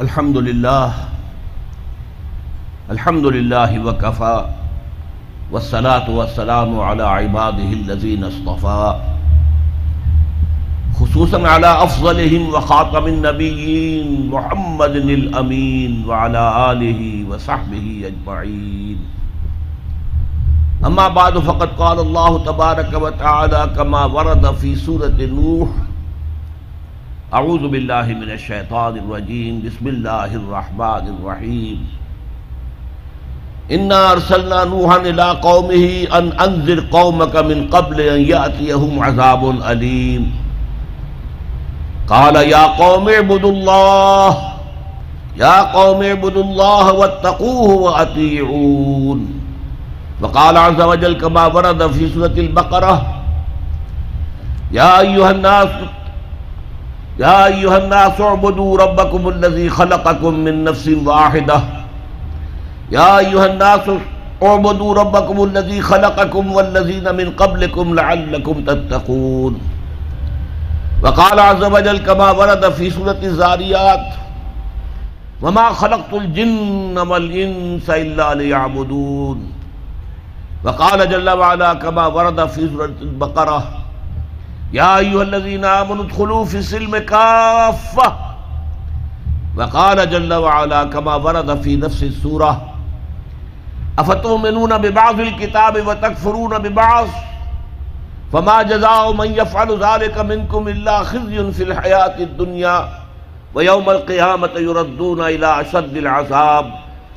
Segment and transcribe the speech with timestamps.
[0.00, 0.92] الحمد لله
[2.90, 4.44] الحمد لله وكفى
[5.52, 8.94] والصلاة والسلام على عباده الذين اصطفى
[11.00, 18.98] خصوصا على أفضلهم وخاتم النبيين محمد الأمين وعلى آله وصحبه أجمعين
[20.86, 25.68] أما بعد، فقد قال الله تبارك وتعالى كما ورد في سورة نوح
[27.36, 31.82] اعوذ باللہ من الشیطان الرجیم، بسم اللہ الرحمن الرحیم۔
[33.68, 40.24] انا ارسلنا نوحا الى قومه ان انذر قومك من قبل ان ياتيهم عذاب الیم۔
[42.12, 44.30] قال يا قوم اعبدوا الله
[45.42, 49.20] يا قوم اعبدوا الله واتقوه واطيعون
[50.20, 52.96] وقال عز وجل كما ورد في سورة البقرة
[54.80, 55.68] يا ايها الناس
[57.18, 61.60] يا أيها الناس اعبدوا ربكم الذي خلقكم من نفس واحدة.
[62.92, 63.86] يا أيها الناس
[64.42, 69.60] اعبدوا ربكم الذي خلقكم والذين من قبلكم لعلكم تتقون.
[71.02, 74.06] وقال عز وجل كما ورد في سورة الزاريات
[75.42, 79.52] وما خلقت الجن والإنس إلا ليعبدون.
[80.64, 83.58] وقال جل وعلا كما ورد في سورة البقرة
[84.72, 88.08] یا ایوہ الذین آمنوا ادخلوا فی السلم کافہ
[89.56, 92.50] وقال جل وعلا کما ورد فی نفس السورہ
[93.98, 97.06] افتؤمنون ببعض الكتاب وتکفرون ببعض
[98.32, 102.88] فما جزاء من يفعل ذلك منكم الا خزي في الحياة الدنيا
[103.54, 106.70] ويوم القيامة يردون الى اشد العذاب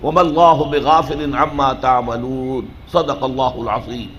[0.03, 4.09] وما الله بغافل عما تعملون صدق الله العظيم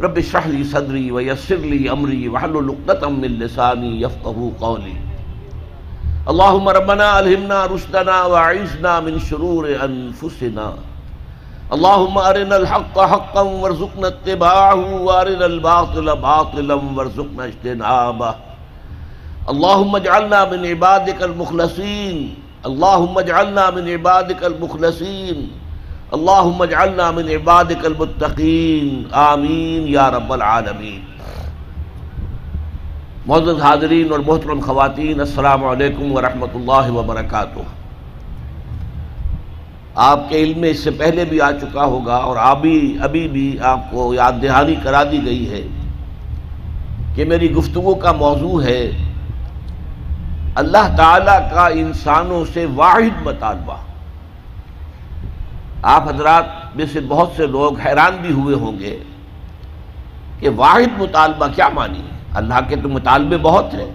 [0.00, 4.96] رب اشرح لي صدري ويسر لي امري واحلل عقدة من لساني يفقهوا قولي.
[6.28, 10.74] اللهم ربنا الهمنا رشدنا واعذنا من شرور انفسنا
[11.72, 18.34] اللهم ارنا الحق حقا وارزقنا اتباعه وارنا الباطل باطلا وارزقنا اجتنابه.
[19.48, 22.34] اللهم اجعلنا من عبادك المخلصين.
[22.66, 25.50] اللهم اجعلنا من عبادك المخلصين.
[26.12, 31.00] اللہم اجعلنا من عبادك المتقین، آمین یا رب العالمین۔
[33.26, 37.60] معزز حاضرین اور محترم خواتین، السلام علیکم ورحمۃ اللہ وبرکاتہ۔
[39.94, 43.58] آپ کے علم میں اس سے پہلے بھی آ چکا ہوگا اور ابھی ابھی بھی
[43.62, 45.62] آپ کو یاد دہانی کرا دی گئی ہے
[47.14, 48.90] کہ میری گفتگو کا موضوع ہے
[50.54, 53.76] اللہ تعالیٰ کا انسانوں سے واحد مطالبہ۔
[55.82, 58.98] آپ حضرات میں سے بہت سے لوگ حیران بھی ہوئے ہوں گے
[60.40, 62.02] کہ واحد مطالبہ کیا مانی
[62.34, 63.90] اللہ کے تو مطالبے بہت ہیں۔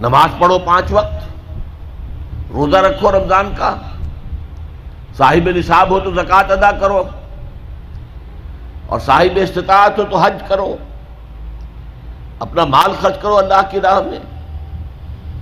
[0.00, 3.74] نماز پڑھو پانچ وقت، روزہ رکھو رمضان کا،
[5.16, 7.02] صاحب نصاب ہو تو زکوٰۃ ادا کرو،
[8.86, 10.74] اور صاحب استطاعت ہو تو حج کرو،
[12.40, 14.18] اپنا مال خرچ کرو اللہ کی راہ میں۔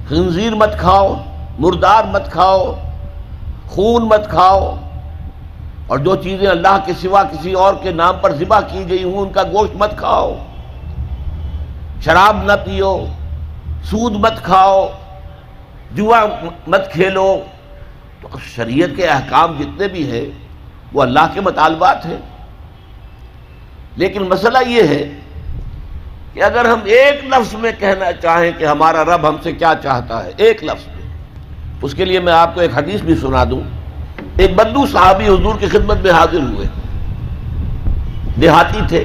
[0.08, 1.14] خنزیر مت کھاؤ،
[1.58, 2.72] مردار مت کھاؤ
[3.68, 4.76] خون مت کھاؤ
[5.86, 9.18] اور جو چیزیں اللہ کے سوا کسی اور کے نام پر ذبح کی گئی ہوں،
[9.18, 10.38] ان کا گوشت مت کھاؤ۔
[12.04, 13.06] شراب نہ پیو،
[13.84, 14.88] سود مت کھاؤ،
[15.94, 16.24] جوا
[16.66, 17.40] مت کھیلو۔
[18.20, 20.26] تو شریعت کے احکام جتنے بھی ہیں،
[20.92, 22.16] وہ اللہ کے مطالبات ہیں۔
[23.96, 25.08] لیکن مسئلہ یہ ہے
[26.32, 30.24] کہ اگر ہم ایک لفظ میں کہنا چاہیں کہ ہمارا رب ہم سے کیا چاہتا
[30.24, 30.91] ہے، ایک لفظ۔
[31.82, 33.60] اس کے لیے میں آپ کو ایک حدیث بھی سنا دوں۔
[34.36, 36.66] ایک بدو صحابی حضور کی خدمت میں حاضر ہوئے۔
[38.40, 39.04] دیہاتی تھے۔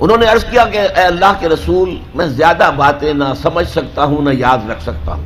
[0.00, 4.04] انہوں نے عرض کیا کہ اے اللہ کے رسول، میں زیادہ باتیں نہ سمجھ سکتا
[4.04, 5.24] ہوں، نہ یاد رکھ سکتا ہوں۔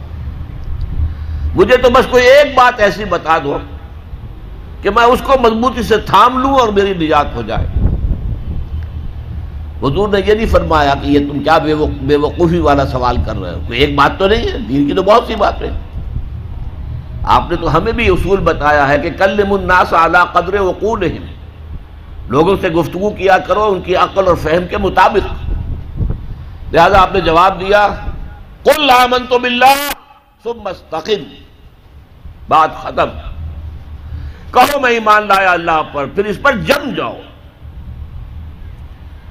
[1.54, 3.58] مجھے تو بس کوئی ایک بات ایسی بتا دو
[4.82, 7.66] کہ میں اس کو مضبوطی سے تھام لوں اور میری نجات ہو جائے۔
[9.82, 13.54] حضور نے یہ نہیں فرمایا کہ یہ تم کیا بے وقوفی والا سوال کر رہے
[13.54, 15.70] ہو؟ کوئی ایک بات تو نہیں ہے؟ دین کی تو بہت سی باتیں
[17.24, 21.08] آپ نے تو ہمیں بھی اصول بتایا ہے کہ کل الناس اعلیٰ قدر وقول
[22.28, 25.50] لوگوں سے گفتگو کیا کرو، ان کی عقل اور فہم کے مطابق۔
[26.74, 27.88] لہذا آپ نے جواب دیا
[28.64, 29.38] کل آمن تو
[30.54, 31.22] مستقل
[32.48, 33.08] بات ختم۔
[34.50, 37.16] کہو، میں ایمان لایا اللہ پر، پھر اس پر جم جاؤ۔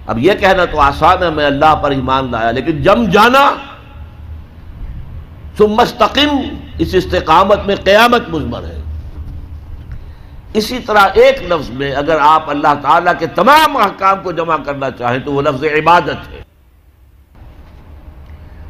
[0.07, 3.51] اب یہ کہنا تو آسان ہے، میں اللہ پر ایمان لایا، لیکن جم جانا
[5.59, 6.37] مستقم،
[6.79, 8.81] اس استقامت میں قیامت مزمر ہے۔
[10.53, 14.91] اسی طرح ایک لفظ میں اگر آپ اللہ تعالیٰ کے تمام احکام کو جمع کرنا
[14.91, 16.43] چاہیں تو وہ لفظ عبادت ہے۔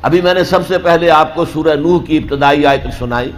[0.02, 3.32] ابھی میں نے سب سے پہلے آپ کو سورہ نوح کی ابتدائی آیت سنائی۔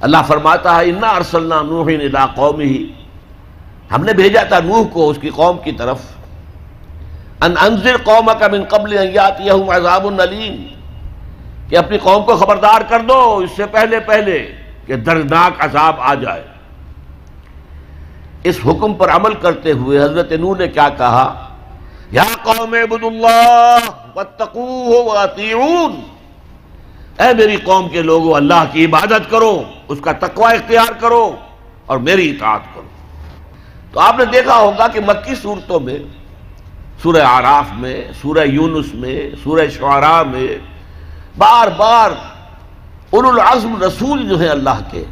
[0.00, 2.92] اللہ فرماتا ہے، انا ارسلنا نوح الى قوم ہی
[3.92, 6.17] ہم نے بھیجا تھا نوح کو اس کی قوم کی طرف۔
[7.42, 10.66] ان انذر قوم کا من قبل یاتیہم عذاب العلیم
[11.68, 14.52] کہ اپنی قوم کو خبردار کر دو اس سے پہلے پہلے
[14.86, 16.42] کہ دردناک عذاب آ جائے۔
[18.44, 21.48] اس حکم پر عمل کرتے ہوئے حضرت نوح نے کیا کہا؟
[22.10, 23.78] یا قوم عبد اللہ
[24.14, 26.00] واتقوہ واتیعون
[27.18, 31.36] اے میری قوم کے لوگوں، اللہ کی عبادت کرو، اس کا تقوی اختیار کرو
[31.86, 32.88] اور میری اطاعت کرو۔
[33.92, 35.98] تو آپ نے دیکھا ہوگا کہ مکی صورتوں میں
[37.02, 40.58] سورہ آراف میں، سورہ یونس میں، سورہ شعراء میں
[41.38, 42.10] بار بار
[43.12, 45.04] العزم رسول جو ہیں اللہ کے۔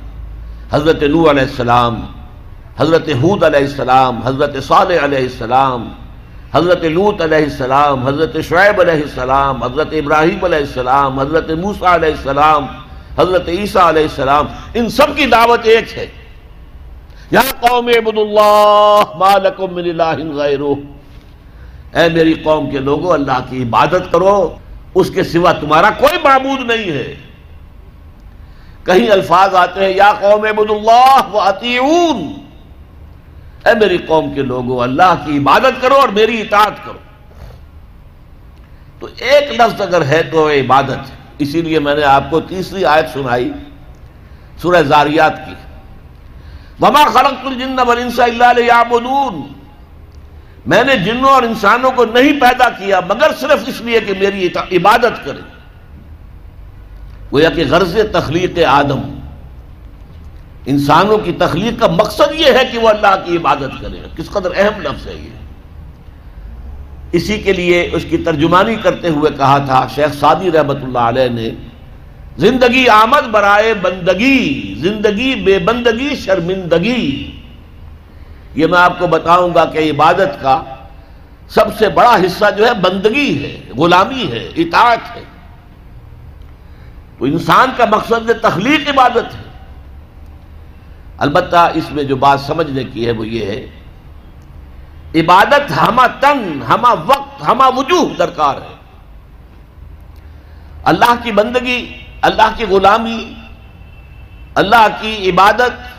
[0.73, 2.00] حضرت نو علیہ السلام،
[2.79, 5.88] حضرت حود علیہ السلام، حضرت صالح علیہ السلام،
[6.55, 12.11] حضرت لوت علیہ السلام، حضرت شعیب علیہ السلام، حضرت ابراہیم علیہ السلام، حضرت موسیٰ علیہ
[12.11, 12.67] السلام،
[13.19, 16.06] حضرت عیسیٰ علیہ السلام، ان سب کی دعوت ایک ہے۔
[17.31, 20.96] یا قوم عبد اللہ ما لکم من الہ غیرہ۔
[21.97, 24.57] اے میری قوم کے لوگوں، اللہ کی عبادت کرو،
[24.95, 27.15] اس کے سوا تمہارا کوئی معبود نہیں ہے۔
[28.85, 31.41] کہیں الفاظ آتے ہیں، یا قوم عبد اللہ و
[33.67, 36.99] اے میری قوم کے لوگوں، اللہ کی عبادت کرو اور میری اطاعت کرو۔
[38.99, 43.07] تو ایک لفظ اگر ہے تو عبادت اسی لیے میں نے آپ کو تیسری آیت
[43.13, 43.53] سنائی،
[44.63, 45.55] سورہ زاریات کی۔
[46.81, 49.56] وما خلقت الجن والانس الا ليعبدون۔
[50.67, 54.49] میں نے جنوں اور انسانوں کو نہیں پیدا کیا، مگر صرف اس لیے کہ میری
[54.77, 55.41] عبادت کرے۔
[57.33, 59.19] گویا کہ غرض تخلیق آدم،
[60.67, 64.49] انسانوں کی تخلیق کا مقصد یہ ہے کہ وہ اللہ کی عبادت کرے۔ کس قدر
[64.57, 65.31] اہم لفظ ہے یہ۔
[67.12, 71.29] اسی کے لیے اس کی ترجمانی کرتے ہوئے کہا تھا، شیخ سعدی رحمت اللہ علیہ
[71.29, 71.51] نے،
[72.39, 77.36] زندگی آمد برائے بندگی، زندگی بے بندگی شرمندگی۔
[78.56, 80.62] یہ میں آپ کو بتاؤں گا کہ عبادت کا
[81.49, 85.25] سب سے بڑا حصہ جو ہے بندگی ہے، غلامی ہے، اطاعت ہے۔
[87.19, 89.43] تو انسان کا مقصد تخلیق عبادت ہے۔
[91.19, 93.67] البتہ اس میں جو بات سمجھنے کی ہے وہ یہ ہے،
[95.20, 98.76] عبادت ہما تن ہما وقت ہما وجوہ درکار ہے۔
[100.85, 103.35] اللہ کی بندگی، اللہ کی غلامی،
[104.55, 105.97] اللہ کی عبادت،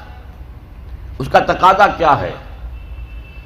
[1.19, 2.31] اس کا تقاضا کیا ہے؟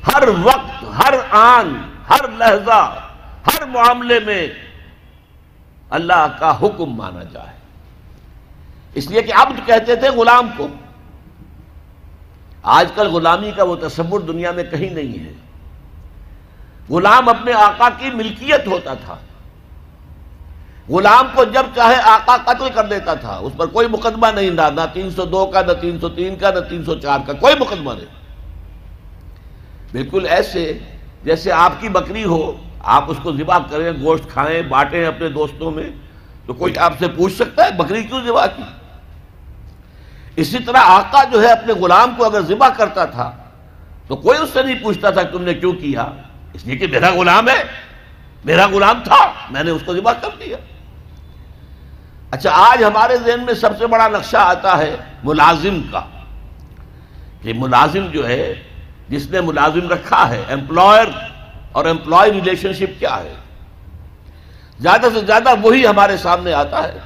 [0.08, 1.76] ہر وقت، ہر آن،
[2.10, 2.96] ہر لہجہ،
[3.48, 4.48] ہر معاملے میں
[5.90, 7.58] اللہ کا حکم مانا جائے۔
[8.94, 10.68] اس لیے کہ عبد کہتے تھے غلام کو۔
[12.64, 15.34] آج کل غلامی کا وہ تصور دنیا میں کہیں نہیں ہے۔
[16.90, 19.16] غلام اپنے آقا کی ملکیت ہوتا تھا۔
[20.90, 24.70] غلام کو جب چاہے آقا قتل کر دیتا تھا۔ اس پر کوئی مقدمہ نہیں تھا
[24.70, 27.34] نہ تین سو دو کا، نہ تین سو تین کا، نہ تین سو چار کا،
[27.34, 28.21] کوئی مقدمہ نہیں۔
[29.94, 30.80] بالکل ایسے
[31.24, 35.72] جیسے آپ کی بکری ہو، آپ اس کو ذبح کریں، گوشت کھائیں، بانٹیں اپنے دوستوں
[35.72, 35.90] میں،
[36.46, 38.64] تو کوئی آپ سے پوچھ سکتا ہے بکری کیوں ذبح کی؟
[40.36, 43.32] اسی طرح آقا جو ہے اپنے غلام کو اگر ذبح کرتا تھا،
[44.08, 46.06] تو کوئی اس سے نہیں پوچھتا تھا کہ تم نے کیوں کیا؟
[46.54, 47.64] اس لیے کہ میرا غلام ہے،
[48.46, 49.22] میرا غلام تھا،
[49.52, 50.58] میں نے اس کو ذبح کر دیا۔
[52.32, 56.02] اچھا آج ہمارے ذہن میں سب سے بڑا نقشہ آتا ہے ملازم کا،
[57.42, 58.54] کہ ملازم جو ہے
[59.12, 61.08] جس نے ملازم رکھا ہے امپلائر
[61.72, 63.34] اور امپلائی ریلیشن شپ کیا ہے؟
[64.80, 66.98] زیادہ سے زیادہ وہی ہمارے سامنے آتا ہے۔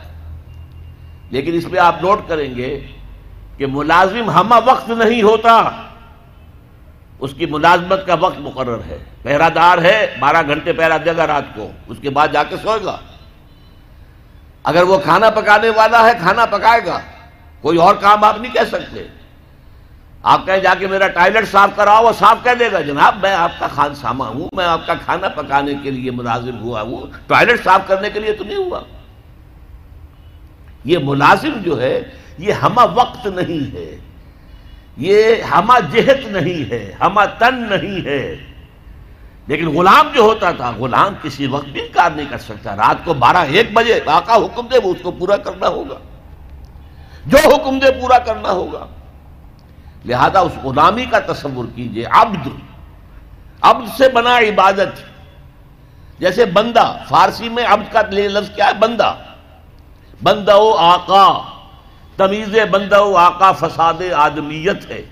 [1.30, 2.88] لیکن اس پہ آپ نوٹ کریں گے
[3.58, 5.70] کہ ملازم ہمہ وقت نہیں ہوتا۔
[7.20, 11.28] اس کی ملازمت کا وقت مقرر ہے۔ پہرا دار ہے، بارہ گھنٹے پہرا دے گا
[11.28, 12.98] رات کو۔ اس کے بعد جا کے سوئے گا۔
[14.64, 17.00] اگر وہ کھانا پکانے والا ہے، کھانا پکائے گا۔
[17.62, 19.08] کوئی اور کام آپ نہیں کہہ سکتے۔
[20.26, 23.34] آپ کہیں جا کے میرا ٹائلٹ صاف کراؤ وہ صاف کہہ دے گا۔ جناب، میں
[23.34, 26.98] آپ کا خان ساما ہوں، میں آپ کا کھانا پکانے کے لیے ملازم ہوا ہوں۔
[27.28, 28.80] ٹوائلٹ صاف کرنے کے لیے تو نہیں ہوا۔
[30.84, 32.02] یہ ملازم جو ہے،
[32.38, 33.98] یہ ہما وقت نہیں ہے۔
[34.98, 38.36] یہ ہما جہت نہیں ہے ہما تن نہیں ہے۔
[39.48, 43.14] لیکن غلام جو ہوتا تھا، غلام کسی وقت بھی انکار نہیں کر سکتا۔ رات کو
[43.14, 45.96] بارہ ایک بجے آقا حکم دے، وہ اس کو پورا کرنا ہوگا۔
[47.26, 48.86] جو حکم دے، پورا کرنا ہوگا۔
[50.06, 52.48] لہذا اس غلامی کا تصور کیجیے، عبد۔
[53.62, 55.00] عبد سے بنا عبادت۔
[56.20, 59.16] جیسے بندہ، فارسی میں عبد کا لفظ کیا ہے؟ بندہ۔
[60.24, 61.42] بندہ آقا۔
[62.18, 65.06] تمیز بندہ و آقا، فساد آدمیت ہے۔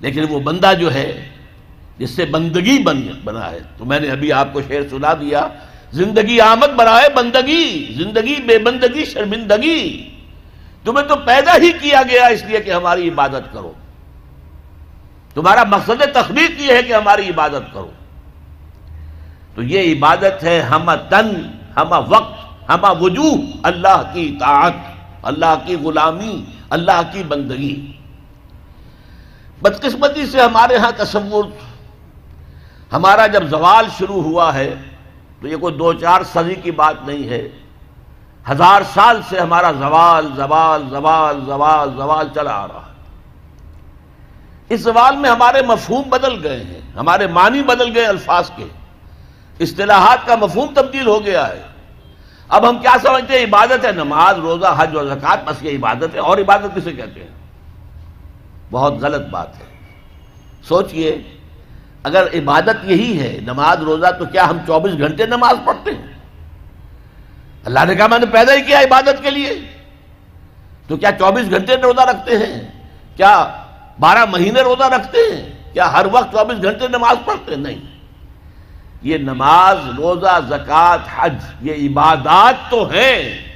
[0.00, 1.28] لیکن وہ بندہ جو ہے،
[1.98, 5.48] جس سے بندگی بن بنا ہے۔ تو میں نے ابھی آپ کو شعر سنا دیا،
[5.92, 10.14] زندگی آمد برائے بندگی۔ زندگی بے بندگی، شرمندگی۔
[10.88, 13.72] تمہیں تو پیدا ہی کیا گیا اس لیے کہ ہماری عبادت کرو۔
[15.34, 17.90] تمہارا مقصد تخلیق یہ ہے کہ ہماری عبادت کرو۔
[19.54, 22.32] تو یہ عبادت ہے ہم تن ہم وقت
[22.68, 24.72] ہم وجوہ، اللہ کی اطاعت،
[25.22, 27.92] اللہ کی غلامی، اللہ کی بندگی۔
[29.62, 31.44] بدقسمتی سے ہمارے ہاں تصور،
[32.92, 34.74] ہمارا جب زوال شروع ہوا ہے
[35.40, 37.48] تو یہ کوئی دو چار صدی کی بات نہیں ہے۔
[38.50, 42.92] ہزار سال سے ہمارا زوال زوال زوال زوال زوال چلا آ رہا ہے۔
[44.68, 48.64] اس زوال میں ہمارے مفہوم بدل گئے ہیں، ہمارے معنی بدل گئے الفاظ کے۔
[49.60, 51.62] اصطلاحات کا مفہوم تبدیل ہو گیا ہے۔
[52.48, 56.14] اب ہم کیا سمجھتے ہیں؟ عبادت ہے، نماز، روزہ، حج و زکات بس یہ عبادت
[56.14, 57.38] ہے۔ اور عبادت کسے کہتے ہیں؟
[58.70, 59.64] بہت غلط بات ہے۔
[60.68, 61.22] سوچئے،
[62.02, 66.17] اگر عبادت یہی ہے، نماز، روزہ، تو کیا ہم چوبیس گھنٹے نماز پڑھتے ہیں؟
[67.68, 69.60] اللہ نے کہا میں نے پیدا ہی کیا عبادت کے لیے۔
[70.86, 73.64] تو کیا چوبیس گھنٹے روزہ رکھتے ہیں؟ کیا
[74.00, 77.98] بارہ مہینے روزہ رکھتے ہیں؟ کیا ہر وقت چوبیس گھنٹے نماز پڑھتے ہیں؟ نہیں۔
[79.02, 83.48] یہ نماز، روزہ، زکوٰۃ، حج، یہ عبادات تو ہیں۔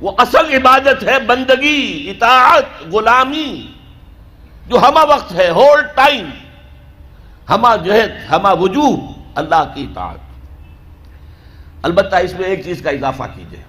[0.00, 3.66] وہ اصل عبادت ہے بندگی، اطاعت، غلامی۔
[4.68, 6.30] جو ہما وقت ہے ہول ٹائم
[7.50, 10.23] ہما جہد ہما وجوہ اللہ کی اطاعت۔
[11.84, 13.62] البتہ اس میں ایک چیز کا اضافہ کیجیے۔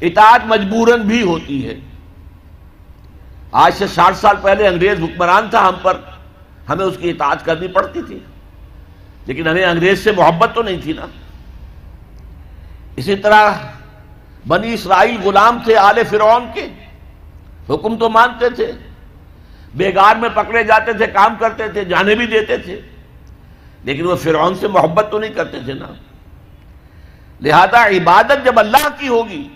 [0.00, 1.74] اطاعت مجبوراً بھی ہوتی ہے۔
[3.52, 6.00] آج سے ساٹھ سال پہلے انگریز حکمران تھا ہم پر،
[6.68, 8.18] ہمیں اس کی اطاعت کرنی پڑتی تھی۔
[9.26, 11.06] لیکن ہمیں انگریز سے محبت تو نہیں تھی نا۔
[12.96, 13.52] اسی طرح
[14.48, 16.66] بنی اسرائیل غلام تھے آل فرعون کے،
[17.74, 18.72] حکم تو مانتے تھے۔
[19.74, 22.80] بیگار میں پکڑے جاتے تھے، کام کرتے تھے، جانے بھی دیتے تھے۔
[23.84, 25.86] لیکن وہ فرعون سے محبت تو نہیں کرتے تھے نا۔
[27.40, 29.48] لہذا عبادت جب اللہ کی ہوگی،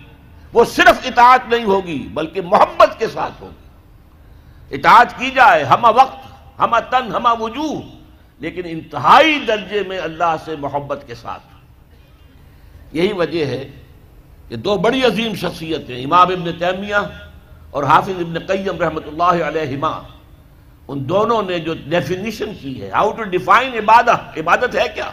[0.53, 6.61] وہ صرف اطاعت نہیں ہوگی، بلکہ محبت کے ساتھ ہوگی۔ اطاعت کی جائے ہم وقت
[6.61, 7.81] ہم تن ہم وجوہ،
[8.41, 11.43] لیکن انتہائی درجے میں اللہ سے محبت کے ساتھ۔
[12.93, 13.63] یہی وجہ ہے
[14.49, 17.03] کہ دو بڑی عظیم شخصیتیں، امام ابن تیمیہ
[17.71, 19.91] اور حافظ ابن قیم رحمۃ اللہ علیہما،
[20.89, 25.11] ان دونوں نے جو ڈیفینیشن کی ہے ہاؤ ٹو ڈیفائن عبادت عبادت ہے کیا؟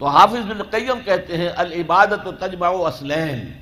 [0.00, 3.52] تو حافظ ابن قیم کہتے ہیں، العبادت و تجمع و اسلین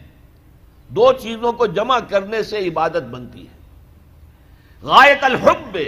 [0.89, 3.57] دو چیزوں کو جمع کرنے سے عبادت بنتی ہے۔
[4.83, 5.79] غایت الحب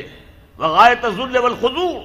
[0.59, 2.01] وغایت ذل والخضوع۔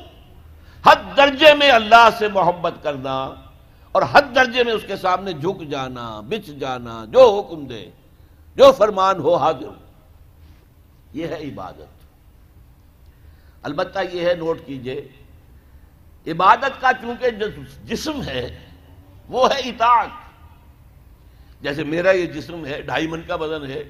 [0.85, 3.33] حد درجے میں اللہ سے محبت کرنا
[3.91, 7.89] اور حد درجے میں اس کے سامنے جھک جانا، بچ جانا، جو حکم دے،
[8.55, 9.73] جو فرمان ہو، حاضر
[11.13, 12.05] یہ ہے عبادت۔
[13.63, 15.07] البتہ یہ ہے، نوٹ کیجیے
[16.27, 17.29] عبادت کا چونکہ
[17.85, 18.47] جسم ہے،
[19.29, 20.23] وہ ہے اطاعت۔
[21.61, 23.83] جیسے میرا یہ جسم ہے ڈھائی من کا بدن ہے،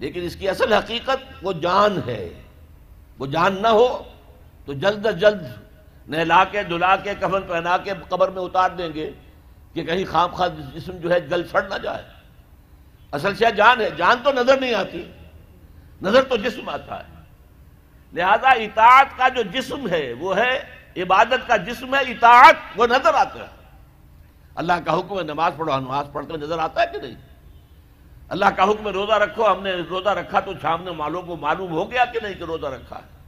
[0.00, 2.28] لیکن اس کی اصل حقیقت وہ جان ہے۔
[3.18, 3.88] وہ جان نہ ہو
[4.66, 5.42] تو جلد از جلد
[6.08, 9.10] نہلا کے دلا کے، کفن پہنا کے قبر میں اتار دیں گے
[9.72, 12.02] کہ کہیں خام خواہ جسم جو ہے جلد سڑ نہ جائے۔
[13.12, 15.04] اصل شاید جان ہے، جان تو نظر نہیں آتی،
[16.02, 17.16] نظر تو جسم آتا ہے۔
[18.12, 20.58] لہذا اطاعت کا جو جسم ہے، وہ ہے
[21.02, 23.58] عبادت کا جسم ہے، اطاعت، وہ نظر آتا ہے۔
[24.54, 27.14] اللہ کا حکم ہے نماز پڑھو نماز پڑھتے نظر آتا ہے کہ نہیں؟
[28.28, 31.90] اللہ کا حکم روزہ رکھو، ہم نے روزہ رکھا تو سامنے مالوں کو معلوم ہو
[31.90, 33.18] گیا کہ نہیں کہ روزہ رکھا ہے۔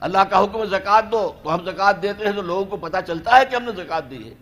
[0.00, 3.38] اللہ کا حکم زکات دو، تو ہم زکات دیتے ہیں تو لوگوں کو پتا چلتا
[3.38, 4.34] ہے کہ ہم نے زکات دی ہے۔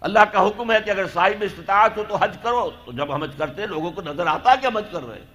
[0.00, 3.22] اللہ کا حکم ہے کہ اگر صاحب استطاعت ہو تو حج کرو، تو جب ہم
[3.22, 5.26] حج کرتے ہیں لوگوں کو نظر آتا ہے کہ ہم حج کر رہے ہیں۔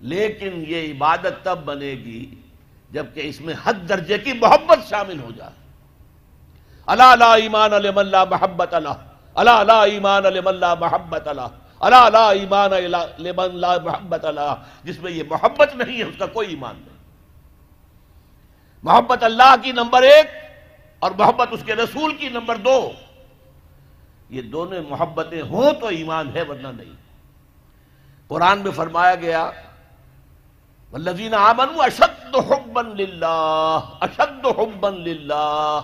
[0.00, 2.34] لیکن یہ عبادت تب بنے گی
[2.90, 5.50] جبکہ اس میں حد درجے کی محبت شامل ہو جائے۔
[6.86, 8.88] اللہ اللہ ایمان علیہ اللہ محبت اللہ
[9.34, 11.46] اللہ اللہ ایمان علیہ اللہ محبت اللہ
[11.80, 12.70] اللہ لا ایمان
[13.18, 14.54] لمن لا محبت اللہ
[14.84, 16.96] جس میں یہ محبت نہیں ہے، اس کا کوئی ایمان نہیں۔
[18.82, 20.26] محبت اللہ کی نمبر ایک
[20.98, 22.92] اور محبت اس کے رسول کی نمبر دو۔
[24.30, 26.92] یہ دونوں محبتیں ہوں تو ایمان ہے، ورنہ نہیں۔
[28.28, 29.50] قرآن میں فرمایا گیا
[30.92, 35.80] والذین آمنوا اشد حبا للہ، اشد حبا للہ۔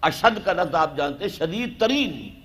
[0.00, 2.40] اشد کا لفظ آپ جانتے شدید ترین۔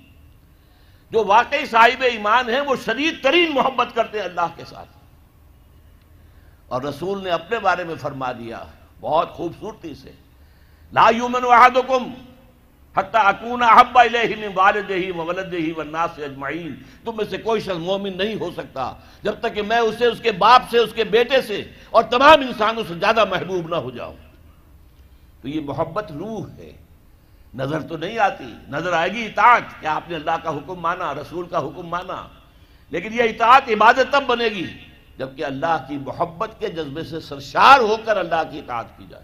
[1.11, 4.89] جو واقعی صاحب ایمان ہیں، وہ شدید ترین محبت کرتے ہیں اللہ کے ساتھ۔
[6.67, 8.63] اور رسول نے اپنے بارے میں فرما دیا،
[9.01, 10.11] بہت خوبصورتی سے۔
[10.93, 12.28] لا یومن احدکم
[12.99, 16.75] حتی اکون احب الیہ من والدہ وولدہ والناس اجمعین۔
[17.05, 20.19] تم میں سے کوئی شخص مومن نہیں ہو سکتا جب تک کہ میں اسے، اس
[20.19, 23.91] کے باپ سے، اس کے بیٹے سے اور تمام انسانوں سے زیادہ محبوب نہ ہو
[23.91, 24.15] جاؤں۔
[25.41, 26.71] تو یہ محبت روح ہے۔
[27.55, 31.13] نظر تو نہیں آتی۔ نظر آئے گی اطاعت۔ کہ آپ نے اللہ کا حکم مانا؟
[31.13, 32.27] رسول کا حکم مانا؟
[32.89, 34.67] لیکن یہ اطاعت عبادت تب بنے گی
[35.17, 39.23] جبکہ اللہ کی محبت کے جذبے سے سرشار ہو کر اللہ کی اطاعت کی جائے۔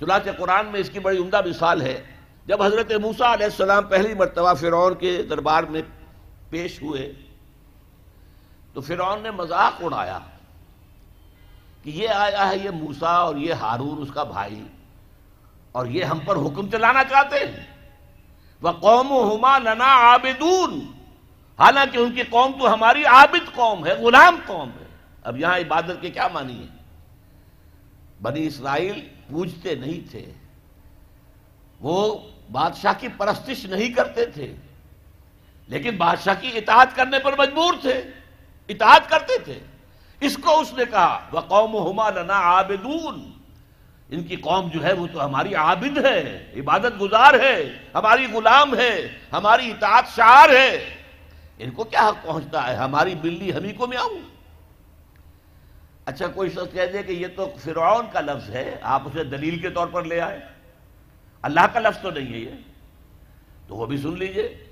[0.00, 2.15] چنانچہ قرآن میں اس کی بڑی عمدہ مثال ہے۔
[2.46, 5.82] جب حضرت موسیٰ علیہ السلام پہلی مرتبہ فرعون کے دربار میں
[6.50, 7.12] پیش ہوئے،
[8.72, 10.18] تو فرعون نے مذاق اڑایا
[11.82, 14.66] کہ یہ آیا ہے یہ موسا اور یہ ہارون اس کا بھائی
[15.72, 17.66] اور یہ ہم پر حکم چلانا چاہتے ہیں۔
[18.62, 20.80] وہ قوم ہما لنا عابدون۔
[21.58, 24.86] حالانکہ ان کی قوم تو ہماری عابد قوم ہے، غلام قوم ہے۔
[25.22, 26.66] اب یہاں عبادت کے کیا مانی ہے
[28.22, 30.32] بنی اسرائیل پوجتے نہیں تھے۔
[31.80, 32.18] وہ
[32.50, 34.54] بادشاہ کی پرستش نہیں کرتے تھے،
[35.68, 38.02] لیکن بادشاہ کی اطاعت کرنے پر مجبور تھے،
[38.68, 39.58] اطاعت کرتے تھے۔
[40.20, 43.32] اس کو اس نے کہا وہ قوم ہما لنا عابدون۔
[44.08, 48.76] ان کی قوم جو ہے وہ تو ہماری عابد ہے، عبادت گزار ہے، ہماری غلام
[48.76, 50.96] ہے، ہماری اطاعت شعار ہے۔
[51.58, 54.18] ان کو کیا حق پہنچتا ہے؟ ہماری بلی ہمیں کو میں آؤں
[56.04, 59.58] اچھا کوئی شخص کہہ دے کہ یہ تو فرعون کا لفظ ہے، آپ اسے دلیل
[59.58, 60.40] کے طور پر لے آئے۔
[61.46, 62.50] اللہ کا لفظ تو نہیں ہے یہ۔
[63.68, 64.64] تو وہ بھی سن لیجیے۔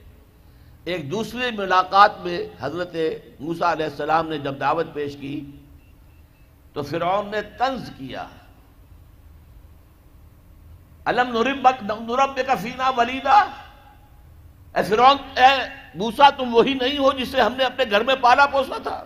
[0.84, 2.96] ایک دوسری ملاقات میں حضرت
[3.40, 5.50] موسیٰ علیہ السلام نے جب دعوت پیش کی،
[6.72, 8.26] تو فرعون نے طنز کیا۔
[11.04, 11.68] علم نرب
[12.46, 13.46] کا فینا ولیدہ۔
[14.74, 18.46] اے فرعون، اے موسیٰ، تم وہی نہیں ہو جسے ہم نے اپنے گھر میں پالا
[18.46, 19.04] پوسا تھا۔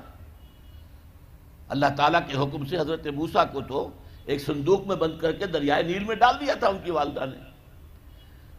[1.68, 3.90] اللہ تعالیٰ کے حکم سے حضرت موسیٰ کو تو
[4.24, 7.24] ایک صندوق میں بند کر کے دریائے نیل میں ڈال دیا تھا ان کی والدہ
[7.26, 7.57] نے۔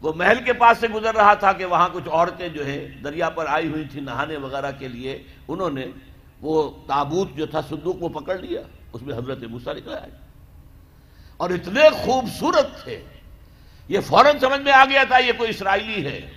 [0.02, 3.30] وہ محل کے پاس سے گزر رہا تھا کہ وہاں کچھ عورتیں جو ہے دریا
[3.30, 5.86] پر آئی ہوئی تھی نہانے وغیرہ کے لیے، انہوں نے
[6.40, 8.60] وہ تابوت جو تھا، صندوق وہ پکڑ لیا،
[8.92, 10.10] اس میں حضرت موسیٰ نکل آئے۔
[11.36, 13.04] اور اتنے خوبصورت تھے۔
[13.88, 16.30] یہ فوراً سمجھ میں آ گیا تھا، یہ کوئی اسرائیلی ہے۔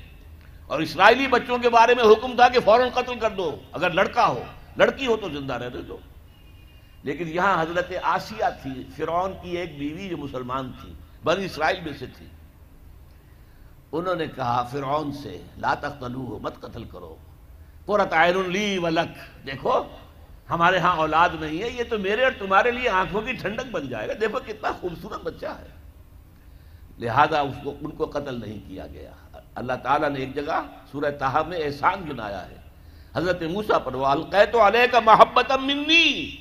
[0.67, 4.27] اور اسرائیلی بچوں کے بارے میں حکم تھا کہ فوراً قتل کر دو، اگر لڑکا
[4.27, 4.43] ہو،
[4.77, 5.97] لڑکی ہو تو زندہ رہنے دو۔
[7.03, 11.93] لیکن یہاں حضرت آسیہ تھی، فرعون کی ایک بیوی جو مسلمان تھی، بنی اسرائیل میں
[11.99, 12.25] سے تھی۔
[13.93, 17.15] انہوں نے کہا، فرعون سے، لا تقتلو مت قتل کرو۔
[17.85, 19.83] قرت عین لی ولک دیکھو،
[20.49, 23.87] ہمارے ہاں اولاد نہیں ہے، یہ تو میرے اور تمہارے لیے آنکھوں کی ٹھنڈک بن
[23.87, 25.67] جائے گا۔ دیکھو کتنا خوبصورت بچہ ہے۔
[26.99, 29.11] لہذا اس کو، ان کو قتل نہیں کیا گیا۔
[29.55, 32.55] اللہ تعالیٰ نے ایک جگہ سورہ تاہا میں احسان گنایا ہے۔
[33.15, 36.35] حضرت موسیٰ پر وہ القیت علیہ کا محبت منی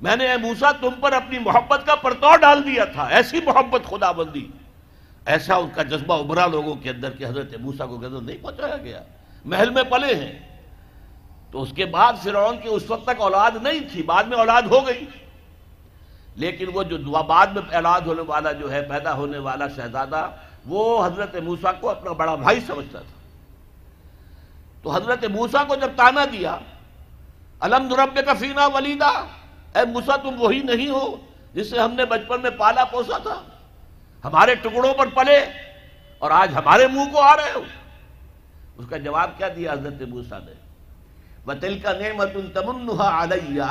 [0.00, 3.90] میں نے اے موسیٰ، تم پر اپنی محبت کا پرتو ڈال دیا تھا۔ ایسی محبت
[3.90, 4.48] خدا بندی۔
[5.26, 8.76] ایسا ان کا جذبہ ابھرا لوگوں کے اندر کہ حضرت موسیٰ کو غزل نہیں پہنچایا
[8.76, 9.02] گیا۔
[9.44, 10.54] محل میں پلے ہیں۔
[11.50, 14.62] تو اس کے بعد فرعون کی اس وقت تک اولاد نہیں تھی، بعد میں اولاد
[14.62, 15.04] ہو گئی۔
[16.36, 20.30] لیکن وہ جو بعد میں اولاد ہونے والا جو ہے، پیدا ہونے والا شہزادہ،
[20.66, 23.20] وہ حضرت موسیٰ کو اپنا بڑا بھائی سمجھتا تھا۔
[24.82, 26.58] تو حضرت موسیٰ کو جب تانا دیا،
[27.60, 29.24] الحمد رب کا فینا ولیدہ،
[29.74, 31.16] اے موسیٰ تم وہی نہیں ہو
[31.54, 33.42] جسے ہم نے بچپن میں پالا پوسا تھا۔
[34.24, 35.44] ہمارے ٹکڑوں پر پلے
[36.18, 37.62] اور آج ہمارے منہ کو آ رہے ہو۔
[38.76, 40.52] اس کا جواب کیا دیا حضرت موسیٰ نے؟
[41.44, 43.62] بتل کا نعمت تمنہا علیہ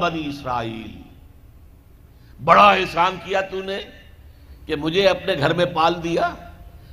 [0.00, 1.02] بنی اسرائیل
[2.44, 3.80] بڑا احسان کیا تو نے
[4.66, 6.34] کہ مجھے اپنے گھر میں پال دیا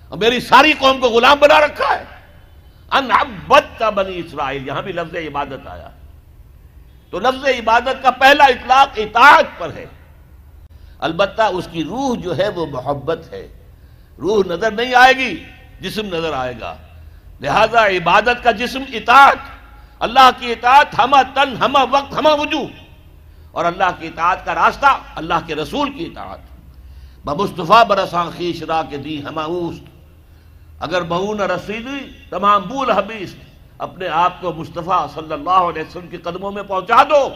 [0.09, 2.03] اور میری ساری قوم کو غلام بنا رکھا ہے۔
[2.91, 5.89] ان عبدت بنی اسرائیل یہاں بھی لفظ عبادت آیا۔
[7.09, 9.85] تو لفظ عبادت کا پہلا اطلاق اطاعت پر ہے۔
[10.99, 13.47] البتہ اس کی روح جو ہے وہ محبت ہے۔
[14.17, 15.43] روح نظر نہیں آئے گی،
[15.81, 16.75] جسم نظر آئے گا۔
[17.41, 19.37] لہذا عبادت کا جسم اطاعت،
[19.99, 22.61] اللہ کی اطاعت ہما تن، ہما وقت، ہما وجو
[23.51, 26.39] اور اللہ کی اطاعت کا راستہ، اللہ کے رسول کی اطاعت۔
[27.25, 29.83] بمصطفیٰ برسان خیش را کے دی ہما اوست۔
[30.79, 33.33] اگر بہون رسیدی، تمام بول حبیث
[33.77, 37.29] اپنے آپ کو مصطفیٰ صلی اللہ علیہ وسلم کے قدموں میں پہنچا دو۔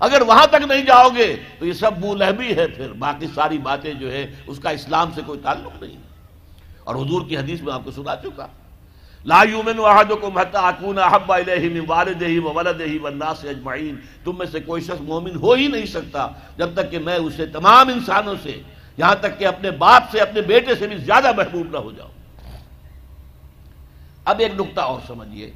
[0.00, 3.58] اگر وہاں تک نہیں جاؤ گے، تو یہ سب بو لہبی ہے پھر۔ باقی ساری
[3.58, 5.96] باتیں جو ہے اس کا اسلام سے کوئی تعلق نہیں۔
[6.84, 8.46] اور حضور کی حدیث میں آپ کو سنا چکا۔
[9.24, 14.46] لا یومن احدکم حتی اکون احب الیہ من والدہ و ولدہ والناس اجمعین۔ تم میں
[14.46, 18.34] سے کوئی شخص مومن ہو ہی نہیں سکتا جب تک کہ میں اسے تمام انسانوں
[18.42, 18.62] سے،
[18.96, 22.08] یہاں تک کہ اپنے باپ سے، اپنے بیٹے سے بھی زیادہ محبوب نہ ہو جاؤ
[24.24, 25.50] اب ایک نقطہ اور سمجھیے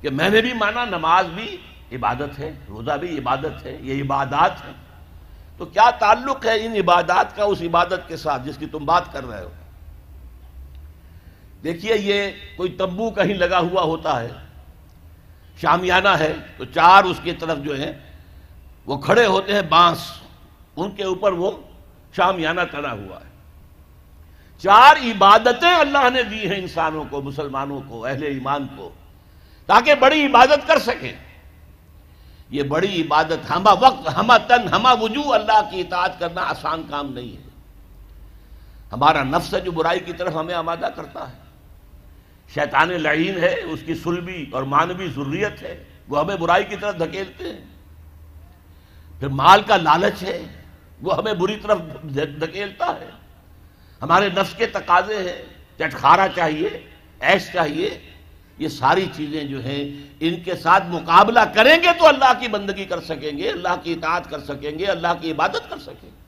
[0.00, 1.56] کہ میں نے بھی مانا نماز بھی
[1.92, 4.72] عبادت ہے، روزہ بھی عبادت ہے، یہ عبادات ہے
[5.58, 9.12] تو کیا تعلق ہے ان عبادات کا اس عبادت کے ساتھ جس کی تم بات
[9.12, 9.50] کر رہے ہو؟
[11.64, 14.28] دیکھیے، یہ کوئی تمبو کہیں لگا ہوا ہوتا ہے،
[15.60, 17.98] شامیانہ ہے، تو چار اس کی طرف جو ہے
[18.86, 19.98] وہ کھڑے ہوتے ہیں، بانس،
[20.76, 21.50] ان کے اوپر وہ
[22.16, 23.30] شامیانہ تنا ہوا ہے۔
[24.58, 28.90] چار عبادتیں اللہ نے دی ہیں انسانوں کو، مسلمانوں کو، اہل ایمان کو،
[29.66, 31.12] تاکہ بڑی عبادت کر سکیں۔
[32.50, 37.12] یہ بڑی عبادت ہما وقت ہما تن ہما وجوہ اللہ کی اطاعت کرنا آسان کام
[37.12, 37.42] نہیں ہے۔
[38.92, 41.36] ہمارا نفس ہے جو برائی کی طرف ہمیں آمادہ کرتا ہے۔
[42.54, 46.98] شیطان لعین ہے، اس کی سلبی اور مانوی ضروریت ہے، وہ ہمیں برائی کی طرف
[46.98, 47.64] دھکیلتے ہیں۔
[49.20, 50.42] پھر مال کا لالچ ہے،
[51.02, 51.78] وہ ہمیں بری طرف
[52.14, 53.10] دھکیلتا ہے۔
[54.02, 55.42] ہمارے نفس کے تقاضے ہیں،
[55.78, 56.68] چٹخارا چاہیے،
[57.20, 57.98] ایش چاہیے
[58.58, 62.84] یہ ساری چیزیں جو ہیں، ان کے ساتھ مقابلہ کریں گے تو اللہ کی بندگی
[62.84, 66.26] کر سکیں گے، اللہ کی اطاعت کر سکیں گے، اللہ کی عبادت کر سکیں گے۔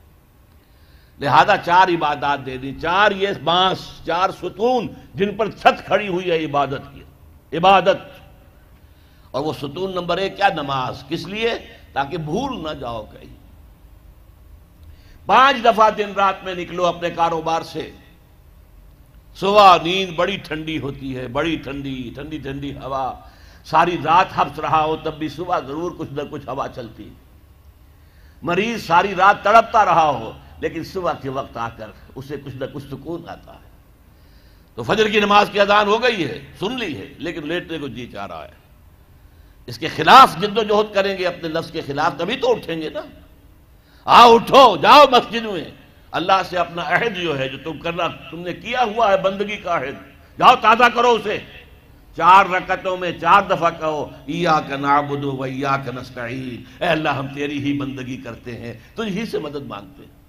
[1.19, 6.31] لہذا چار عبادات دے دی چار یہ بانس، چار ستون جن پر چھت کھڑی ہوئی
[6.31, 7.03] ہے عبادت کی۔
[7.57, 7.97] عبادت۔
[9.31, 11.49] اور وہ ستون نمبر ایک کیا؟ نماز۔ کس لیے؟
[11.93, 13.35] تاکہ بھول نہ جاؤ کہیں۔
[15.25, 17.91] پانچ دفعہ دن رات میں نکلو اپنے کاروبار سے۔
[19.35, 23.13] صبح نیند بڑی ٹھنڈی ہوتی ہے، بڑی ٹھنڈی ٹھنڈی ٹھنڈی ہوا۔
[23.65, 27.09] ساری رات ہفس رہا ہو، تب بھی صبح ضرور کچھ نہ کچھ ہوا چلتی۔
[28.41, 32.65] مریض ساری رات تڑپتا رہا ہو، لیکن صبح کے وقت آ کر اسے کچھ نہ
[32.73, 33.69] کچھ سکون آتا ہے۔
[34.75, 37.87] تو فجر کی نماز کی اذان ہو گئی ہے، سن لی ہے، لیکن لیٹنے کو
[37.87, 38.59] جی چاہ رہا ہے۔
[39.65, 42.81] اس کے خلاف جد و جہد کریں گے، اپنے نفس کے خلاف تبھی تو اٹھیں
[42.81, 43.01] گے نا۔
[44.05, 45.78] آؤ، اٹھو، جاؤ مسجد میں۔
[46.11, 49.57] اللہ سے اپنا عہد جو ہے جو تم کرنا تم نے کیا ہوا ہے بندگی
[49.57, 49.95] کا عہد؟
[50.39, 51.39] جاؤ تازہ کرو اسے۔
[52.17, 57.63] چار رکتوں میں چار دفعہ کہو، ایاک نعبد و ایاک نستعین اے اللہ، ہم تیری
[57.63, 60.19] ہی بندگی کرتے ہیں، تجھ ہی سے مدد مانگتے ہیں۔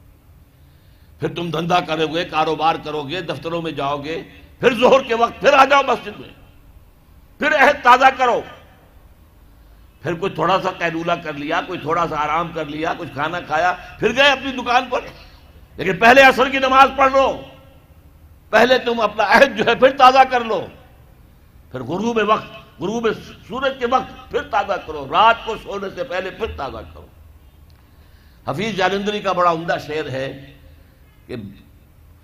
[1.21, 4.23] پھر تم دھندا کرو گے، کاروبار کرو گے، دفتروں میں جاؤ گے،
[4.61, 6.29] پھر زہر کے وقت پھر آ جاؤ مسجد میں۔
[7.39, 8.41] پھر عہد تازہ کرو۔
[10.03, 13.41] پھر کوئی تھوڑا سا قیدولہ کر لیا، کوئی تھوڑا سا آرام کر لیا، کچھ کھانا
[13.41, 15.01] کھایا، پھر گئے اپنی دکان پر۔
[15.81, 17.41] لیکن پہلے اثر کی نماز پڑھ لو۔
[18.51, 20.67] پہلے تم اپنا عہد جو ہے پھر تازہ کر لو۔
[21.73, 23.09] پھر غروب وقت، غروب
[23.49, 27.07] سورج کے وقت پھر تازہ کرو۔ رات کو سونے سے پہلے پھر تازہ کرو۔
[28.49, 30.53] حفیظ جالندری کا بڑا عمدہ شعر ہے
[31.27, 31.37] کہ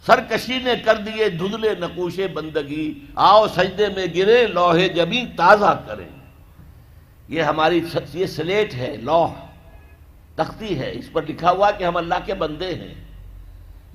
[0.06, 6.08] سرکشی نے کر دیے دھندلے نقوشے بندگی۔ آؤ سجدے میں گرے، لوہے جبی تازہ کریں۔
[7.28, 7.80] یہ ہماری
[8.14, 9.34] یہ سلیٹ ہے، لوح،
[10.34, 13.05] تختی ہے۔ اس پر لکھا ہوا کہ ہم اللہ کے بندے ہیں۔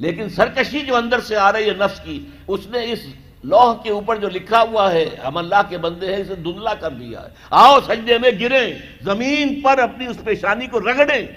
[0.02, 3.00] لیکن سرکشی جو اندر سے آ رہی ہے نفس کی، اس نے اس
[3.44, 6.92] لوح کے اوپر جو لکھا ہوا ہے، ہم اللہ کے بندے ہیں، اسے دھندلا کر
[6.92, 11.28] دیا ہے۔ آؤ سجدے میں گریں، زمین پر اپنی اس پیشانی کو رگڑیں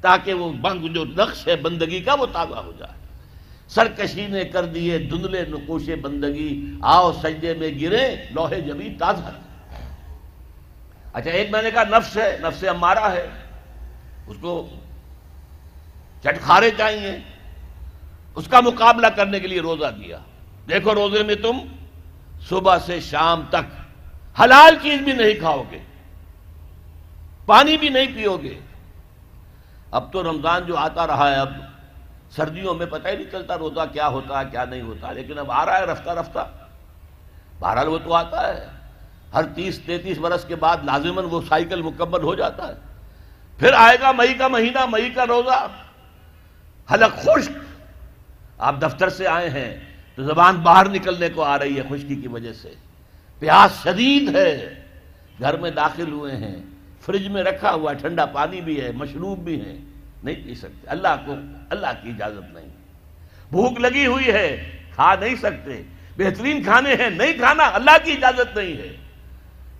[0.00, 2.92] تاکہ وہ بنگ جو نقش ہے بندگی کا، وہ تازہ ہو جائے۔
[3.68, 9.30] سرکشی نے کر دیے دھندلے، نقوش بندگی۔ آؤ سجدے میں گریں لوہے جمی تازہ۔
[11.12, 13.26] اچھا ایک میں نے کہا نفس ہے، نفس ہمارا ہے۔
[14.26, 14.68] اس کو
[16.22, 17.29] چٹخارے چاہیے۔
[18.34, 20.18] اس کا مقابلہ کرنے کے لیے روزہ دیا۔
[20.68, 21.58] دیکھو روزے میں تم
[22.48, 25.78] صبح سے شام تک حلال چیز بھی نہیں کھاؤ گے،
[27.46, 28.58] پانی بھی نہیں پیو گے۔
[29.90, 31.52] اب تو رمضان جو آتا رہا ہے، اب
[32.30, 35.50] سردیوں میں پتہ ہی نہیں چلتا روزہ کیا ہوتا ہے کیا نہیں ہوتا، لیکن اب
[35.50, 36.46] آ رہا ہے رفتہ رفتہ۔
[37.58, 38.66] بہرحال وہ تو آتا ہے۔
[39.34, 42.74] ہر تیس تینتیس برس کے بعد لازماً وہ سائیکل مکمل ہو جاتا ہے۔
[43.58, 45.66] پھر آئے گا مئی کا مہینہ، مئی کا روزہ۔
[46.92, 47.50] حلق خشک۔
[48.60, 49.80] آپ دفتر سے آئے ہیں
[50.14, 52.72] تو زبان باہر نکلنے کو آ رہی ہے خشکی کی وجہ سے۔
[53.38, 54.74] پیاس شدید ہے۔
[55.40, 56.56] گھر میں داخل ہوئے ہیں۔
[57.00, 59.78] فریج میں رکھا ہوا ٹھنڈا پانی بھی ہے، مشروب بھی ہے
[60.22, 61.34] نہیں پی سکتے۔ اللہ کو،
[61.70, 62.68] اللہ کی اجازت نہیں۔
[63.50, 65.82] بھوک لگی ہوئی ہے، کھا نہیں سکتے۔
[66.16, 68.96] بہترین کھانے ہیں، نہیں کھانا، اللہ کی اجازت نہیں ہے۔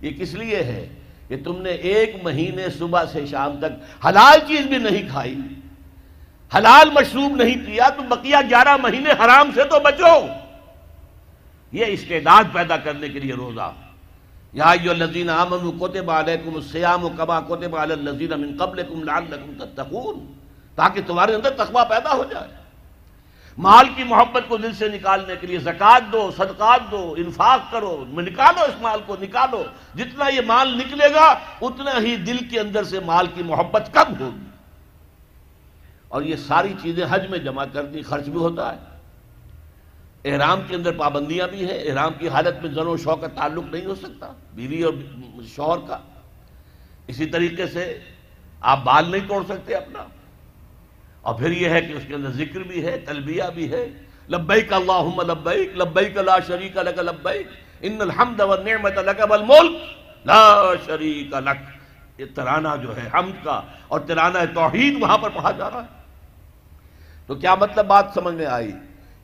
[0.01, 0.89] یہ کس لیے ہے
[1.27, 5.35] کہ تم نے ایک مہینے صبح سے شام تک حلال چیز بھی نہیں کھائی؟
[6.55, 10.27] حلال مشروب نہیں پیا تو بقیہ گیارہ مہینے حرام سے تو بچو۔
[11.71, 13.71] یہ استعداد پیدا کرنے کے لیے روزہ۔
[14.53, 20.33] یا جو لذین امن کوتب علیکم السیام کما کوتب علی الذین من قبلکم لعلکم تتقون۔
[20.75, 22.47] تاکہ تمہارے اندر تقوی پیدا ہو جائے۔
[23.57, 28.05] مال کی محبت کو دل سے نکالنے کے لیے زکات دو، صدقات دو، انفاق کرو۔
[28.07, 29.63] نکالو اس مال کو، نکالو۔
[29.95, 34.13] جتنا یہ مال نکلے گا، اتنا ہی دل کے اندر سے مال کی محبت کم
[34.19, 34.50] ہوگی۔
[36.11, 38.77] اور یہ ساری چیزیں حج میں جمع کر دی خرچ بھی ہوتا ہے۔
[40.25, 43.63] احرام کے اندر پابندیاں بھی ہیں، احرام کی حالت میں زن و شوق کا تعلق
[43.71, 44.93] نہیں ہو سکتا، بیوی اور
[45.55, 45.97] شوہر کا۔
[47.07, 47.99] اسی طریقے سے
[48.61, 50.03] آپ بال نہیں توڑ سکتے اپنا۔
[51.21, 53.89] اور پھر یہ ہے کہ اس کے اندر ذکر بھی ہے، تلبیہ بھی ہے۔
[54.29, 57.47] لبیک اللہم لبیک لبیک لا شریک لک لبیک،
[57.81, 59.81] ان الحمد والنعمت لک والملک
[60.25, 61.81] لا شریک لک۔
[62.19, 66.00] یہ ترانہ جو ہے، حمد کا اور ترانہ توحید وہاں پر پڑھا جا رہا ہے۔
[67.27, 68.71] تو کیا مطلب بات سمجھ میں آئی؟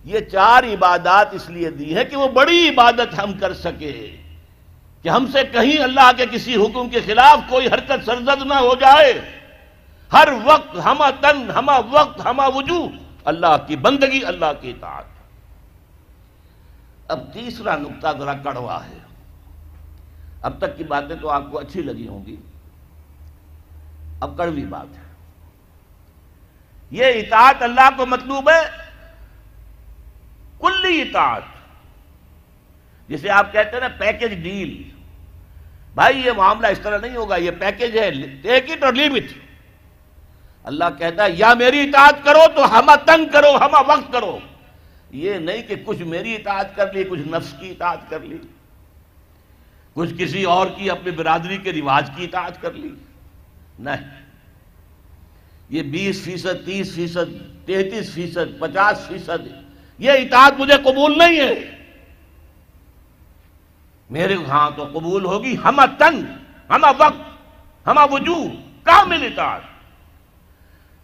[0.04, 4.16] یہ چار عبادات اس لیے دی ہے کہ وہ بڑی عبادت ہم کر سکے۔
[5.02, 8.76] کہ ہم سے کہیں اللہ کے کسی حکم کے خلاف کوئی حرکت سرزد نہ ہو
[8.80, 9.22] جائے۔
[10.14, 12.92] ہر وقت ہما تن ہما وقت ہما وجود
[13.26, 15.04] اللہ کی بندگی، اللہ کی اطاعت۔
[17.08, 18.98] اب تیسرا نقطہ ذرا کڑوا ہے۔
[20.42, 22.36] اب تک کی باتیں تو آپ کو اچھی لگی ہوں گی۔
[24.20, 25.07] اب کڑوی بات ہے۔
[26.92, 28.62] یہ اطاعت اللہ کو مطلوب ہے۔
[30.60, 31.42] کلی اطاعت۔
[33.08, 34.84] جسے آپ کہتے ہیں نا پیکج ڈیل
[35.94, 39.38] بھائی یہ معاملہ اس طرح نہیں ہوگا، یہ پیکج ہے ٹیک اٹ اور لیو اٹ
[40.64, 44.40] اللہ کہتا ہے، یا میری اطاعت کرو تو ہما تنگ کرو ہما وقت کرو۔
[45.12, 48.38] یہ نہیں کہ کچھ میری اطاعت کر لی، کچھ نفس کی اطاعت کر لی۔
[49.94, 52.90] کچھ کسی اور کی اپنی برادری کے رواج کی اطاعت کر لی۔
[53.80, 54.27] نہیں۔
[55.70, 57.34] یہ بیس فیصد، تیس فیصد،
[57.66, 59.48] تینتیس فیصد، پچاس فیصد،
[59.98, 61.72] یہ اطاعت مجھے قبول نہیں ہے۔
[64.10, 66.26] میرے ہاں تو قبول ہوگی۔ ہما تن
[66.70, 67.22] ہما وقت
[67.88, 68.52] ہما وجود
[68.84, 69.62] کامل اطاعت۔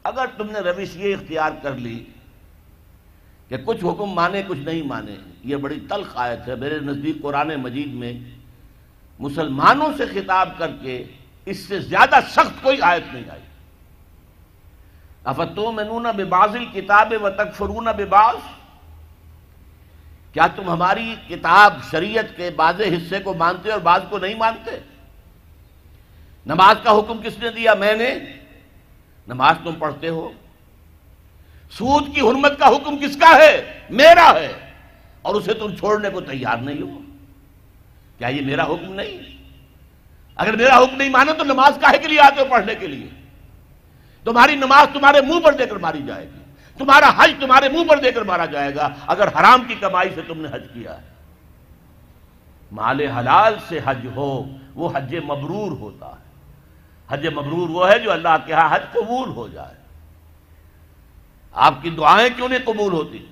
[0.04, 2.04] اگر تم نے روش یہ اختیار کر لی
[3.50, 7.48] کہ کچھ حکم مانے، کچھ نہیں مانے، یہ بڑی تلخ آیت ہے۔ میرے نزدیک قرآن
[7.56, 8.14] مجید میں
[9.20, 11.04] مسلمانوں سے خطاب کر کے
[11.46, 13.42] اس سے زیادہ سخت کوئی آیت نہیں آئی۔
[15.24, 18.36] افتو منون ببازل کتاب و تکفرون بباز
[20.34, 24.72] کیا تم ہماری کتاب شریعت کے بعض حصے کو مانتے اور بعض کو نہیں مانتے؟
[26.46, 28.20] نماز کا حکم کس نے دیا؟ میں نے۔
[29.28, 30.32] نماز تم پڑھتے ہو۔
[31.72, 34.54] سود کی حرمت کا حکم کس کا ہے؟ میرا ہے۔
[35.22, 37.00] اور اسے تم چھوڑنے کو تیار نہیں ہو۔
[38.18, 39.44] کیا یہ میرا حکم نہیں؟
[40.36, 43.23] اگر میرا حکم نہیں مانا تو نماز کاہے کے لیے آتے ہو پڑھنے کے لیے؟
[44.24, 46.40] تمہاری نماز تمہارے منہ پر دے کر ماری جائے گی۔
[46.78, 50.22] تمہارا حج تمہارے منہ پر دے کر مارا جائے گا۔ اگر حرام کی کمائی سے
[50.28, 51.08] تم نے حج کیا ہے۔
[52.72, 54.44] مال حلال سے حج ہو،
[54.76, 56.24] وہ حج مبرور ہوتا ہے۔
[57.10, 59.76] حج مبرور وہ ہے جو اللہ کے ہاں حج قبول ہو جائے۔
[61.54, 63.26] آپ کی دعائیں کیوں نہیں قبول ہوتی؟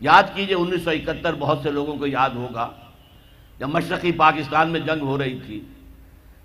[0.00, 2.70] یاد کیجیے انیس سو اکہتر بہت سے لوگوں کو یاد ہوگا،
[3.58, 5.64] جب مشرقی پاکستان میں جنگ ہو رہی تھی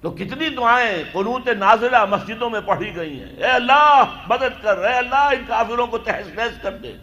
[0.02, 4.94] تو کتنی دعائیں قنوت نازلہ مسجدوں میں پڑھی گئی ہیں۔ اے اللہ، مدد کر، اے
[4.94, 6.94] اللہ، ان کافروں کو تحس نحس کر دے۔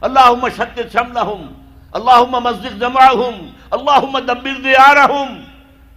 [0.00, 5.44] اللہم شتت شملہم، اللہم مزد جمعہم اللہم دبر دیارہم۔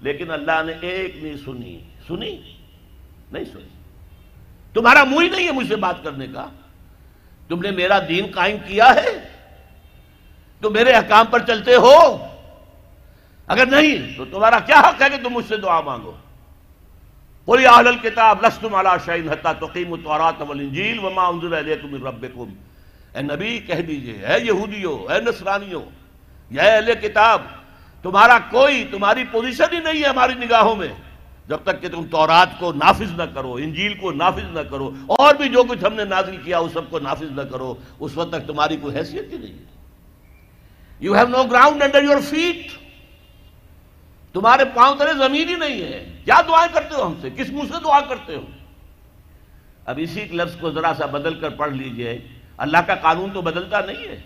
[0.02, 2.58] لیکن اللہ نے ایک نہیں سنی سنی؟
[3.32, 3.68] نہیں سنی۔
[4.74, 6.46] تمہارا منہ ہی نہیں ہے مجھ سے بات کرنے کا۔
[7.48, 9.30] تم نے میرا دین قائم کیا ہے؟
[10.62, 12.26] تم میرے حکام پر چلتے ہو؟
[13.48, 16.12] اگر نہیں، تو تمہارا کیا حق ہے کہ تم مجھ سے دعا مانگو؟
[17.48, 22.02] قل یا اہل الكتاب لستم علی شیء حتى تقیموا التوراۃ والانجیل وما انزل الیکم من
[22.08, 22.54] ربکم
[23.16, 25.82] اے نبی، کہہ دیجیے، اے یہودیو، اے نصرانیو،
[26.52, 27.42] یا اہل کتاب،
[28.04, 30.88] تمہارا کوئی، تمہاری پوزیشن ہی نہیں ہے ہماری نگاہوں میں۔
[31.48, 35.36] جب تک کہ تم تورات کو نافذ نہ کرو، انجیل کو نافذ نہ کرو، اور
[35.40, 38.32] بھی جو کچھ ہم نے نازل کیا، اس سب کو نافذ نہ کرو، اس وقت
[38.32, 39.74] تک تمہاری کوئی حیثیت ہی نہیں ہے۔
[41.02, 42.68] You have no ground under your feet
[44.36, 47.62] تمہارے پاؤں تلے زمین ہی نہیں ہے۔ کیا دعائیں کرتے ہو ہم سے؟ کس منہ
[47.62, 48.42] سے دعا کرتے ہو؟
[49.86, 52.20] اب اسی لفظ کو ذرا سا بدل کر پڑھ لیجیے۔
[52.58, 54.22] اللہ کا قانون تو بدلتا نہیں ہے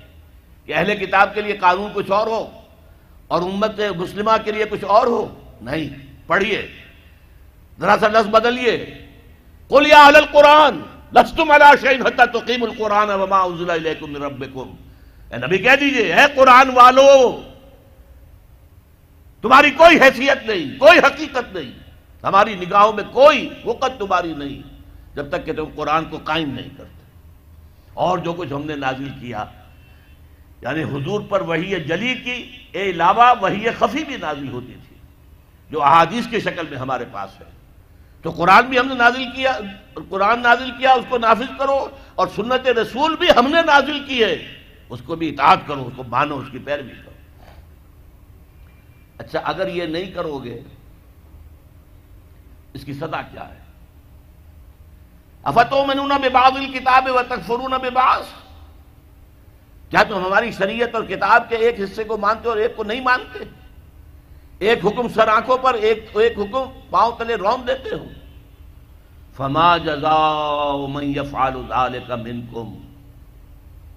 [0.65, 2.49] کہ اہل کتاب کے لیے قانون کچھ اور ہو
[3.27, 5.89] اور امت مسلمہ کے لیے کچھ اور ہو۔ نہیں
[6.27, 6.67] پڑھیے
[7.79, 8.85] ذرا سا لفظ بدلیے۔
[9.67, 10.79] قل یا اہل القرآن،
[11.13, 14.75] لستم علی شیء حتى تقیموا القرآن وما انزل الیکم من ربکم۔
[15.31, 17.41] اے نبی کہہ دیجیے، اے قرآن والو
[19.41, 21.71] تمہاری کوئی حیثیت نہیں، کوئی حقیقت نہیں۔
[22.23, 24.61] ہماری نگاہوں میں کوئی وقت تمہاری نہیں،
[25.15, 27.03] جب تک کہ تم قرآن کو قائم نہیں کرتے۔
[27.93, 29.45] اور جو کچھ ہم نے نازل کیا
[30.61, 34.95] یعنی حضور پر وہی جلی کی، اے علاوہ وہی خفی بھی نازل ہوتی تھی،
[35.69, 37.45] جو احادیث کی شکل میں ہمارے پاس ہے۔
[38.21, 39.59] تو قرآن بھی ہم نے نازل کیا،
[40.09, 44.23] قرآن نازل کیا، اس کو نافذ کرو، اور سنت رسول بھی ہم نے نازل کی
[44.23, 44.47] ہے
[44.89, 47.09] اس کو بھی اطاعت کرو، اس کو مانو، اس کی پیروی کرو۔
[49.19, 50.59] اچھا اگر یہ نہیں کرو گے،
[52.73, 53.59] اس کی سزا کیا ہے؟
[55.43, 57.89] افتو منون بے باز الکتاب و تکفرون بے
[59.89, 63.01] کیا تم ہماری شریعت اور کتاب کے ایک حصے کو مانتے اور ایک کو نہیں
[63.01, 63.39] مانتے؟
[64.59, 68.05] ایک حکم سر آنکھوں پر، ایک ایک حکم پاؤں تلے روم دیتے ہو۔
[69.37, 72.75] فما جزاء من يفعل ذلك منكم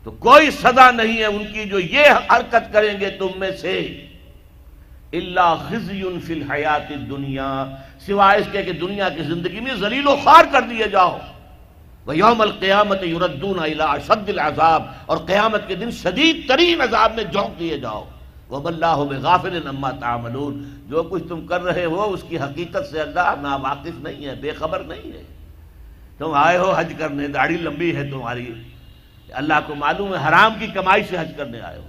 [0.04, 4.06] تو کوئی سزا نہیں ہے ان کی جو یہ حرکت کریں گے تم میں سے۔
[5.12, 7.64] اللہ خزی فی الحیات دنیا
[8.07, 11.18] سوائے اس کے کہ دنیا کی زندگی میں ذلیل و خوار کر دیے جاؤ۔
[12.07, 17.59] وہ یوم القیامت یوردون اشد العذاب، اور قیامت کے دن شدید ترین عذاب میں جھونک
[17.59, 18.05] دیے جاؤ۔
[18.48, 23.01] وہ اللہ غافل نما تعملون۔ جو کچھ تم کر رہے ہو، اس کی حقیقت سے
[23.01, 25.22] اللہ نا واقف نہیں ہے، بے خبر نہیں ہے۔
[26.18, 28.53] تم آئے ہو حج کرنے، داڑھی لمبی ہے تمہاری۔
[29.33, 31.88] اللہ کو معلوم ہے، حرام کی کمائی سے حج کرنے آئے ہو۔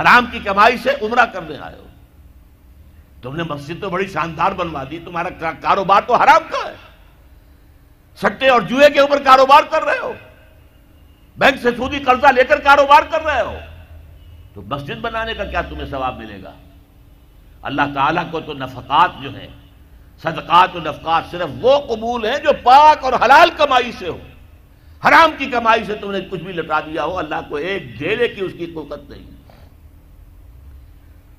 [0.00, 1.86] حرام کی کمائی سے عمرہ کرنے آئے ہو۔
[3.22, 5.28] تم نے مسجد تو بڑی شاندار بنوا دی، تمہارا
[5.60, 6.74] کاروبار تو حرام کا ہے۔
[8.16, 10.12] سٹے اور جوئے کے اوپر کاروبار کر رہے ہو۔
[11.36, 13.58] بینک سے سودی قرضہ لے کر کاروبار کر رہے ہو۔
[14.54, 16.52] تو مسجد بنانے کا کیا تمہیں ثواب ملے گا؟
[17.62, 19.48] اللہ تعالیٰ کو تو نفقات جو ہیں،
[20.22, 24.18] صدقات و نفقات صرف وہ قبول ہیں جو پاک اور حلال کمائی سے ہو۔
[25.08, 28.28] حرام کی کمائی سے تم نے کچھ بھی لٹا دیا ہو، اللہ کو ایک ڈھیرے
[28.28, 29.30] کی اس کی قوت نہیں۔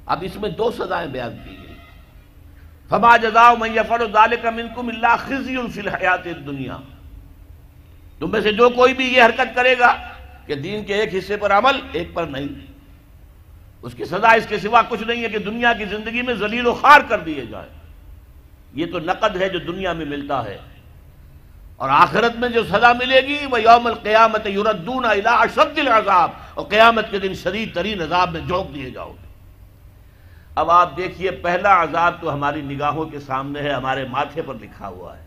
[0.06, 1.63] اب اس میں دو سزائیں بیان کی۔
[2.90, 6.78] فما جزا من یفر ذالک منکم اللہ خزی فی الحیات الدنیا۔
[8.20, 9.96] تم میں سے جو کوئی بھی یہ حرکت کرے گا
[10.46, 12.48] کہ دین کے ایک حصے پر عمل، ایک پر نہیں۔
[13.82, 16.68] اس کی سزا اس کے سوا کچھ نہیں ہے کہ دنیا کی زندگی میں ذلیل
[16.68, 17.70] و خار کر دیے جائے
[18.74, 20.58] یہ تو نقد ہے جو دنیا میں ملتا ہے۔
[21.76, 27.12] اور آخرت میں جو سزا ملے گی، وہ یوم القیامت یوردون اشد العذاب۔ اور قیامت
[27.12, 29.23] کے دن شدید ترین عذاب میں جھونک دیے جاؤ۔ گے
[30.56, 34.88] اب آپ دیکھیے، پہلا عذاب تو ہماری نگاہوں کے سامنے ہے، ہمارے ماتھے پر لکھا
[34.88, 35.26] ہوا ہے۔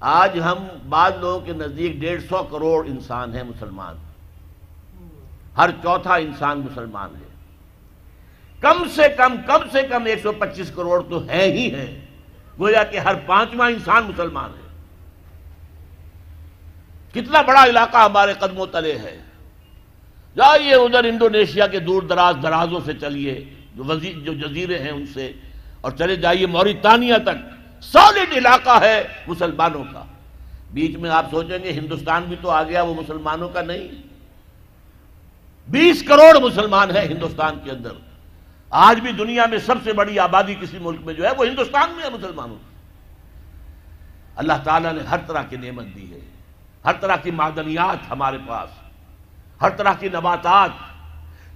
[0.00, 3.96] آج ہم بعض لوگوں کے نزدیک ڈیڑھ سو کروڑ انسان ہیں مسلمان۔
[5.56, 7.28] ہر چوتھا انسان مسلمان ہے۔
[8.60, 12.00] کم سے کم کم سے کم ایک سو پچیس کروڑ تو ہے ہی ہے
[12.58, 14.62] گویا کہ ہر پانچواں انسان مسلمان ہے۔
[17.12, 19.20] کتنا بڑا علاقہ ہمارے قدموں تلے ہے۔
[20.36, 25.32] جائیے ادھر انڈونیشیا کے دور دراز درازوں سے چلیے، جو جو جزیرے ہیں ان سے،
[25.80, 30.04] اور چلے جائیے موریتانیہ تک۔ سالڈ علاقہ ہے مسلمانوں کا۔
[30.70, 33.88] بیچ میں آپ سوچیں گے ہندوستان بھی تو آ گیا، وہ مسلمانوں کا نہیں۔
[35.68, 37.90] بیس کروڑ مسلمان ہیں ہندوستان کے اندر۔
[38.70, 41.90] آج بھی دنیا میں سب سے بڑی آبادی کسی ملک میں جو ہے، وہ ہندوستان
[41.90, 42.56] میں ہے مسلمانوں۔
[44.36, 46.20] اللہ تعالیٰ نے ہر طرح کی نعمت دی ہے۔
[46.84, 48.81] ہر طرح کی معدنیات ہمارے پاس۔
[49.62, 50.70] ہر طرح کی نباتات۔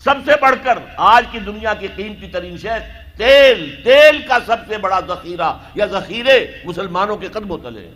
[0.02, 2.78] سب سے بڑھ کر آج کی دنیا کی قیمتی ترین شہر
[3.16, 7.94] تیل۔ تیل کا سب سے بڑا ذخیرہ یا ذخیرے مسلمانوں کے قدم تلے ہیں۔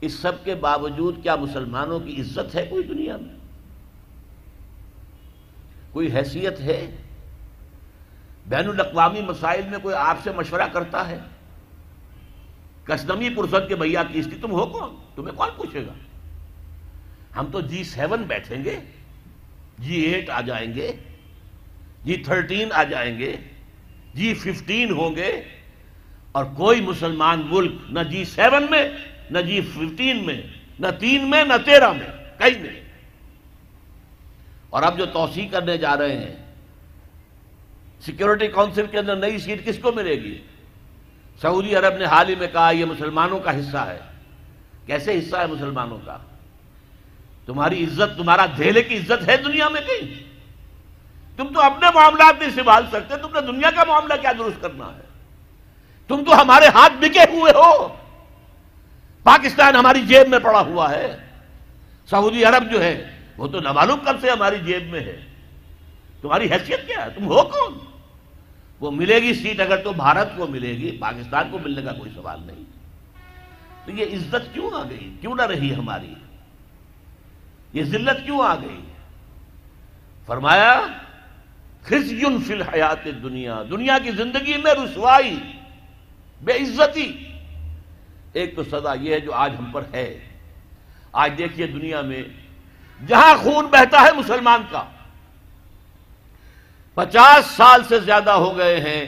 [0.00, 3.34] اس سب کے باوجود کیا مسلمانوں کی عزت ہے کوئی دنیا میں؟
[5.92, 6.96] کوئی حیثیت ہے؟
[8.46, 11.18] بین الاقوامی مسائل میں کوئی آپ سے مشورہ کرتا ہے؟
[12.84, 15.92] کسنمی پرسد کے بھیا کی تم ہو کون؟ تمہیں کون پوچھے گا؟
[17.36, 18.78] ہم تو جی سیون بیٹھیں گے
[19.78, 20.90] جی ایٹ آ جائیں گے
[22.04, 23.34] جی تھرٹین آ جائیں گے
[24.14, 25.30] جی ففٹین ہوں گے،
[26.32, 28.82] اور کوئی مسلمان ملک نہ جی سیون میں،
[29.30, 30.40] نہ جی ففٹین میں،
[30.80, 32.80] نہ تین میں، نہ تیرہ میں، کہیں نہیں۔
[34.70, 36.34] اور اب جو توسیع کرنے جا رہے ہیں
[38.04, 40.36] سیکورٹی کونسل کے اندر نئی سیٹ کس کو ملے گی؟
[41.42, 43.98] سعودی عرب نے حال ہی میں کہا یہ مسلمانوں کا حصہ ہے۔
[44.86, 46.16] کیسے حصہ ہے مسلمانوں کا؟
[47.46, 50.26] تمہاری عزت، تمہارا دھیلے کی عزت ہے دنیا میں کہیں؟
[51.36, 54.86] تم تو اپنے معاملات نہیں سنبھال سکتے، تم نے دنیا کا معاملہ کیا درست کرنا
[54.86, 55.00] ہے؟
[56.08, 57.88] تم تو ہمارے ہاتھ بکے ہوئے ہو۔
[59.22, 61.16] پاکستان ہماری جیب میں پڑا ہوا ہے۔
[62.10, 65.24] سعودی عرب جو ہے، وہ تو نمالوم کب سے ہماری جیب میں ہے؟
[66.22, 67.78] تمہاری حیثیت کیا ہے؟ تم ہو کون؟
[68.80, 72.10] وہ ملے گی سیٹ، اگر تو بھارت کو ملے گی، پاکستان کو ملنے کا کوئی
[72.14, 72.64] سوال نہیں۔
[73.84, 76.14] تو یہ عزت کیوں آ گئی؟ کیوں نہ رہی ہماری؟
[77.72, 78.80] یہ ذلت کیوں آ گئی
[80.26, 80.86] فرمایا،
[81.82, 85.38] خزیون فی الحیات دنیا دنیا کی زندگی میں رسوائی،
[86.40, 87.28] بے عزتی۔
[88.32, 90.28] ایک تو سزا یہ ہے جو آج ہم پر ہے۔
[91.12, 92.22] آج دیکھیے دنیا میں
[93.06, 94.84] جہاں خون بہتا ہے مسلمان کا،
[96.94, 99.06] پچاس سال سے زیادہ ہو گئے ہیں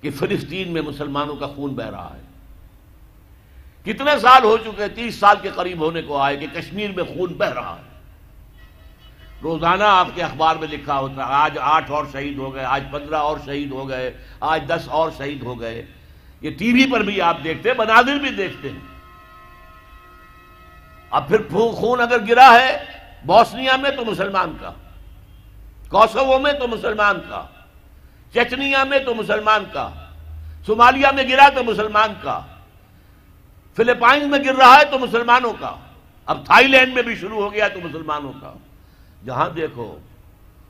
[0.00, 2.25] کہ فلسطین میں مسلمانوں کا خون بہ رہا ہے۔
[3.86, 7.32] کتنے سال ہو چکے تیس سال کے قریب ہونے کو آئے کہ کشمیر میں خون
[7.32, 7.84] بہ رہا ہے۔
[9.42, 12.84] روزانہ آپ کے اخبار میں لکھا ہوتا ہے، آج آٹھ اور شہید ہو گئے، آج
[12.90, 15.86] پندرہ اور شہید ہو گئے، آج دس اور شہید ہو گئے۔
[16.40, 18.80] یہ ٹی وی پر بھی آپ دیکھتے ہیں بنادر بھی دیکھتے ہیں۔
[21.10, 22.84] اب پھر خون اگر گرا ہے
[23.24, 24.72] بوسنیا میں تو مسلمان کا،
[25.88, 27.46] کوسوو میں تو مسلمان کا،
[28.34, 29.88] چچنیا میں تو مسلمان کا،
[30.66, 32.40] صومالیہ میں گرا تو مسلمان کا۔
[33.76, 35.76] فلپائن میں گر رہا ہے تو مسلمانوں کا۔
[36.26, 38.52] اب تھائی لینڈ میں بھی شروع ہو گیا تو مسلمانوں کا۔
[39.24, 39.98] جہاں دیکھو،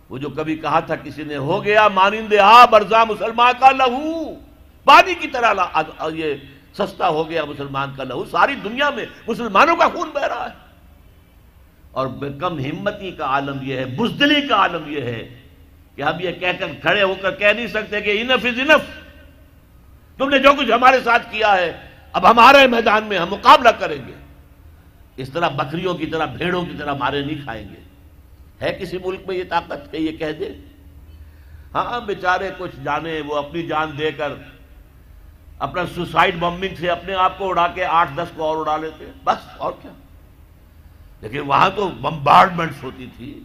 [0.09, 4.35] وہ جو کبھی کہا تھا کسی نے، ہو گیا مانند آ برزا مسلمان کا لہو۔
[4.85, 5.55] پانی کی طرح
[6.15, 6.35] یہ
[6.79, 10.55] سستا ہو گیا مسلمان کا لہو۔ ساری دنیا میں مسلمانوں کا خون بہ رہا ہے۔
[11.91, 12.07] اور
[12.41, 15.43] کم ہمتی کا عالم یہ ہے، بزدلی کا عالم یہ ہے
[15.97, 19.07] کہ ہم یہ کہہ کر کھڑے ہو کر کہہ نہیں سکتے کہ انف از انف۔
[20.19, 24.07] تم نے جو کچھ ہمارے ساتھ کیا ہے اب ہمارے میدان میں ہم مقابلہ کریں
[24.07, 24.15] گے۔
[25.17, 27.81] اس طرح بکریوں کی طرح، بھیڑوں کی طرح مارے نہیں کھائیں گے۔
[28.63, 30.49] ہے کسی ملک میں یہ طاقت کہ یہ کہہ دے؟
[31.75, 34.33] ہاں بیچارے کچھ جانے، وہ اپنی جان دے کر
[35.59, 39.05] اپنا سوسائڈ بمبنگ سے اپنے آپ کو اڑا کے آٹھ دس کو اور اڑا لیتے
[39.25, 39.93] بس، اور کیا؟
[41.21, 43.41] لیکن وہاں تو بمبارڈمنٹس ہوتی تھی۔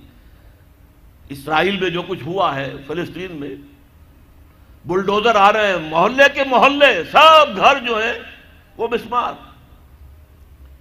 [1.30, 3.56] اسرائیل میں جو کچھ ہوا ہے، فلسطین میں،
[4.86, 8.14] بلڈوزر آ رہے ہیں، محلے کے محلے، سب گھر جو ہیں
[8.82, 9.34] وہ بسمار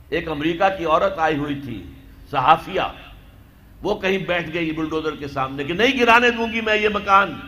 [0.09, 1.93] ایک امریکہ کی عورت آئی ہوئی تھی،
[2.31, 2.81] صحافیہ۔
[3.83, 7.41] وہ کہیں بیٹھ گئی بلڈوزر کے سامنے کہ نہیں گرانے دوں گی میں یہ مکان۔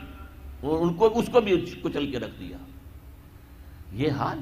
[0.62, 2.56] ان کو، اس کو بھی کچل کے رکھ دیا۔
[3.92, 4.40] یہ حال۔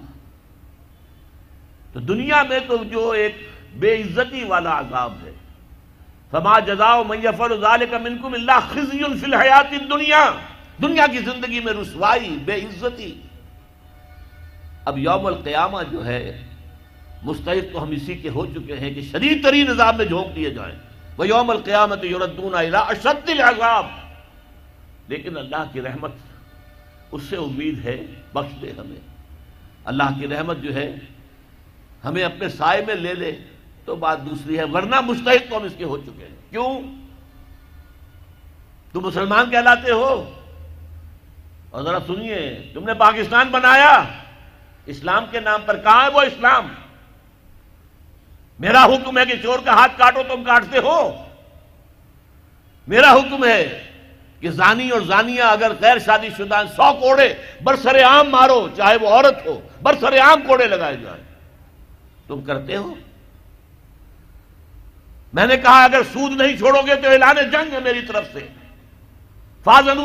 [1.92, 5.32] تو دنیا میں تو جو ایک بے عزتی والا عذاب ہے۔
[6.30, 10.30] فما جزاؤ میفر ذالک منکم اللہ خزی فی الحیات الدنیا۔
[10.82, 13.20] دنیا کی زندگی میں رسوائی، بے عزتی۔
[14.84, 16.44] اب یوم القیامہ جو ہے
[17.22, 20.50] مستحق تو ہم اسی کے ہو چکے ہیں کہ شدید ترین نظام میں جھونک دیے
[20.50, 20.74] جائیں۔
[21.16, 23.86] وہ یوم القیامت یردون اشد العذاب۔
[25.08, 26.10] لیکن اللہ کی رحمت
[27.12, 29.00] اس سے امید ہے، بخش دے ہمیں۔
[29.84, 30.94] اللہ کی رحمت جو ہے،
[32.04, 33.36] ہمیں اپنے سائے میں لے لے،
[33.84, 36.80] تو بات دوسری ہے، ورنہ مستحق تو ہم اس کے ہو چکے ہیں۔ کیوں؟
[38.92, 40.30] تم مسلمان کہلاتے ہو۔
[41.70, 44.04] اور ذرا سنیے، تم نے پاکستان بنایا۔
[44.86, 46.74] اسلام کے نام پر کہاں ہے وہ اسلام؟
[48.58, 51.24] میرا حکم ہے کہ چور کا ہاتھ کاٹو تم کاٹتے ہو۔
[52.88, 53.84] میرا حکم ہے
[54.40, 59.08] کہ زانی اور زانیہ اگر غیر شادی شدہ سو کوڑے برسر عام مارو، چاہے وہ
[59.08, 61.24] عورت ہو، برسر عام کوڑے لگائے جائیں۔
[62.26, 62.94] تم کرتے ہو؟
[65.32, 68.48] میں نے کہا اگر سود نہیں چھوڑو گے تو اعلان جنگ ہے میری طرف سے۔
[69.64, 69.98] فاضن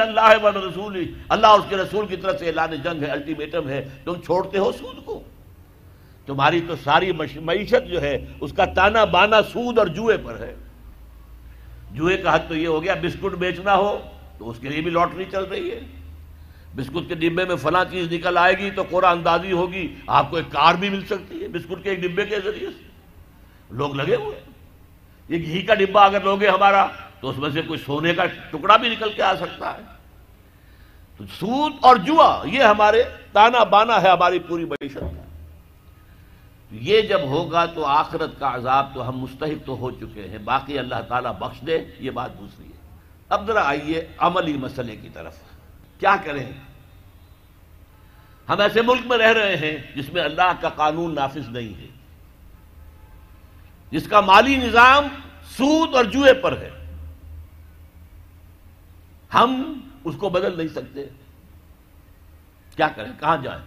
[0.00, 0.96] اللہ و رسول
[1.28, 4.72] اللہ اس کے رسول کی طرف سے اعلان جنگ ہے الٹیمیٹم ہے، تم چھوڑتے ہو
[4.72, 5.22] سود کو۔
[6.26, 10.54] تمہاری تو ساری معیشت جو ہے، اس کا تانا بانا سود اور جوئے پر ہے۔
[11.92, 13.98] جوئے کا حد تو یہ ہو گیا، بسکٹ بیچنا ہو،
[14.38, 15.80] تو اس کے لیے بھی لاٹری چل رہی ہے۔
[16.76, 20.36] بسکٹ کے ڈبے میں فلاں چیز نکل آئے گی تو کوڑا اندازی ہوگی، آپ کو
[20.36, 24.16] ایک کار بھی مل سکتی ہے بسکٹ کے ایک ڈبے کے ذریعے سے۔ لوگ لگے
[24.16, 24.40] ہوئے
[25.28, 26.86] یہ گھی کا ڈبا اگر لوگے ہمارا
[27.24, 29.82] تو اس میں سے کوئی سونے کا ٹکڑا بھی نکل کے آ سکتا ہے۔
[31.16, 33.02] تو سود اور جوا، یہ ہمارے
[33.32, 35.22] تانا بانا ہے ہماری پوری معیشت کا۔
[36.70, 40.78] یہ جب ہوگا تو آخرت کا عذاب تو ہم مستحق تو ہو چکے ہیں۔ باقی
[40.78, 42.96] اللہ تعالیٰ بخش دے، یہ بات دوسری ہے۔
[43.28, 45.36] اب ذرا آئیے عملی مسئلے کی طرف۔
[46.00, 46.52] کیا کریں؟
[48.48, 51.86] ہم ایسے ملک میں رہ رہے ہیں جس میں اللہ کا قانون نافذ نہیں ہے۔
[53.90, 55.08] جس کا مالی نظام
[55.56, 56.83] سود اور جوئے پر ہے۔
[59.34, 61.04] ہم اس کو بدل نہیں سکتے۔
[62.76, 63.62] کیا کریں؟ کہاں جائیں؟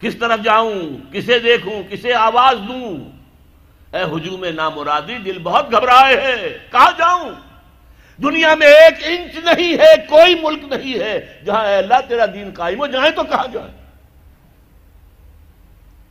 [0.00, 0.80] کس طرف جاؤں؟
[1.12, 3.10] کسے دیکھوں؟ کسے آواز دوں؟
[3.96, 7.30] اے ہجوم نامرادی، دل بہت گھبرائے ہے۔ کہاں جاؤں؟
[8.22, 12.50] دنیا میں ایک انچ نہیں ہے، کوئی ملک نہیں ہے۔ جہاں اے اللہ تیرا دین
[12.54, 13.74] قائم ہو، جائیں تو کہاں جائیں؟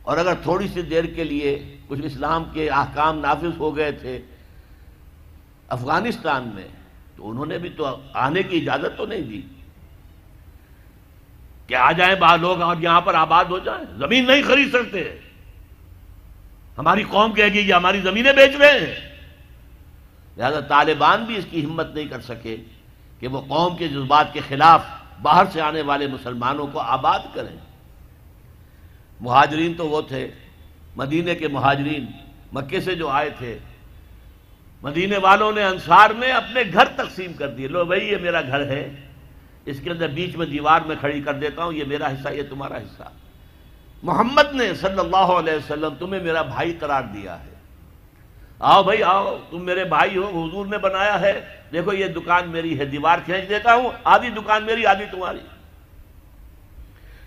[0.02, 4.20] اور اگر تھوڑی سی دیر کے لیے کچھ اسلام کے احکام نافذ ہو گئے تھے
[5.70, 6.68] افغانستان میں،
[7.16, 9.42] تو انہوں نے بھی تو آنے کی اجازت تو نہیں دی۔
[11.66, 15.18] کہ آ جائیں باہر لوگ اور یہاں پر آباد ہو جائیں۔ زمین نہیں خرید سکتے۔
[16.78, 19.10] ہماری قوم کہے گی، یہ ہماری زمینیں بیچ رہے ہیں۔
[20.36, 22.56] لہذا طالبان بھی اس کی ہمت نہیں کر سکے
[23.20, 24.82] کہ وہ قوم کے جذبات کے خلاف
[25.22, 27.56] باہر سے آنے والے مسلمانوں کو آباد کریں۔
[29.20, 30.30] مہاجرین تو وہ تھے۔
[30.96, 32.06] مدینے کے مہاجرین،
[32.52, 33.58] مکے سے جو آئے تھے
[34.82, 38.66] مدینے والوں نے انصار نے اپنے گھر تقسیم کر دیے۔ لو بھائی، یہ میرا گھر
[38.66, 38.90] ہے۔
[39.64, 42.42] اس کے اندر بیچ میں دیوار میں کھڑی کر دیتا ہوں، یہ میرا حصہ، یہ
[42.50, 43.02] تمہارا حصہ۔
[44.02, 47.50] محمد نے صلی اللہ علیہ وسلم تمہیں میرا بھائی قرار دیا ہے۔
[48.58, 51.40] آؤ بھائی، آؤ۔ تم میرے بھائی ہو، حضور نے بنایا ہے۔
[51.72, 55.38] دیکھو، یہ دکان میری ہے، دیوار کھینچ دیتا ہوں۔ آدھی دکان میری، آدھی تمہاری۔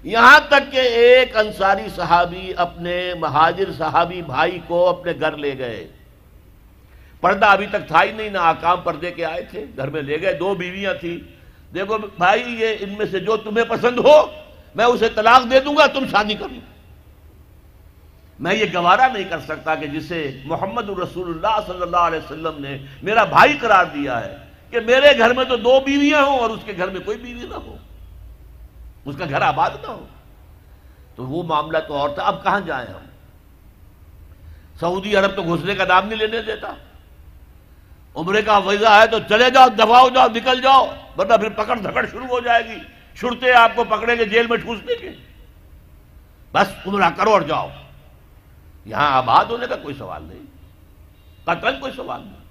[0.03, 5.87] یہاں تک کہ ایک انصاری صحابی اپنے مہاجر صحابی بھائی کو اپنے گھر لے گئے۔
[7.23, 10.21] پردہ ابھی تک تھا ہی نہیں، نہ آکام پردے کے آئے تھے، گھر میں لے
[10.21, 11.17] گئے، دو بیویاں تھیں۔
[11.73, 14.31] دیکھو بھائی، یہ ان میں سے جو تمہیں پسند ہو،
[14.75, 16.47] میں اسے طلاق دے دوں گا، تم شادی کر
[18.39, 22.53] میں یہ گوارا نہیں کر سکتا کہ جسے محمد الرسول اللہ صلی اللہ علیہ وسلم
[22.59, 24.37] نے میرا بھائی قرار دیا ہے
[24.69, 27.47] کہ میرے گھر میں تو دو بیویاں ہوں اور اس کے گھر میں کوئی بیوی
[27.47, 27.77] نہ ہو۔
[29.05, 30.05] اس کا گھر آباد نہ ہو۔
[31.15, 33.05] تو وہ معاملہ تو اور تھا۔ اب کہاں جائیں ہم؟
[34.79, 36.73] سعودی عرب تو گھسنے کا نام نہیں لینے دیتا۔
[38.15, 40.87] عمرے کا ویزا ہے تو چلے جاؤ، دباؤ جاؤ، نکل جاؤ،
[41.17, 42.79] ورنہ پھر پکڑ دھکڑ شروع ہو جائے گی۔
[43.19, 45.09] چھڑتے آپ کو پکڑیں گے جیل میں ٹھوسنے کے۔
[46.51, 47.69] بس عمرہ کرو اور جاؤ۔
[48.85, 50.39] یہاں آباد ہونے کا کوئی سوال نہیں۔
[51.43, 52.43] قتل کوئی سوال نہیں۔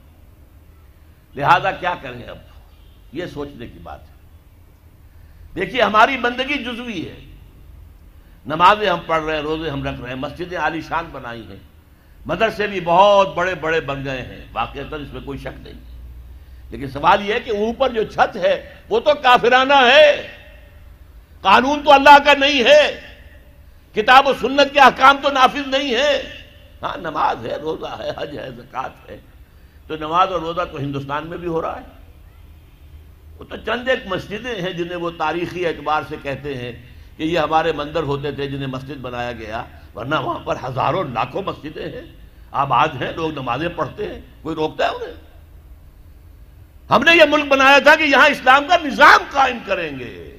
[1.36, 2.38] لہذا کیا کریں اب؟
[3.12, 4.14] یہ سوچنے کی بات ہے۔
[5.54, 7.20] دیکھیے، ہماری بندگی جزوی ہے۔
[8.46, 11.71] نمازیں ہم پڑھ رہے ہیں، روزے ہم رکھ رہے ہیں، مسجدیں عالی شان بنائی ہیں۔
[12.26, 15.74] مدرسے بھی بہت بڑے بڑے بن گئے ہیں واقعات اس میں کوئی شک نہیں۔
[16.70, 20.28] لیکن سوال یہ ہے کہ اوپر جو چھت ہے، وہ تو کافرانہ ہے۔
[21.40, 23.00] قانون تو اللہ کا نہیں ہے۔
[23.94, 26.22] کتاب و سنت کے احکام تو نافذ نہیں ہے۔
[26.82, 29.18] ہاں نماز ہے، روزہ ہے، حج ہے، زکوٰۃ ہے۔
[29.86, 32.02] تو نماز اور روزہ تو ہندوستان میں بھی ہو رہا ہے۔
[33.38, 36.72] وہ تو چند ایک مسجدیں ہیں جنہیں وہ تاریخی اعتبار سے کہتے ہیں
[37.16, 39.64] کہ یہ ہمارے مندر ہوتے تھے جنہیں مسجد بنایا گیا۔
[39.94, 42.12] ورنہ وہاں پر ہزاروں لاکھوں مسجدیں ہیں۔
[42.50, 45.14] آباد ہیں، لوگ نمازیں پڑھتے ہیں، کوئی روکتا ہے انہیں؟
[46.90, 50.36] ہم نے یہ ملک بنایا تھا کہ یہاں اسلام کا نظام قائم کریں گے۔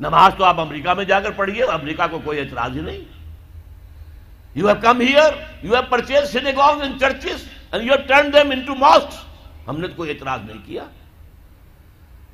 [0.00, 3.00] نماز تو آپ امریکہ میں جا کر پڑھیے، امریکہ کو کوئی اعتراض ہی نہیں۔
[4.54, 8.74] You have come here you have purchase in churches and you have turn them into
[8.74, 9.24] mosque
[9.68, 10.84] ہم نے تو کوئی اعتراض نہیں کیا۔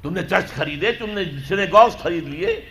[0.03, 2.67] تم نے چرچ خریدے، تم نے سنیگوز خرید لیے۔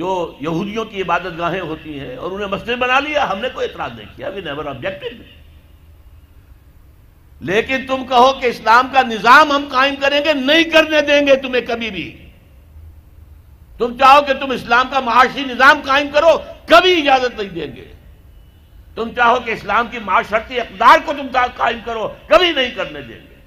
[0.00, 3.68] جو یہودیوں کی عبادت گاہیں ہوتی ہیں اور انہیں مسجد بنا لیا، ہم نے کوئی
[3.68, 5.22] اعتراض نہیں کیا وی نیور آبجیکٹڈ
[7.40, 11.36] لیکن تم کہو کہ اسلام کا نظام ہم قائم کریں گے، نہیں کرنے دیں گے
[11.36, 12.08] تمہیں کبھی بھی۔
[13.78, 16.32] تم چاہو کہ تم اسلام کا معاشی نظام قائم کرو،
[16.66, 17.86] کبھی اجازت نہیں دیں گے۔
[18.94, 21.26] تم چاہو کہ اسلام کی معاشرتی اقدار کو تم
[21.56, 23.38] قائم کرو، کبھی نہیں کرنے دیں گے۔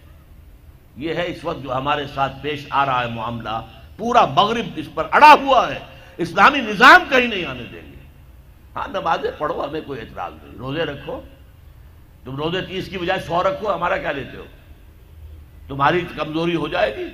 [0.98, 3.56] یہ ہے اس وقت جو ہمارے ساتھ پیش آ رہا ہے معاملہ،
[3.98, 5.80] پورا مغرب اس پر اڑا ہوا ہے۔
[6.18, 8.08] اسلامی نظام کہیں نہیں آنے دیں گے۔
[8.76, 11.22] ہاں نمازیں پڑھو، ہمیں کوئی اعتراض نہیں۔ روزے رکھو۔
[12.24, 14.44] تم روزے تیس کی بجائے سو رکھو، ہمارا کیا لیتے ہو؟
[15.68, 17.06] تمہاری کمزوری ہو جائے گی۔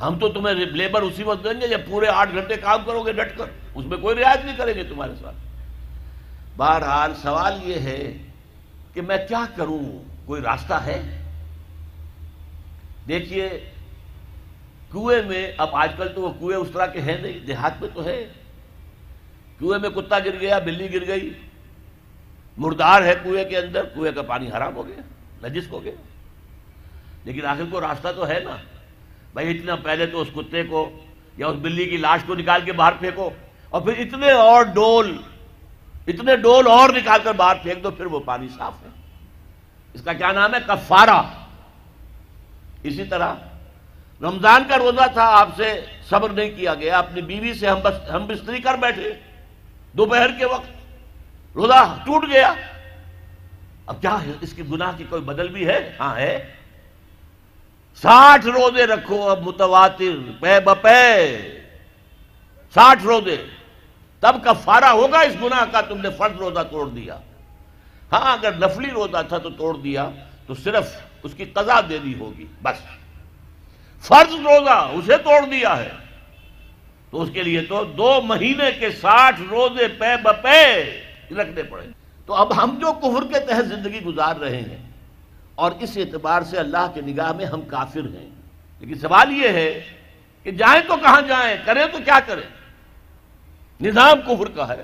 [0.00, 3.12] ہم تو تمہیں لیبر اسی وقت دیں گے جب پورے آٹھ گھنٹے کام کرو گے
[3.12, 5.36] ڈٹ کر۔ اس میں کوئی رعایت نہیں کریں گے تمہارے ساتھ۔
[6.56, 8.12] بہرحال سوال یہ ہے
[8.94, 11.16] کہ میں کیا کروں؟ کوئی راستہ ہے؟
[13.08, 13.70] دیکھیے
[14.92, 17.88] کنویں میں، اب آج کل تو وہ کنویں اس طرح کے ہیں نہیں، دیہات میں
[17.94, 18.32] تو ہے
[19.58, 21.30] کنویں میں کتا گر گیا، بلی گر گئی۔
[22.56, 25.00] مردار ہے کنویں کے اندر، کنویں کا پانی حرام ہو گیا،
[25.48, 25.92] نجس ہو گیا۔
[27.24, 28.56] لیکن آخر کو راستہ تو ہے نا۔
[29.32, 31.00] بھائی اتنا پہلے تو اس کتے کو
[31.36, 33.30] یا اس بلی کی لاش کو نکال کے باہر پھینکو،
[33.68, 35.16] اور پھر اتنے اور ڈول،
[36.06, 38.88] اتنے ڈول اور نکال کر باہر پھینک دو، پھر وہ پانی صاف ہے۔
[39.94, 41.22] اس کا کیا نام ہے؟ کفارہ۔
[42.82, 43.34] اسی طرح
[44.22, 48.10] رمضان کا روزہ تھا، آپ سے صبر نہیں کیا گیا۔ اپنی بیوی سے ہم بس
[48.10, 49.14] ہم بستری کر بیٹھے۔
[49.92, 50.70] دوپہر کے وقت
[51.54, 52.54] روزہ ٹوٹ گیا۔
[53.86, 56.54] اب کیا ہے؟ اس کی گناہ کی کوئی بدل بھی ہے؟ ہاں ہے۔
[57.96, 61.38] ساٹھ روزے رکھو اب متواتر، پے بپے۔
[62.74, 63.44] ساٹھ روزے۔
[64.20, 67.18] تب کا فارا ہوگا اس گناہ کا، تم نے فرض روزہ توڑ دیا۔
[68.12, 70.10] ہاں اگر نفلی روزہ تھا تو توڑ دیا،
[70.46, 72.99] تو صرف اس کی قضا دینی ہوگی، بس۔
[74.02, 75.90] فرض روزہ اسے توڑ دیا ہے۔
[77.10, 80.64] تو اس کے لیے تو دو مہینے کے ساٹھ روزے پے بپے
[81.30, 81.86] رکھنے پڑے۔
[82.26, 84.82] تو اب ہم جو کفر کے تحت زندگی گزار رہے ہیں،
[85.54, 88.28] اور اس اعتبار سے اللہ کے نگاہ میں ہم کافر ہیں۔
[88.80, 89.70] لیکن سوال یہ ہے
[90.46, 92.48] کہ جائیں تو کہاں جائیں، کریں تو کیا کریں؟
[93.80, 94.82] نظام کفر کا ہے۔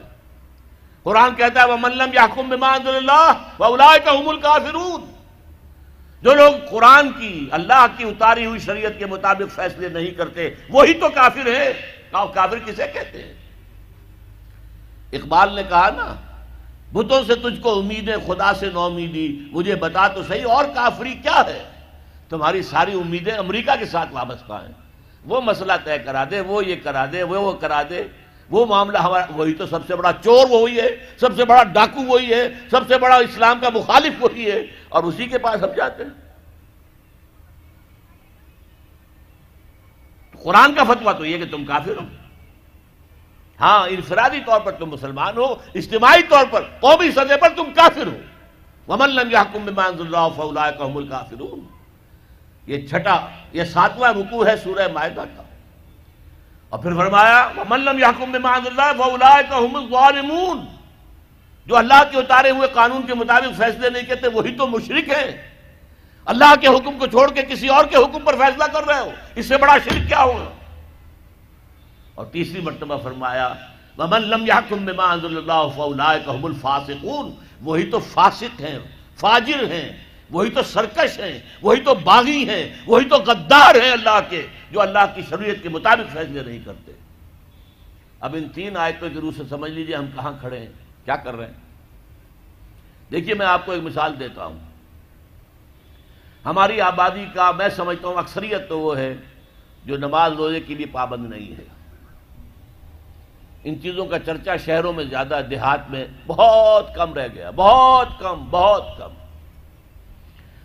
[1.03, 5.05] قرآن کہتا ہے وہ ملم یا حکم اللہ الکافرون
[6.23, 10.95] جو لوگ قرآن کی اللہ کی اتاری ہوئی شریعت کے مطابق فیصلے نہیں کرتے، وہی
[10.95, 11.73] تو کافر ہے
[12.11, 13.33] کافر کسے کہتے ہیں؟
[15.13, 16.15] اقبال نے کہا نا،
[16.93, 20.65] بتوں سے تجھ کو امید ہے خدا سے نو امیدی، مجھے بتا تو صحیح اور
[20.75, 21.63] کافری کیا ہے؟
[22.29, 24.73] تمہاری ساری امیدیں امریکہ کے ساتھ وابستہ ہیں۔
[25.27, 28.03] وہ مسئلہ طے کرا دے، وہ یہ کرا دے، وہ وہ کرا دے۔
[28.51, 32.05] وہ معاملہ ہمارا، وہی تو سب سے بڑا چور وہی ہے، سب سے بڑا ڈاکو
[32.05, 35.73] وہی ہے، سب سے بڑا اسلام کا مخالف وہی ہے۔ اور اسی کے پاس ہم
[35.77, 36.27] جاتے ہیں۔
[40.43, 42.07] قرآن کا فتوا تو یہ کہ تم کافر ہو۔
[43.61, 48.07] ہاں انفرادی طور پر تم مسلمان ہو، اجتماعی طور پر، قومی سطح پر تم کافر
[48.07, 48.17] ہو۔
[48.89, 51.61] ومن لم يحكم بما انزل الله فاولئك هم الكافرون۔
[52.67, 55.43] یہ چھٹا، یہ ساتواں رکوع ہے سورہ مائدہ کا۔
[56.69, 60.76] اور پھر فرمایا، ومن لم يحكم بما انزل الله فاولئك هم الظالمون۔
[61.67, 65.51] جو اللہ کے اتارے ہوئے قانون کے مطابق فیصلے نہیں کہتے، وہی تو مشرک ہیں۔
[66.25, 69.11] اللہ کے حکم کو چھوڑ کے کسی اور کے حکم پر فیصلہ کر رہے ہو،
[69.35, 70.51] اس سے بڑا شرک کیا ہوگا
[72.15, 73.55] اور تیسری مرتبہ فرمایا،
[73.99, 78.79] ومن لم يحكم بما انزل الله فاولئك هم الفاسقون۔ وہی تو فاسق ہیں،
[79.17, 79.93] فاجر ہیں،
[80.31, 84.81] وہی تو سرکش ہیں، وہی تو باغی ہیں، وہی تو غدار ہیں اللہ کے، جو
[84.81, 86.93] اللہ کی شریعت کے مطابق فیصلے نہیں کرتے۔
[88.21, 91.37] اب ان تین آیتوں کے روح سے سمجھ لیجیے ہم کہاں کھڑے ہیں۔ کیا کر
[91.37, 91.55] رہے ہیں؟
[93.11, 94.59] دیکھیے، میں آپ کو ایک مثال دیتا ہوں۔
[96.45, 99.15] ہماری آبادی کا میں سمجھتا ہوں اکثریت تو وہ ہے
[99.85, 101.65] جو نماز روزے کے لیے پابند نہیں ہے۔
[103.65, 108.45] ان چیزوں کا چرچا شہروں میں زیادہ، دیہات میں بہت کم رہ گیا۔ بہت کم
[108.51, 109.11] بہت کم۔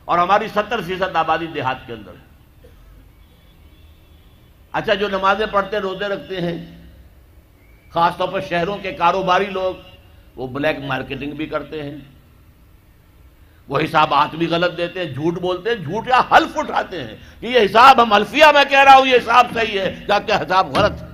[0.06, 2.68] اور ہماری ستر فیصد آبادی دیہات کے اندر ہے۔
[4.72, 6.88] اچھا جو نمازیں پڑھتے، روزے رکھتے ہیں،
[7.90, 9.91] خاص طور پر شہروں کے کاروباری لوگ
[10.42, 11.98] وہ بلیک مارکیٹنگ بھی کرتے ہیں۔
[13.68, 17.46] وہ حسابات بھی غلط دیتے ہیں، جھوٹ بولتے ہیں، جھوٹ یا حلف اٹھاتے ہیں کہ
[17.46, 20.78] یہ حساب ہم الفیہ میں کہہ رہا ہوں، یہ حساب صحیح ہے کیا کیا حساب
[20.78, 21.08] غلط ہے۔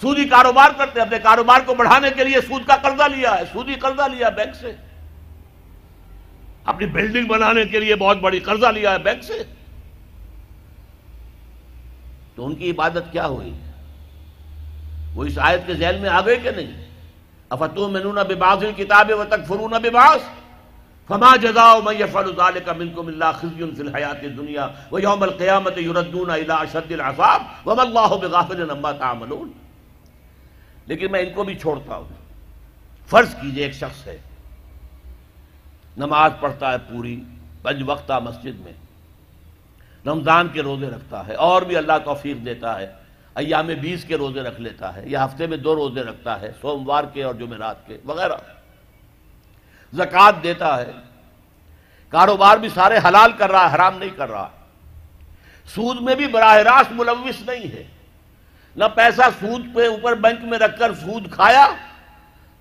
[0.00, 3.74] سودی کاروبار کرتے اپنے کاروبار کو بڑھانے کے لیے سود کا قرضہ لیا ہے، سودی
[3.74, 4.72] قرضہ لیا بینک سے۔
[6.64, 9.42] اپنی بلڈنگ بنانے کے لیے بہت بڑی قرضہ لیا ہے بینک سے۔
[12.34, 13.52] تو ان کی عبادت کیا ہوئی؟
[15.14, 16.72] وہ اس آیت کے ذہن میں آ گئے کہ نہیں؟
[17.50, 20.28] افتو منون بباس کتاب و تک فرون بباس
[21.08, 26.54] فما جزاء من يفعل ذلك منكم الا خزي في الحياه الدنيا ويوم القيامه يردون الى
[26.58, 29.50] اشد العذاب وما الله بغافل عما تعملون.
[30.86, 32.14] لیکن میں ان کو بھی چھوڑتا ہوں.
[33.10, 34.16] فرض کیجیے ایک شخص ہے،
[35.96, 37.16] نماز پڑھتا ہے پوری
[37.62, 38.72] پنج وقتہ مسجد میں،
[40.06, 42.86] رمضان کے روزے رکھتا ہے اور بھی اللہ توفیق دیتا ہے۔
[43.34, 47.04] ایام بیس کے روزے رکھ لیتا ہے، یا ہفتے میں دو روزے رکھتا ہے، سوموار
[47.04, 48.34] کے اور جمعرات کے، وغیرہ۔
[49.92, 50.92] زکوٰۃ دیتا ہے۔
[52.08, 54.48] کاروبار بھی سارے حلال کر رہا ہے حرام نہیں کر رہا۔
[55.74, 57.84] سود میں بھی براہ راست ملوث نہیں ہے۔
[58.76, 61.66] نہ پیسہ سود پہ اوپر بینک میں رکھ کر سود کھایا،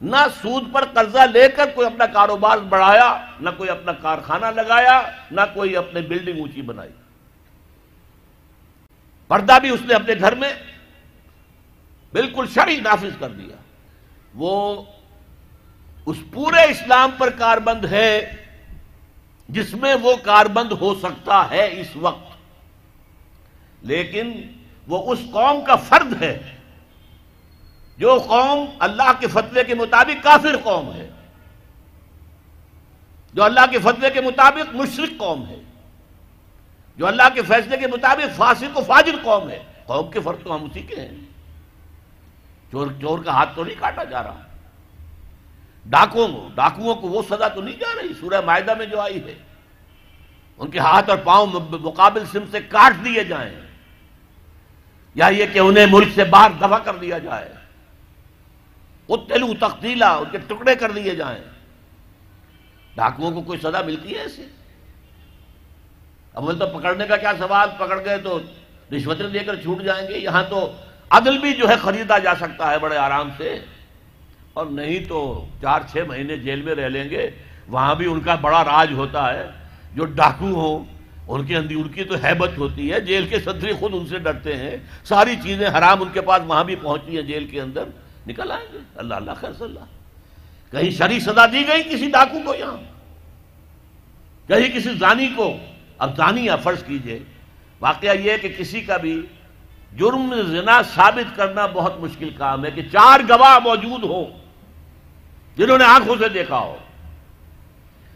[0.02, 5.02] نہ سود پر قرضہ لے کر کوئی اپنا کاروبار بڑھایا، نہ کوئی اپنا کارخانہ لگایا،
[5.32, 6.92] نہ کوئی اپنے بلڈنگ اونچی بنائی۔
[9.30, 10.54] پردہ بھی اس نے اپنے گھر میں
[12.12, 13.56] بالکل شرعی نافذ کر دیا۔
[14.34, 14.84] وہ
[16.06, 18.36] اس پورے اسلام پر کاربند ہے
[19.50, 22.38] جس میں وہ کاربند ہو سکتا ہے اس وقت۔
[23.82, 24.42] لیکن
[24.88, 26.58] وہ اس قوم کا فرد ہے۔
[27.98, 31.10] جو قوم اللہ کے فتوے کے مطابق کافر قوم ہے۔
[33.34, 35.62] جو اللہ کے فتوے کے مطابق مشرق قوم ہے۔
[37.00, 40.56] جو اللہ کے فیصلے کے مطابق فاسق و فاجر قوم ہے۔ قوم کے فرد تو
[40.56, 41.16] ہم اسی کے ہیں۔
[42.72, 44.42] چور چور کا ہاتھ تو نہیں کاٹا جا رہا۔
[45.86, 49.24] ڈاکوؤں کو ڈاکوؤں کو وہ سزا تو نہیں جا رہی۔ سورہ معاہدہ میں جو آئی
[49.24, 49.36] ہے،
[50.58, 53.62] ان کے ہاتھ اور پاؤں مقابل سم سے کاٹ دیے جائیں۔
[55.16, 57.54] یا یہ کہ انہیں ملک سے باہر دفع کر دیا جائے۔
[59.08, 61.44] وہ تلو تختیلا ان کے ٹکڑے کر دیے جائیں۔
[62.96, 64.46] ڈاکوؤں کو کوئی سزا ملتی ہے ایسے
[66.40, 68.40] اب تو پکڑنے کا کیا سوال؟ پکڑ گئے تو
[68.96, 70.72] رشوتیں دے کر چھوٹ جائیں گے، یہاں تو
[71.10, 73.60] عدل بھی جو ہے خریدا جا سکتا ہے بڑے آرام سے۔
[74.54, 77.32] اور نہیں تو چار چھ مہینے جیل میں رہ لیں گے،
[77.68, 79.48] وہاں بھی ان کا بڑا راج ہوتا ہے۔
[79.96, 80.86] جو ڈاکو ہوں
[81.28, 84.20] ان کی اندھی ان کی تو حیبت ہوتی ہے، جیل کے صدری خود ان سے
[84.20, 87.84] ڈرتے ہیں۔ ساری چیزیں حرام ان کے پاس وہاں بھی پہنچتی ہیں، جیل کے اندر۔
[88.28, 89.80] نکل آئیں گے۔ اللہ اللہ، خیر اللہ۔
[90.72, 92.78] کہیں شری سزا دی گئی کسی ڈاکو کو یہاں؟
[94.48, 95.58] کہیں کسی زانی کو؟
[96.00, 97.20] اب زانی فرض کیجیے،
[97.82, 99.22] واقعہ یہ کہ کسی کا بھی
[99.98, 104.26] جرم، زنا ثابت کرنا بہت مشکل کام ہے کہ چار گواہ موجود ہوں
[105.58, 106.78] جنہوں نے آنکھوں سے دیکھا ہو۔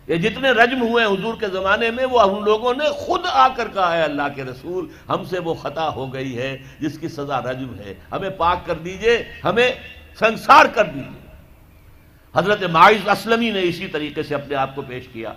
[0.08, 3.68] یہ جتنے رجم ہوئے حضور کے زمانے میں، وہ ہم لوگوں نے خود آ کر
[3.74, 7.42] کہا ہے، اللہ کے رسول، ہم سے وہ خطا ہو گئی ہے جس کی سزا
[7.42, 9.72] رجم ہے۔ ہمیں پاک کر دیجیے، ہمیں
[10.20, 11.28] سنسار کر دیجیے۔
[12.36, 15.34] حضرت معاذ اسلمی نے اسی طریقے سے اپنے آپ کو پیش کیا۔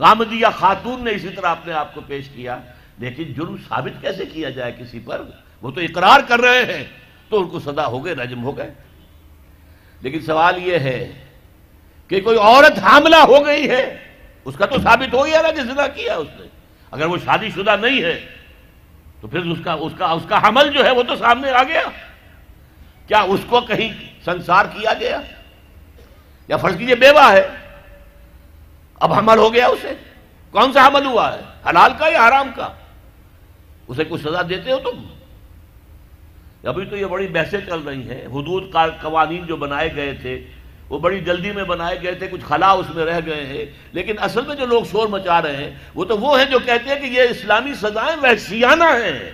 [0.00, 2.58] غامدیہ خاتون نے اسی طرح اپنے آپ کو پیش کیا۔
[2.98, 5.22] لیکن جرم ثابت کیسے کیا جائے کسی پر؟
[5.62, 6.84] وہ تو اقرار کر رہے ہیں۔
[7.28, 8.74] تو ان کو سزا ہو گئے رجم ہو گئے۔
[10.00, 11.24] لیکن سوال یہ ہے
[12.08, 13.98] کہ کوئی عورت حاملہ ہو گئی ہے،
[14.44, 16.46] اس کا تو ثابت ہو گیا نا کہ زنا کیا اس نے۔
[16.90, 18.26] اگر وہ شادی شدہ نہیں ہے،
[19.20, 21.62] تو پھر اس کا اس کا اس کا حمل جو ہے وہ تو سامنے آ
[21.62, 21.82] گیا۔
[23.06, 23.94] کیا اس کو کہیں
[24.24, 25.20] سنسار کیا گیا؟
[26.48, 27.48] یا فرض کیجیے بیوہ ہے۔
[29.00, 29.94] اب حمل ہو گیا اسے۔
[30.50, 32.68] کون سا حمل ہوا ہے؟ حلال کا یا حرام کا؟
[33.88, 35.02] اسے کچھ سزا دیتے ہو تم؟
[36.68, 40.44] ابھی تو یہ بڑی بحثیں چل رہی ہیں۔ حدود قوانین جو بنائے گئے تھے،
[40.88, 44.14] وہ بڑی جلدی میں بنائے گئے تھے، کچھ خلا اس میں رہ گئے ہیں۔ لیکن
[44.18, 47.00] اصل میں جو لوگ شور مچا رہے ہیں، وہ تو وہ ہیں جو کہتے ہیں
[47.00, 49.32] کہ یہ اسلامی سزائیں وحشیانہ ہیں۔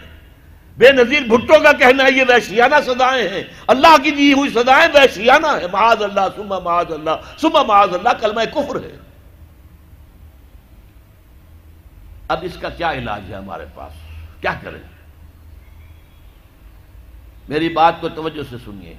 [0.78, 4.88] بے نظیر بھٹو کا کہنا ہے، یہ وحشیانہ سزائیں ہیں۔ اللہ کی دی ہوئی سزائیں
[4.94, 9.05] وحشیانہ ہے معاذ اللہ سما معاذ اللہ سما معاذ اللہ، کلمہ کفر ہے۔
[12.28, 13.92] اب اس کا کیا علاج ہے ہمارے پاس؟
[14.40, 14.80] کیا کریں؟
[17.48, 18.94] میری بات کو توجہ سے سنیے۔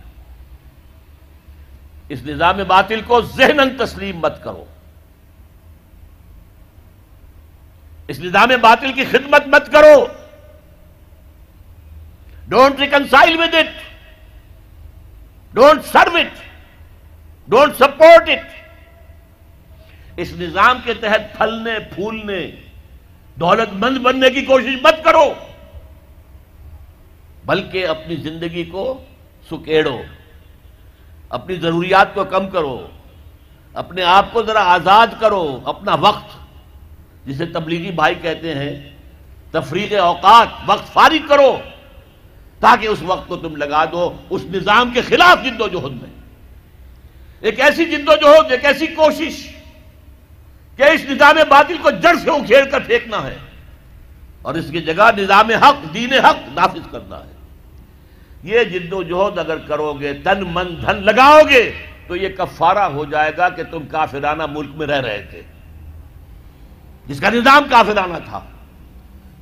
[2.10, 4.66] اس نظام باطل کو ذہن تسلیم مت کرو۔
[8.08, 10.06] اس نظام باطل کی خدمت مت کرو۔
[12.48, 13.82] Don't reconcile with it
[15.54, 16.40] don't serve it
[17.48, 18.52] don't support it
[20.18, 22.67] اس نظام کے تحت پھلنے، پھولنے۔
[23.40, 25.34] دولت مند بننے کی کوشش مت کرو،
[27.46, 28.84] بلکہ اپنی زندگی کو
[29.50, 29.98] سکیڑو،
[31.30, 32.88] اپنی ضروریات کو کم کرو،
[33.74, 36.36] اپنے آپ کو ذرا آزاد کرو، اپنا وقت،
[37.28, 38.74] جسے تبلیغی بھائی کہتے ہیں
[39.52, 41.58] تفریق اوقات، وقت فارغ کرو،
[42.60, 46.10] تاکہ اس وقت کو تم لگا دو اس نظام کے خلاف جد و جہد میں۔
[47.42, 49.46] ایک ایسی جد و جہد، ایک ایسی کوشش
[50.78, 53.38] کہ اس نظام باطل کو جڑ سے اکھیڑ کر پھینکنا ہے
[54.42, 57.34] اور اس کی جگہ نظام حق، دین حق نافذ کرنا ہے۔
[58.44, 61.72] یہ جد و جہد اگر کرو گے تن من دھن لگاؤ گے
[62.08, 65.42] تو یہ کفارہ ہو جائے گا کہ تم کافرانہ ملک میں رہ رہے تھے۔
[67.08, 68.40] جس کا نظام کافرانہ تھا۔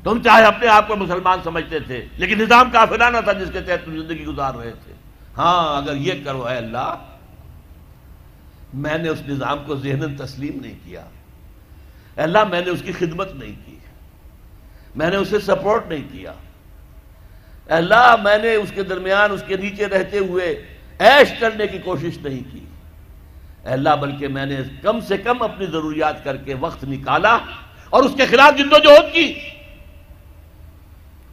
[0.03, 3.85] تم چاہے اپنے آپ کو مسلمان سمجھتے تھے، لیکن نظام کافرانہ تھا جس کے تحت
[3.85, 4.93] تم زندگی گزار رہے تھے۔
[5.37, 6.95] ہاں اگر یہ کرو اے اللہ،
[8.73, 11.05] میں نے اس نظام کو ذہن تسلیم نہیں کیا۔
[12.15, 13.77] اللہ میں نے اس کی خدمت نہیں کی۔
[14.95, 16.33] میں نے اسے سپورٹ نہیں کیا۔
[17.67, 20.65] اللہ میں نے اس کے درمیان اس کے نیچے رہتے ہوئے
[20.99, 22.65] عیش کرنے کی کوشش نہیں کی۔
[23.63, 27.37] اللہ، بلکہ میں نے کم سے کم اپنی ضروریات کر کے وقت نکالا
[27.89, 29.33] اور اس کے خلاف جد و جہد کی۔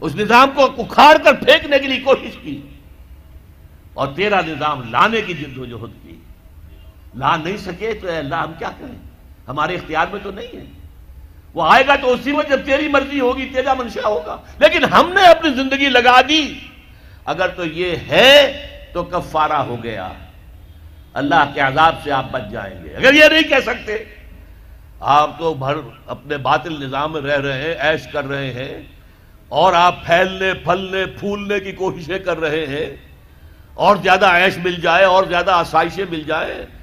[0.01, 2.61] اس نظام کو اکھاڑ کر پھینکنے کے لیے کوشش کی۔
[3.95, 6.16] اور تیرا نظام لانے کی جد و جہد کی۔
[7.14, 9.11] لا نہیں سکے تو اے اللہ، ہم کیا کریں؟
[9.49, 10.64] ہمارے اختیار میں تو نہیں ہے۔
[11.55, 15.12] وہ آئے گا تو اسی وقت جب تیری مرضی ہوگی، تیرا منشا ہوگا۔ لیکن ہم
[15.12, 16.59] نے اپنی زندگی لگا دی۔
[17.24, 18.59] اگر تو یہ ہے
[18.93, 20.12] تو کفارہ ہو گیا۔
[21.14, 24.05] اللہ کے عذاب سے آپ بچ جائیں گے۔ اگر یہ نہیں کہہ سکتے،
[25.01, 25.74] آپ تو بھر
[26.07, 28.82] اپنے باطل نظام میں رہ رہے ہیں، عیش کر رہے ہیں،
[29.49, 32.97] اور آپ پھیلنے، پھلنے، پھولنے کی کوششیں کر رہے ہیں،
[33.74, 36.82] اور زیادہ عیش مل جائے، اور زیادہ آسائشیں مل جائیں۔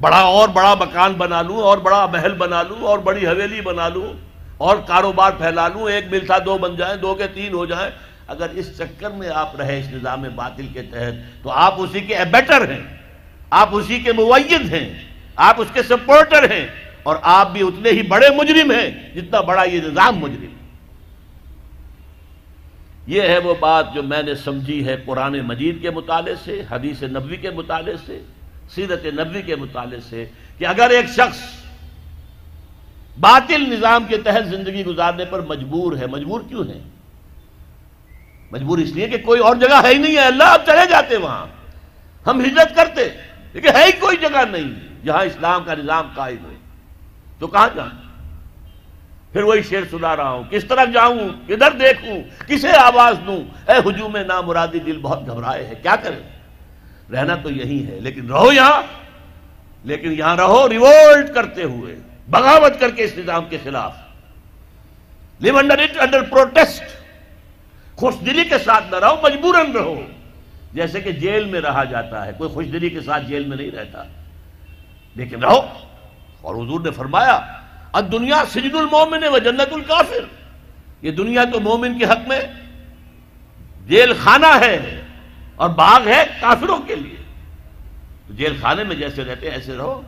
[0.00, 3.88] بڑا اور بڑا مکان بنا لوں، اور بڑا محل بنا لوں، اور بڑی حویلی بنا
[3.88, 4.12] لوں،
[4.58, 7.90] اور کاروبار پھیلا لوں، ایک مل تھا دو بن جائیں، دو کے تین ہو جائیں۔
[8.26, 12.16] اگر اس چکر میں آپ رہے اس نظام باطل کے تحت، تو آپ اسی کے
[12.16, 12.80] ایبیٹر ہیں،
[13.50, 14.88] آپ اسی کے موید ہیں،
[15.36, 16.66] آپ اس کے سپورٹر ہیں،
[17.02, 20.54] اور آپ بھی اتنے ہی بڑے مجرم ہیں جتنا بڑا یہ نظام مجرم۔
[23.06, 27.02] یہ ہے وہ بات جو میں نے سمجھی ہے قرآن مجید کے مطالعے سے، حدیث
[27.02, 28.20] نبوی کے مطالعے سے۔
[28.74, 30.26] سیرت نبوی کے مطالعے سے
[30.58, 31.38] کہ اگر ایک شخص
[33.20, 36.80] باطل نظام کے تحت زندگی گزارنے پر مجبور ہے، مجبور کیوں ہے؟
[38.52, 41.16] مجبور اس لیے کہ کوئی اور جگہ ہے ہی نہیں ہے۔ اللہ اب چلے جاتے
[41.16, 41.46] وہاں۔
[42.26, 43.08] ہم ہجرت کرتے،
[43.52, 46.56] لیکن ہے ہی کوئی جگہ نہیں، جہاں اسلام کا نظام قائم ہے
[47.38, 48.10] تو کہاں جائیں
[49.32, 53.90] پھر وہی شعر سنا رہا ہوں۔ کس طرح جاؤں؟ کدھر دیکھوں؟ کسے آواز دوں؟ اے
[53.90, 56.39] ہجوم نامرادی، دل بہت گھبرائے ہے۔ کیا کریں؟
[57.12, 58.82] رہنا تو یہی ہے، لیکن رہو یہاں،
[59.84, 61.96] لیکن یہاں رہو ریوولٹ کرتے ہوئے،
[62.28, 63.96] بغاوت کر کے اس نظام کے خلاف۔
[65.38, 66.82] Live under it under protest
[67.96, 70.00] خوش دلی کے ساتھ نہ رہو، مجبوراً رہو۔
[70.72, 73.70] جیسے کہ جیل میں رہا جاتا ہے، کوئی خوش دلی کے ساتھ جیل میں نہیں
[73.70, 74.04] رہتا۔
[75.14, 75.60] لیکن رہو۔
[76.40, 77.40] اور حضور نے فرمایا
[78.12, 80.24] دنیا سجد المومن و جنت الکافر۔
[81.02, 82.40] یہ دنیا تو مومن کے حق میں،
[83.86, 85.02] جیل خانہ ہے۔
[85.60, 87.16] اور باغ ہے کافروں کے لیے۔
[88.30, 90.02] جیل خانے میں جیسے رہتے ہیں، ایسے رہو۔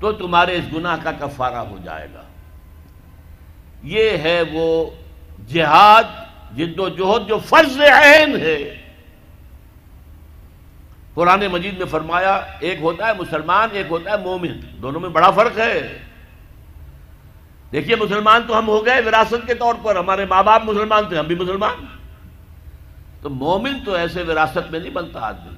[0.00, 2.22] تو تمہارے اس گناہ کا کفارہ ہو جائے گا۔
[3.82, 4.90] یہ ہے وہ
[5.48, 6.02] جہاد،
[6.56, 8.82] جد و جہد، جو فرض عین ہے۔
[11.14, 15.30] قرآن مجید میں فرمایا، ایک ہوتا ہے مسلمان، ایک ہوتا ہے مومن۔ دونوں میں بڑا
[15.30, 15.98] فرق ہے۔
[17.72, 21.18] دیکھیے، مسلمان تو ہم ہو گئے وراثت کے طور پر۔ ہمارے ماں باپ مسلمان تھے،
[21.18, 22.01] ہم بھی مسلمان۔
[23.22, 25.54] تو مومن تو ایسے وراثت میں نہیں بنتا آدمی۔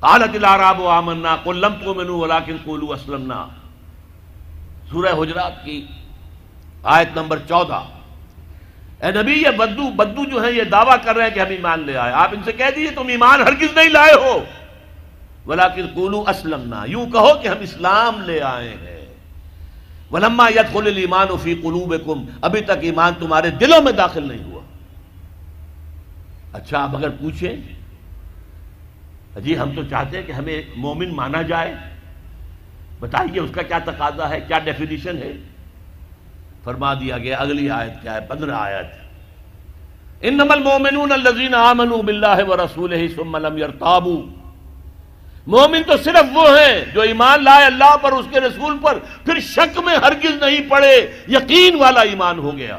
[0.00, 3.46] قالت العراب آمنا، قل لم تؤمنوا ولكن قولوا اسلمنا۔
[4.90, 5.86] سورہ حجرات کی
[6.82, 7.82] آیت نمبر چودہ۔
[9.04, 11.80] اے نبی، یہ بدو بدو جو ہیں، یہ دعویٰ کر رہے ہیں کہ ہم ایمان
[11.80, 14.44] لے آئے۔ آپ ان سے کہہ دیجیے، تم ایمان ہرگز نہیں لائے ہو۔
[15.46, 19.14] ولیکن قولوا اسلمنا۔ یوں کہو کہ ہم اسلام لے آئے ہیں۔
[20.12, 24.59] ولما يدخل الايمان في قلوبكم ابھی تک ایمان تمہارے دلوں میں داخل نہیں ہوا۔
[26.52, 27.56] اچھا آپ اگر پوچھیں
[29.36, 31.74] جی ہم تو چاہتے ہیں کہ ہمیں مومن مانا جائے۔
[33.00, 35.32] بتائیے، اس کا کیا تقاضا ہے؟ کیا ڈیفینیشن ہے؟
[36.64, 38.86] فرما دیا گیا، اگلی آیت کیا ہے؟ پندرہ آیت۔
[40.20, 44.22] انما المؤمنون الذين امنوا بالله ورسوله ثم لم يرتابوا۔
[45.46, 49.40] مومن تو صرف وہ ہیں جو ایمان لائے اللہ پر، اس کے رسول پر، پھر
[49.40, 52.78] شک میں ہرگز نہیں پڑے، یقین والا ایمان ہو گیا۔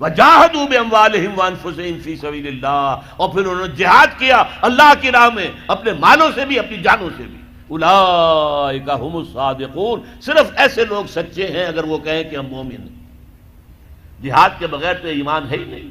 [0.00, 5.28] وجاہدوا باموالهم وانفسهم في سبيل الله اور پھر انہوں نے جہاد کیا اللہ کی راہ
[5.28, 11.04] میں، اپنے مالوں سے بھی، اپنی جانوں سے بھی۔ اولئک هم الصادقون۔ صرف ایسے لوگ
[11.04, 13.00] سچے ہیں اگر وہ کہیں کہ ہم مومن ہیں۔
[14.22, 15.88] جہاد کے بغیر تو ایمان ہے ہی نہیں۔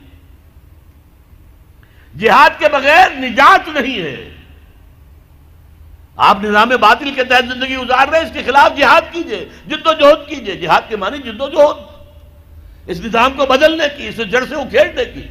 [2.20, 4.36] جہاد کے بغیر نجات نہیں ہے۔
[6.16, 9.88] آپ نظام باطل کے تحت زندگی گزار رہے ہیں، اس کے خلاف جہاد کیجیے۔ جد
[9.88, 11.89] و جہد کیجیے۔ جہاد کے معنی جد و جہد۔
[12.90, 15.28] اس نظام کو بدلنے کی اسے جڑ سے اکھیڑنے کی۔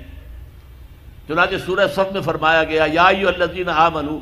[1.28, 4.18] چنانچہ سورہ صف میں فرمایا گیا، یا ایو الذین آمنو،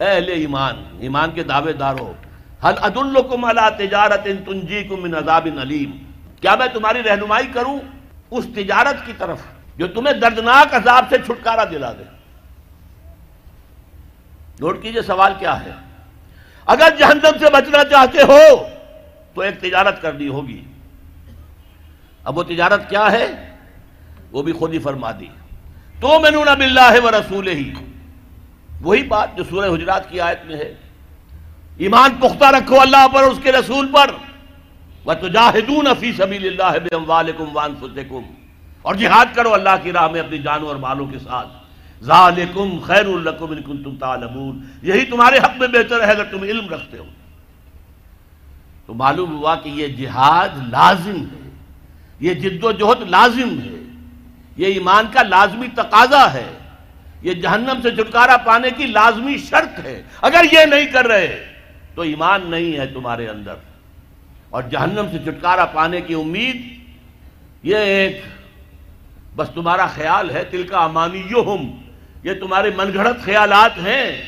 [0.00, 2.12] اے اہل ایمان ایمان کے دعوے دارو
[2.64, 5.90] حل ادلکم علی تجارت تنجیکم من عذاب علیم۔
[6.40, 7.78] کیا میں تمہاری رہنمائی کروں
[8.30, 9.38] اس تجارت کی طرف
[9.76, 12.04] جو تمہیں دردناک عذاب سے چھٹکارا دلا دے؟
[14.60, 15.72] نوٹ کیجیے سوال کیا ہے۔
[16.66, 18.68] اگر جہنم سے بچنا چاہتے ہو،
[19.34, 20.64] تو ایک تجارت کرنی ہوگی۔
[22.28, 23.56] اب وہ تجارت کیا ہے؟
[24.32, 25.26] وہ بھی خود ہی فرما دی۔
[26.00, 27.72] تو میں نون بلّہ و رسول ہی
[28.80, 30.74] وہی بات جو سورہ حجرات کی آیت میں ہے۔
[31.76, 34.10] ایمان پختہ رکھو اللہ پر اس کے رسول پر۔
[35.06, 36.86] وَتُجَاهِدُونَ فِي سَبِيلِ اللَّهِ
[38.82, 41.48] اور جہاد کرو اللہ کی راہ میں اپنی جانوں اور مالوں کے ساتھ۔
[42.02, 46.68] ذَالِكُمْ خَيْرٌ لَكُمْ إِن كُنتُمْ تَعْلَمُونَ۔ یہی تمہارے حق میں بہتر ہے اگر تم علم
[46.68, 47.04] رکھتے ہو۔
[48.86, 51.47] تو معلوم ہوا کہ یہ جہاد لازم ہے۔
[52.20, 54.02] یہ جد و جہد لازم ہے۔
[54.56, 56.58] یہ ایمان کا لازمی تقاضا ہے۔
[57.22, 61.52] یہ جہنم سے چھٹکارا پانے کی لازمی شرط ہے۔ اگر یہ نہیں کر رہے،
[61.94, 63.54] تو ایمان نہیں ہے تمہارے اندر۔
[64.50, 66.78] اور جہنم سے چھٹکارا پانے کی امید،
[67.62, 68.20] یہ ایک
[69.36, 71.22] بس تمہارا خیال ہے تل کا امانی
[72.22, 74.22] یہ تمہارے من گھڑت خیالات ہیں۔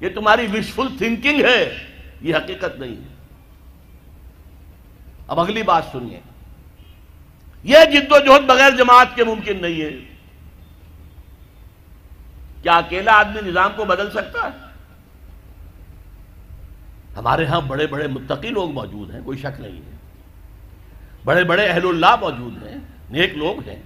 [0.00, 1.78] یہ تمہاری وشفل تھنکنگ ہے۔
[2.22, 3.14] یہ حقیقت نہیں ہے۔
[5.28, 6.20] اب اگلی بات سنیے۔
[7.62, 9.90] یہ جد و جہد بغیر جماعت کے ممکن نہیں ہے۔
[12.62, 14.68] کیا اکیلا آدمی نظام کو بدل سکتا ہے؟
[17.16, 19.96] ہمارے ہاں بڑے بڑے متقی لوگ موجود ہیں، کوئی شک نہیں ہے۔
[21.24, 22.76] بڑے بڑے اہل اللہ موجود ہیں،
[23.10, 23.82] نیک لوگ ہیں۔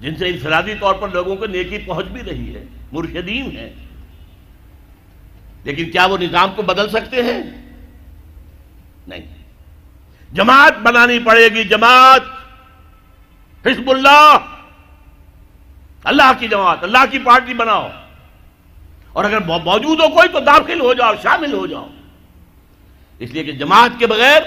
[0.00, 3.70] جن سے انفرادی طور پر لوگوں کو نیکی پہنچ بھی رہی ہے، مرشدین ہیں۔
[5.64, 7.42] لیکن کیا وہ نظام کو بدل سکتے ہیں؟
[9.06, 9.38] نہیں۔
[10.32, 12.33] جماعت بنانی پڑے گی، جماعت
[13.66, 14.38] حزب اللہ۔
[16.04, 17.88] اللہ کی جماعت، اللہ کی پارٹی بناؤ۔
[19.12, 21.88] اور اگر موجود ہو کوئی تو داخل ہو جاؤ، شامل ہو جاؤ۔
[23.18, 24.42] اس لیے کہ جماعت کے بغیر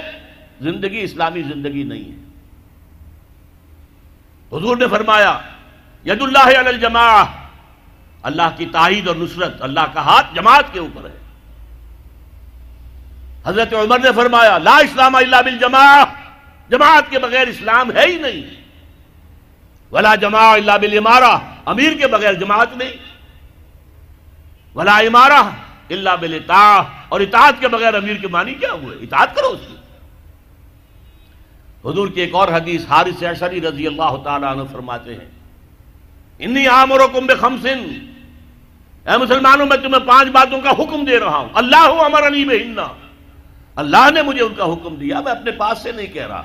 [0.61, 2.27] زندگی، اسلامی زندگی نہیں ہے۔
[4.57, 5.39] حضور نے فرمایا،
[6.05, 7.23] ید اللہ علی الجماع
[8.23, 11.17] اللہ کی تائید اور نصرت، اللہ کا ہاتھ جماعت کے اوپر ہے۔
[13.45, 16.03] حضرت عمر نے فرمایا، لا اسلام اللہ بالجماع
[16.69, 18.66] جماعت کے بغیر اسلام ہے ہی نہیں۔
[19.91, 22.91] ولا جماع اللہ بالامارہ۔ امیر کے بغیر جماعت نہیں۔
[24.75, 25.43] ولا امارہ
[25.89, 29.75] اللہ بلتا اور اطاعت کے بغیر امیر کے معنی کیا ہوئے اطاعت کرو اس کی۔
[31.89, 35.31] حضور کی ایک اور حدیث حارث عشری رضی اللہ تعالیٰ عنہ فرماتے ہیں۔
[36.39, 38.07] انی آمرکم بخمسن۔
[39.09, 42.81] اے مسلمانوں، میں تمہیں پانچ باتوں کا حکم دے رہا ہوں۔ اللہ امر علی بہنہ
[43.75, 46.43] اللہ نے مجھے ان کا حکم دیا، میں اپنے پاس سے نہیں کہہ رہا۔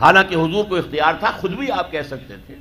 [0.00, 2.54] حالانکہ حضور کو اختیار تھا، خود بھی آپ کہہ سکتے تھے۔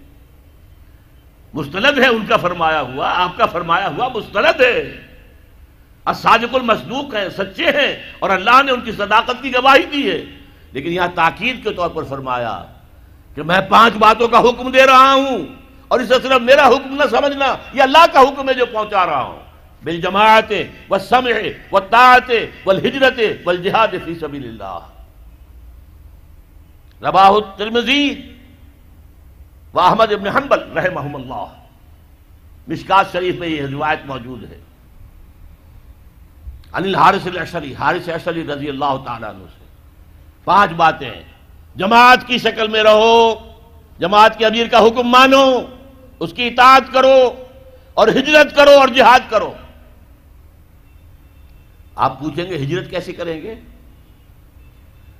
[1.53, 5.01] مستند ہے ان کا فرمایا ہوا، آپ کا فرمایا ہوا مستند ہے۔
[6.15, 10.21] صادق المصدوق ہیں، سچے ہیں، اور اللہ نے ان کی صداقت کی گواہی دی ہے۔
[10.71, 12.53] لیکن یہاں تاکید کے طور پر فرمایا
[13.35, 15.45] کہ میں پانچ باتوں کا حکم دے رہا ہوں،
[15.87, 19.21] اور اسے صرف میرا حکم نہ سمجھنا، یہ اللہ کا حکم ہے جو پہنچا رہا
[19.21, 19.39] ہوں۔
[19.83, 20.51] بل جماعت
[20.89, 21.31] و سمع
[21.71, 21.79] و
[22.65, 24.79] والہجرت والجہاد فی سبیل اللہ۔
[27.01, 28.33] رباہ الترمذی
[29.73, 31.45] و احمد ابن حنبل رحمہم اللہ۔
[32.67, 34.59] مشکات شریف میں یہ روایت موجود ہے۔
[36.73, 39.65] علی حارث الاشری حارث اشری رضی اللہ تعالیٰ عنہ سے۔
[40.43, 41.11] پانچ باتیں
[41.75, 43.35] جماعت کی شکل میں رہو،
[43.99, 45.45] جماعت کے امیر کا حکم مانو،
[46.19, 47.43] اس کی اطاعت کرو
[47.93, 49.53] اور ہجرت کرو اور جہاد کرو۔
[51.95, 53.55] آپ پوچھیں گے ہجرت کیسے کریں گے؟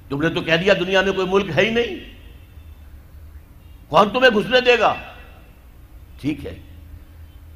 [0.09, 2.17] تم نے تو کہہ دیا دنیا میں کوئی ملک ہے ہی نہیں۔
[3.89, 4.93] کون تمہیں گھسنے دے گا؟
[6.21, 6.59] ٹھیک ہے۔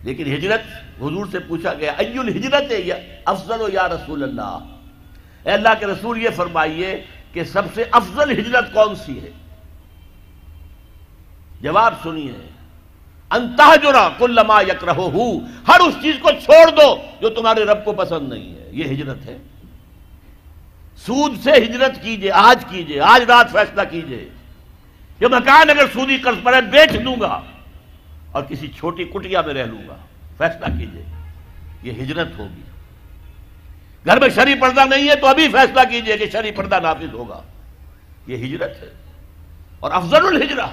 [0.03, 0.61] لیکن ہجرت
[0.99, 2.71] حضور سے پوچھا گیا ایل ہجرت
[3.25, 4.59] افضل و یا رسول اللہ؟
[5.43, 9.29] اے اللہ کے رسول یہ فرمائیے کہ سب سے افضل ہجرت کون سی ہے؟
[11.61, 12.49] جواب سنیے۔
[13.29, 17.93] انتہ جرا کل یک رہو ہر اس چیز کو چھوڑ دو جو تمہارے رب کو
[17.93, 19.37] پسند نہیں ہے۔ یہ ہجرت ہے۔
[21.05, 24.29] سود سے ہجرت کیجیے، آج کیجیے، آج رات فیصلہ کیجیے۔
[25.19, 27.41] یہ مکان اگر سودی قرض پر ہے، بیچ دوں گا
[28.31, 29.95] اور کسی چھوٹی کٹیا میں رہ لوں گا۔
[30.37, 31.03] فیصلہ کیجیے،
[31.83, 32.61] یہ ہجرت ہوگی۔
[34.05, 37.41] گھر میں شری پردہ نہیں ہے تو ابھی فیصلہ کیجیے کہ شری پردہ نافذ ہوگا۔
[38.27, 38.89] یہ ہجرت ہے۔
[39.79, 40.65] اور افضل الحجرہ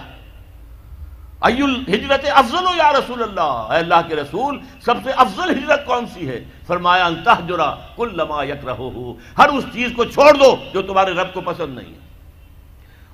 [1.45, 6.07] ہجرت افضل ہو یا رسول اللہ؟ اے اللہ کے رسول، سب سے افضل ہجرت کون
[6.07, 10.57] سی ہے؟ فرمایا انتہ جرا کل لما یک رہو ہر اس چیز کو چھوڑ دو
[10.73, 12.07] جو تمہارے رب کو پسند نہیں ہے۔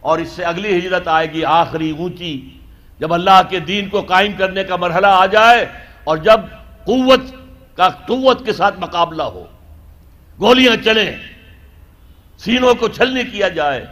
[0.01, 2.59] اور اس سے اگلی ہجرت آئے گی آخری اونچی،
[2.99, 5.67] جب اللہ کے دین کو قائم کرنے کا مرحلہ آ جائے
[6.05, 6.41] اور جب
[6.85, 7.21] قوت
[7.77, 9.45] کا قوت کے ساتھ مقابلہ ہو،
[10.41, 11.17] گولیاں چلیں،
[12.39, 13.85] سینوں کو چھلنے کیا جائے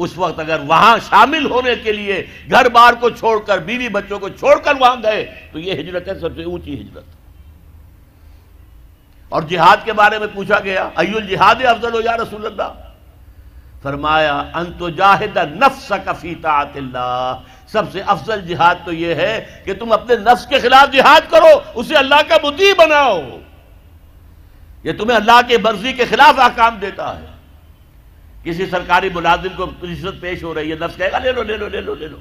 [0.00, 4.18] اس وقت اگر وہاں شامل ہونے کے لیے گھر بار کو چھوڑ کر بیوی بچوں
[4.18, 7.04] کو چھوڑ کر وہاں گئے، تو یہ ہجرت ہے سب سے اونچی ہجرت۔
[9.28, 12.72] اور جہاد کے بارے میں پوچھا گیا، ایو الجہاد افضل ہو یا رسول اللہ؟
[13.82, 19.74] فرمایا، انتو جاہد نفس کفی طاعت اللہ۔ سب سے افضل جہاد تو یہ ہے کہ
[19.74, 23.20] تم اپنے نفس کے خلاف جہاد کرو، اسے اللہ کا مدی بناؤ۔
[24.84, 27.29] یہ تمہیں اللہ کے مرضی کے خلاف آکام دیتا ہے۔
[28.44, 31.56] کسی سرکاری ملازم کو رشوت پیش ہو رہی ہے، نفس کہے گا، لے لو لے
[31.56, 32.16] لو لے لو لے لو۔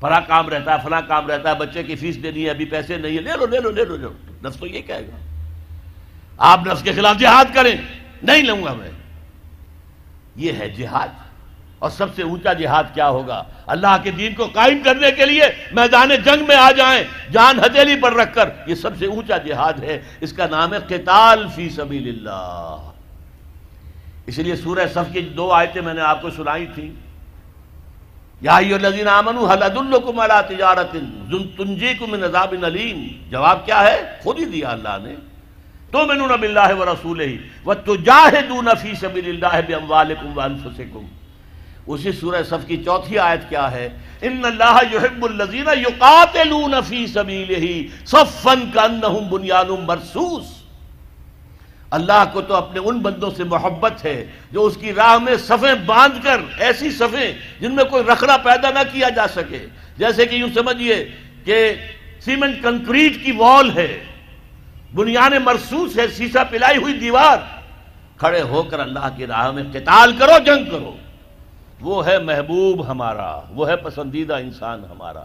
[0.00, 2.96] فلاں کام رہتا ہے، فلاں کام رہتا ہے، بچے کی فیس دینی ہے، ابھی پیسے
[2.96, 4.12] نہیں ہے، لے لو لے لو لے لو لے لو۔
[4.44, 5.16] نفس تو یہ کہے گا۔
[6.38, 7.74] آپ نفس کے خلاف جہاد کریں،
[8.22, 8.90] نہیں لوں گا میں۔
[10.36, 11.08] یہ ہے جہاد۔
[11.78, 15.42] اور سب سے اونچا جہاد کیا ہوگا؟ اللہ کے دین کو قائم کرنے کے لیے
[15.72, 19.72] میدان جنگ میں آ جائیں، جان ہتھیلی پر رکھ کر۔ یہ سب سے اونچا جہاد
[19.72, 22.89] ہے۔ اس کا نام ہے قتال فی سبیل اللہ۔
[24.30, 26.94] اس لیے سورہ صف کی دو آیتیں میں نے آپ کو سنائی تھی۔
[28.40, 30.92] یا الذین آمنوا حل ادلکم علی تجارت
[31.56, 35.14] تنجیکم من عذاب علیم جواب کیا ہے؟ خود ہی دیا اللہ نے۔
[35.90, 37.22] تؤمنون باللہ ورسولہ
[37.66, 41.06] وتجاہدون فی سبیل اللہ باموالکم وانفسکم
[41.86, 43.88] اسی سورہ صف کی چوتھی آیت کیا ہے؟
[44.22, 47.66] ان اللہ یحب الذین یقاتلون فی سبیلہ
[48.06, 50.59] صفا کانہم بنیان مرصوص۔
[51.90, 55.74] اللہ کو تو اپنے ان بندوں سے محبت ہے جو اس کی راہ میں صفیں
[55.86, 59.66] باندھ کر، ایسی صفیں جن میں کوئی رکھنا پیدا نہ کیا جا سکے۔
[59.96, 61.10] جیسے کہ یوں سمجھیے
[61.44, 61.74] کہ
[62.20, 64.04] سیمنٹ کنکریٹ کی وال ہے
[64.94, 67.36] بنیاد مرسوس ہے سیسا پلائی ہوئی دیوار۔
[68.16, 70.96] کھڑے ہو کر اللہ کی راہ میں قتال کرو، جنگ کرو۔
[71.80, 75.24] وہ ہے محبوب ہمارا، وہ ہے پسندیدہ انسان ہمارا۔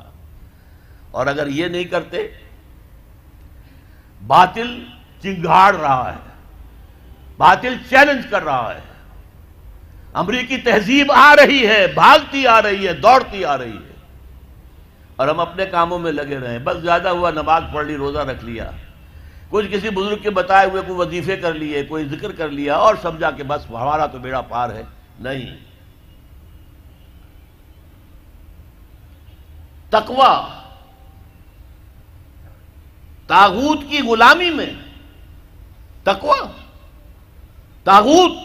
[1.11, 2.27] اور اگر یہ نہیں کرتے،
[4.27, 4.83] باطل
[5.23, 6.34] چنگاڑ رہا ہے۔
[7.37, 8.79] باطل چیلنج کر رہا ہے۔
[10.13, 13.95] امریکی تہذیب آ رہی ہے، بھاگتی آ رہی ہے، دوڑتی آ رہی ہے۔
[15.15, 18.45] اور ہم اپنے کاموں میں لگے رہے بس زیادہ ہوا، نماز پڑھ لی، روزہ رکھ
[18.45, 18.71] لیا۔
[19.49, 22.95] کچھ کسی بزرگ کے بتائے ہوئے، کوئی وظیفے کر لیے، کوئی ذکر کر لیا، اور
[23.01, 24.83] سمجھا کہ بس ہمارا تو بیڑا پار ہے۔
[25.19, 25.57] نہیں۔
[29.89, 30.59] تقوی۔
[33.27, 34.73] تاغوت کی غلامی میں
[36.03, 36.64] تقوی۔
[37.85, 38.37] تاغوت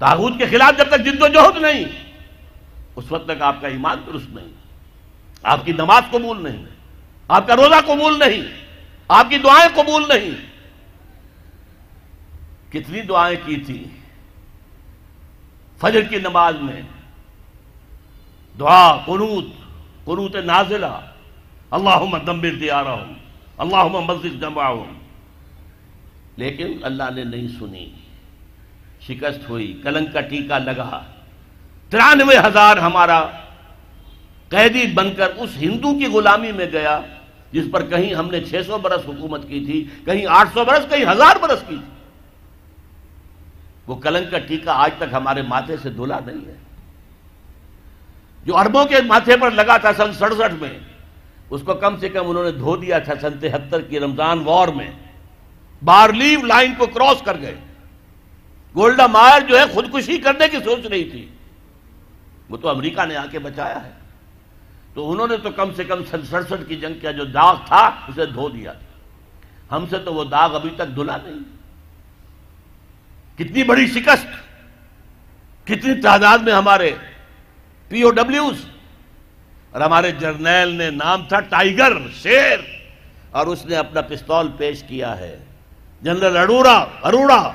[0.00, 1.84] تاغوت کے خلاف جب تک جد و جہد نہیں،
[2.96, 4.52] اس وقت تک آپ کا ایمان درست نہیں،
[5.42, 6.64] آپ کی نماز قبول نہیں،
[7.28, 8.42] آپ کا روزہ قبول نہیں،
[9.10, 10.30] آپ کی دعائیں قبول نہیں۔
[12.72, 13.82] کتنی دعائیں کی تھی،
[15.80, 16.80] فجر کی نماز میں
[18.54, 19.44] دعا، قنوت
[20.04, 20.94] قنوت نازلہ،
[21.70, 23.14] اللہم دمبر دیارہ ہوں
[23.58, 24.97] اللہم مسجد جمع ہوں
[26.38, 27.90] لیکن اللہ نے نہیں سنی۔
[29.00, 31.04] شکست ہوئی کلنگ کا ٹیکہ لگا۔
[31.90, 33.26] ترانوے ہزار ہمارا
[34.48, 37.00] قیدی بن کر اس ہندو کی غلامی میں گیا،
[37.52, 40.90] جس پر کہیں ہم نے چھ سو برس حکومت کی تھی، کہیں آٹھ سو برس،
[40.90, 41.98] کہیں ہزار برس کی۔ تھی
[43.86, 46.54] وہ کلنگ کا ٹیکہ آج تک ہمارے ماتھے سے دھلا نہیں ہے۔
[48.44, 50.78] جو اربوں کے ماتھے پر لگا تھا سن سڑسٹھ میں،
[51.50, 54.68] اس کو کم سے کم انہوں نے دھو دیا تھا سن تہتر کی رمضان وار
[54.68, 54.90] میں۔
[55.84, 57.54] بارلیو لائن کو کراس کر گئے۔
[58.74, 61.28] گولڈا مائر جو ہے خودکشی کرنے کی سوچ رہی تھی۔
[62.50, 63.90] وہ تو امریکہ نے آ کے بچایا ہے۔
[64.94, 68.26] تو انہوں نے تو کم سے کم سڑسٹھ کی جنگ کا جو داغ تھا، اسے
[68.26, 68.72] دھو دیا۔
[69.72, 71.58] ہم سے تو وہ داغ ابھی تک دھلا نہیں۔
[73.38, 74.26] کتنی بڑی شکست۔
[75.64, 76.96] کتنی تعداد میں ہمارے
[77.88, 78.64] پی او ڈبلیوز
[79.70, 82.58] اور ہمارے جرنیل نے نام تھا ٹائیگر شیر
[83.30, 85.44] اور اس نے اپنا پستول پیش کیا ہے۔
[86.02, 87.52] جنرل اروڑا اروڑا،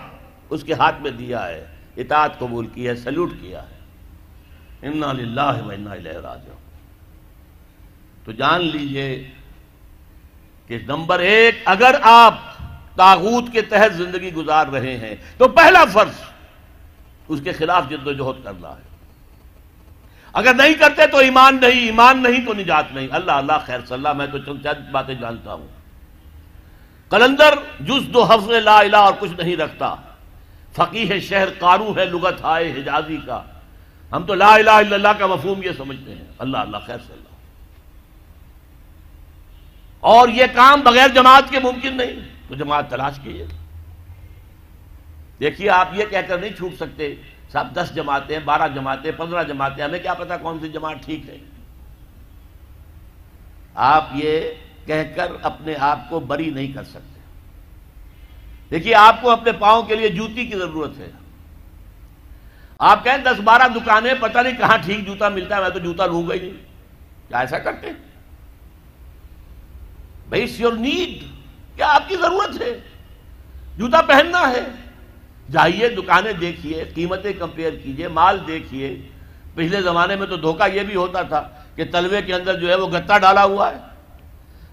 [0.50, 1.66] اس کے ہاتھ میں دیا ہے،
[1.98, 3.74] اطاعت قبول کی ہے، سلوٹ کیا ہے۔
[4.88, 6.58] انا للہ و انا الیہ راجعون۔
[8.26, 9.30] تو جان لیجیے
[10.68, 12.40] کہ نمبر ایک، اگر آپ
[12.96, 16.14] تاغوت کے تحت زندگی گزار رہے ہیں، تو پہلا فرض
[17.28, 18.94] اس کے خلاف جد و جہد کرنا ہے۔
[20.34, 23.94] اگر نہیں کرتے تو ایمان نہیں ایمان نہیں تو نجات نہیں۔ اللہ اللہ خیر صلی
[23.94, 25.68] اللہ میں تو چند باتیں جانتا ہوں۔
[27.14, 29.96] کلندر جز دو حفظ لا الہ اور کچھ نہیں رکھتا۔
[30.76, 33.42] فقیح شہر قارو ہے، لغت آئے حجازی کا۔
[34.12, 37.16] ہم تو لا الہ الا اللہ کا مفہوم یہ سمجھتے ہیں۔ اللہ اللہ، خیر صلی
[37.16, 37.36] اللہ۔
[40.00, 42.14] اور یہ کام بغیر جماعت کے ممکن نہیں۔
[42.48, 43.48] تو جماعت تلاش کیجیے
[45.40, 47.16] دیکھیے، آپ یہ کہہ کر نہیں چھوٹ سکتے۔
[47.52, 51.38] صاحب، دس جماعتیں، بارہ جماعتیں، پندرہ جماعتیں، ہمیں کیا پتا کون سی جماعت ٹھیک ہے۔
[53.76, 54.42] آپ یہ
[54.86, 57.20] کہہ کر اپنے آپ کو بری نہیں کر سکتے۔
[58.72, 61.12] دیکھیے، آپ کو اپنے پاؤں کے لیے جوتی کی ضرورت ہے۔
[62.80, 66.06] آپ کہیں دس بارہ دکانیں، پتہ نہیں کہاں ٹھیک جوتا ملتا ہے، میں تو جوتا
[66.06, 66.52] لوں گا ہی نہیں۔
[67.28, 67.90] کیا ایسا کرتے
[70.30, 71.24] بھائی یور نیڈ
[71.76, 72.80] کیا آپ کی ضرورت ہے؟
[73.78, 74.62] جوتا پہننا ہے۔
[75.52, 79.02] جائیے دکانیں، دیکھیے، قیمتیں کمپیئر کیجیے مال دیکھیے۔
[79.56, 82.76] پچھلے زمانے میں تو دھوکہ یہ بھی ہوتا تھا کہ تلوے کے اندر جو ہے
[82.76, 83.93] وہ گتا ڈالا ہوا ہے۔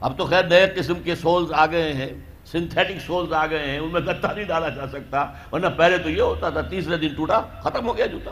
[0.01, 2.09] اب تو خیر نئے قسم کے سولز آ گئے ہیں
[2.45, 6.11] سنتھیٹک سولز آ گئے ہیں، ان میں گتا نہیں ڈالا جا سکتا، ورنہ پہلے تو
[6.11, 8.31] یہ ہوتا تھا، تیسرے دن ٹوٹا، ختم ہو گیا جوتا۔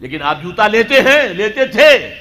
[0.00, 2.14] لیکن آپ جوتا لیتے ہیں، لیتے تھے۔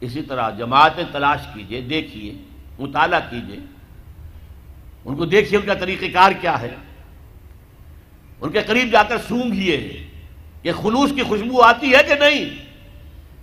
[0.00, 2.34] اسی طرح جماعتیں تلاش کیجیے، دیکھیے،
[2.78, 3.58] مطالعہ کیجیے۔
[5.04, 6.74] ان کو دیکھیے، ان کا طریقہ کار کیا ہے۔
[8.40, 10.06] ان کے قریب جا کر سونگھیے
[10.62, 12.44] کہ خلوص کی خوشبو آتی ہے کہ نہیں؟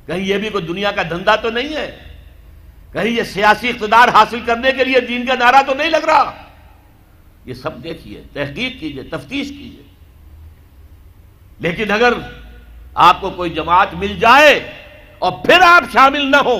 [0.07, 2.08] کہیں یہ بھی کوئی دنیا کا دھندا تو نہیں ہے؟
[2.93, 6.43] کہیں یہ سیاسی اقتدار حاصل کرنے کے لیے دین کا نعرہ تو نہیں لگ رہا؟
[7.45, 9.83] یہ سب دیکھیے، تحقیق کیجیے، تفتیش کیجیے۔
[11.59, 12.13] لیکن اگر
[12.93, 14.71] آپ کو کوئی جماعت مل جائے
[15.19, 16.59] اور پھر آپ شامل نہ ہو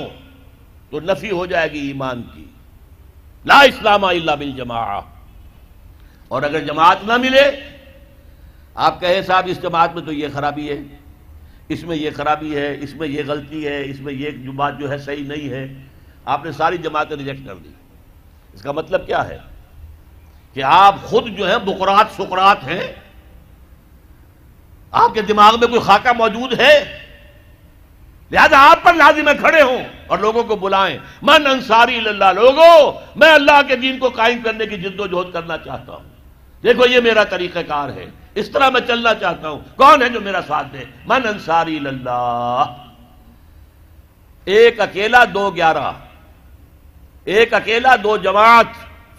[0.90, 2.46] تو نفی ہو جائے گی ایمان کی۔
[3.46, 5.00] لا اسلام اللہ بالجماع
[6.28, 7.52] اور اگر جماعت نہ ملے،
[8.76, 10.78] آپ کہیں صاحب اس جماعت میں تو یہ خرابی ہے،
[11.70, 14.92] اس میں یہ خرابی ہے، اس میں یہ غلطی ہے، اس میں یہ بات جو
[14.92, 15.89] ہے صحیح نہیں ہے۔
[16.30, 17.70] آپ نے ساری جماعتیں ریجیکٹ کر دی۔
[18.54, 19.40] اس کا مطلب کیا ہے؟
[20.54, 22.96] کہ آپ خود جو ہے بکرات، سکرات ہیں۔
[24.92, 26.98] آپ کے دماغ میں کوئی خاکہ موجود ہے؟
[28.32, 32.94] لہذا آپ پر لازم ہے کھڑے ہوں اور لوگوں کو بلائیں۔ من انصاری اللہ لوگوں
[33.16, 36.10] میں اللہ کے دین کو قائم کرنے کی جد و جہد کرنا چاہتا ہوں۔
[36.64, 38.06] دیکھو، یہ میرا طریقہ کار ہے۔
[38.36, 42.64] اس طرح میں چلنا چاہتا ہوں۔ کون ہے جو میرا ساتھ دے؟ من انصاری اللہ۔
[44.46, 45.92] ایک اکیلا، دو گیارہ۔
[47.24, 48.66] ایک اکیلا، دو جماعت،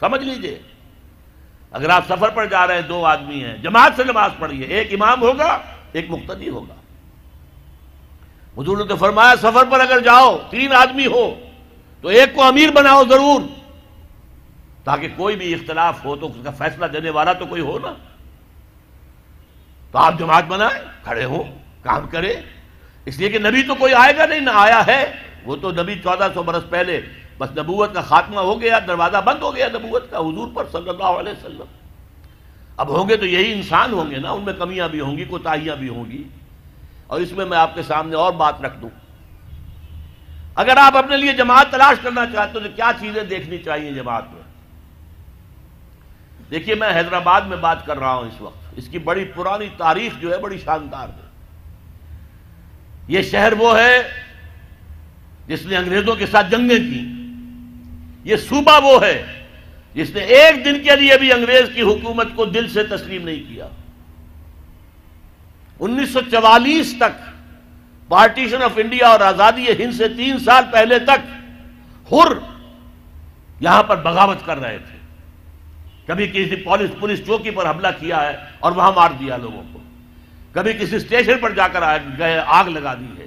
[0.01, 0.59] سمجھ لیجیے۔
[1.71, 4.93] اگر آپ سفر پر جا رہے ہیں، دو آدمی ہیں۔ جماعت سے نماز پڑھیے۔ ایک
[4.93, 5.59] امام ہوگا،
[5.93, 6.75] ایک مقتدی ہوگا۔
[8.59, 11.41] حضور نے فرمایا، سفر پر اگر جاؤ، تین آدمی ہو،
[12.01, 13.41] تو ایک کو امیر بناؤ ضرور۔
[14.85, 17.95] تاکہ کوئی بھی اختلاف ہو، تو اس کا فیصلہ دینے والا تو کوئی ہو نا۔
[19.93, 21.43] تو آپ جماعت بنائیں، کھڑے ہو
[21.83, 22.35] کام کرے
[23.05, 25.13] اس لیے کہ نبی تو کوئی آئے گا نہیں، نہ آیا ہے۔
[25.45, 27.01] وہ تو نبی چودہ سو برس پہلے
[27.41, 30.88] بس نبوت کا خاتمہ ہو گیا، دروازہ بند ہو گیا نبوت کا، حضور پر صلی
[30.88, 31.64] اللہ علیہ وسلم۔
[32.76, 35.25] اب ہوں گے تو یہی انسان ہوں گے نا، ان میں کمیاں بھی ہوں گی،
[35.25, 36.22] کوتاہیاں بھی ہوں گی۔
[37.07, 38.88] اور اس میں میں آپ کے سامنے اور بات رکھ دوں۔
[40.54, 44.25] اگر آپ اپنے لیے جماعت تلاش کرنا چاہتے ہو تو کیا چیزیں دیکھنی چاہیے جماعت
[44.33, 44.42] میں؟
[46.50, 50.21] دیکھیے، میں حیدرآباد میں بات کر رہا ہوں اس وقت۔ اس کی بڑی پرانی تاریخ
[50.21, 51.30] جو ہے بڑی شاندار ہے۔
[53.08, 54.03] یہ شہر وہ ہے
[55.46, 57.20] جس نے انگریزوں کے ساتھ جنگیں کی
[58.25, 59.47] یہ صوبہ وہ ہے
[59.95, 63.49] جس نے ایک دن کے لیے بھی انگریز کی حکومت کو دل سے تسلیم نہیں
[63.49, 63.68] کیا۔
[65.80, 67.30] انیس سو چوالیس تک
[68.09, 71.34] پارٹیشن آف انڈیا اور آزادی ہند سے تین سال پہلے تک
[72.13, 72.33] ہر
[73.61, 74.99] یہاں پر بغاوت کر رہے تھے۔
[76.07, 79.79] کبھی کسی پولیس پولیس چوکی پر حملہ کیا ہے اور وہاں مار دیا لوگوں کو۔
[80.53, 81.80] کبھی کسی اسٹیشن پر جا کر
[82.18, 83.26] گئے آگ لگا دی ہے۔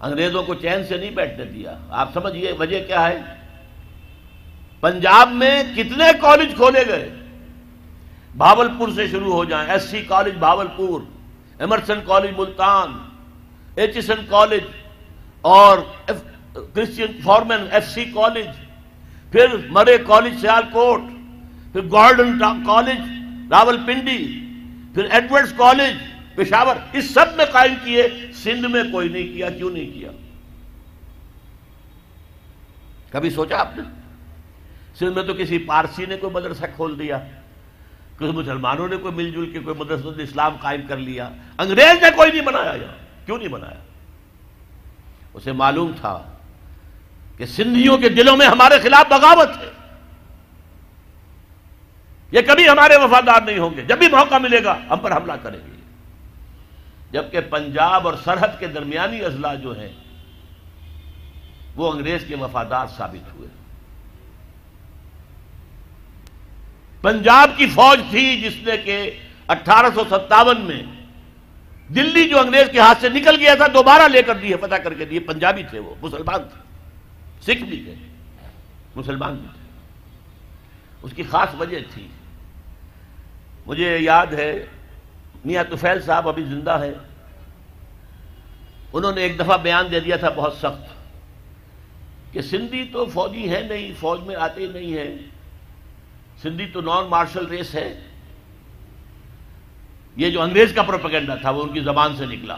[0.00, 3.45] انگریزوں کو چین سے نہیں بیٹھنے دیا۔ آپ سمجھئے وجہ کیا ہے؟
[4.86, 7.08] پنجاب میں کتنے کالج کھولے گئے؟
[8.34, 10.34] بھاول پور سے شروع ہو جائیں، S C college
[10.76, 11.00] Bahawalpur
[11.60, 12.92] Emerson college Multan
[13.76, 14.62] Aitchison college,
[15.44, 15.78] اور
[16.74, 18.46] Christian Forman F C college,
[19.32, 21.00] پھر مرے کالج سیال کوٹ
[21.72, 23.00] پھر گارڈن کالج
[23.50, 24.18] راول پنڈی
[24.94, 25.94] پھر ایڈورڈز کالج،
[26.36, 28.08] پشاور، اس سب میں قائم کیے،
[28.44, 30.10] سندھ میں کوئی نہیں کیا، کیوں نہیں کیا؟
[33.12, 33.82] کبھی سوچا آپ نے؟
[34.98, 37.18] سندھ میں تو کسی پارسی نے کوئی مدرسہ کھول دیا
[38.18, 42.10] کچھ مسلمانوں نے کوئی مل جل کے کوئی مدرسہ اسلام قائم کر لیا۔ انگریز نے
[42.16, 43.80] کوئی نہیں بنایا یہاں، کیوں نہیں بنایا؟
[45.34, 46.34] اسے معلوم تھا
[47.36, 49.70] کہ سندھیوں کے دلوں میں ہمارے خلاف بغاوت ہے۔
[52.32, 55.32] یہ کبھی ہمارے وفادار نہیں ہوں گے۔ جب بھی موقع ملے گا، ہم پر حملہ
[55.42, 55.80] کریں گے۔
[57.10, 59.92] جبکہ پنجاب اور سرحد کے درمیانی اضلاع جو ہیں،
[61.76, 63.48] وہ انگریز کے وفادار ثابت ہوئے۔
[67.06, 68.98] پنجاب کی فوج تھی جس نے کہ
[69.48, 70.82] اٹھارہ سو ستاون میں
[71.94, 74.94] دلی جو انگریز کے ہاتھ سے نکل گیا تھا، دوبارہ لے کر دیے پتہ کر
[74.94, 76.60] کے دیے پنجابی تھے وہ، مسلمان تھے،
[77.46, 77.94] سکھ بھی تھے،
[78.96, 79.64] مسلمان بھی تھے۔
[81.02, 82.06] اس کی خاص وجہ تھی،
[83.66, 84.50] مجھے یاد ہے،
[85.44, 86.92] میاں توفیل صاحب ابھی زندہ ہے
[88.92, 90.84] انہوں نے ایک دفعہ بیان دے دیا تھا بہت سخت
[92.32, 95.14] کہ سندھی تو فوجی ہے نہیں، فوج میں آتے نہیں ہیں۔
[96.42, 97.88] سندھی تو نان مارشل ریس ہے۔
[100.16, 102.56] یہ جو انگریز کا پروپیگنڈا تھا وہ ان کی زبان سے نکلا۔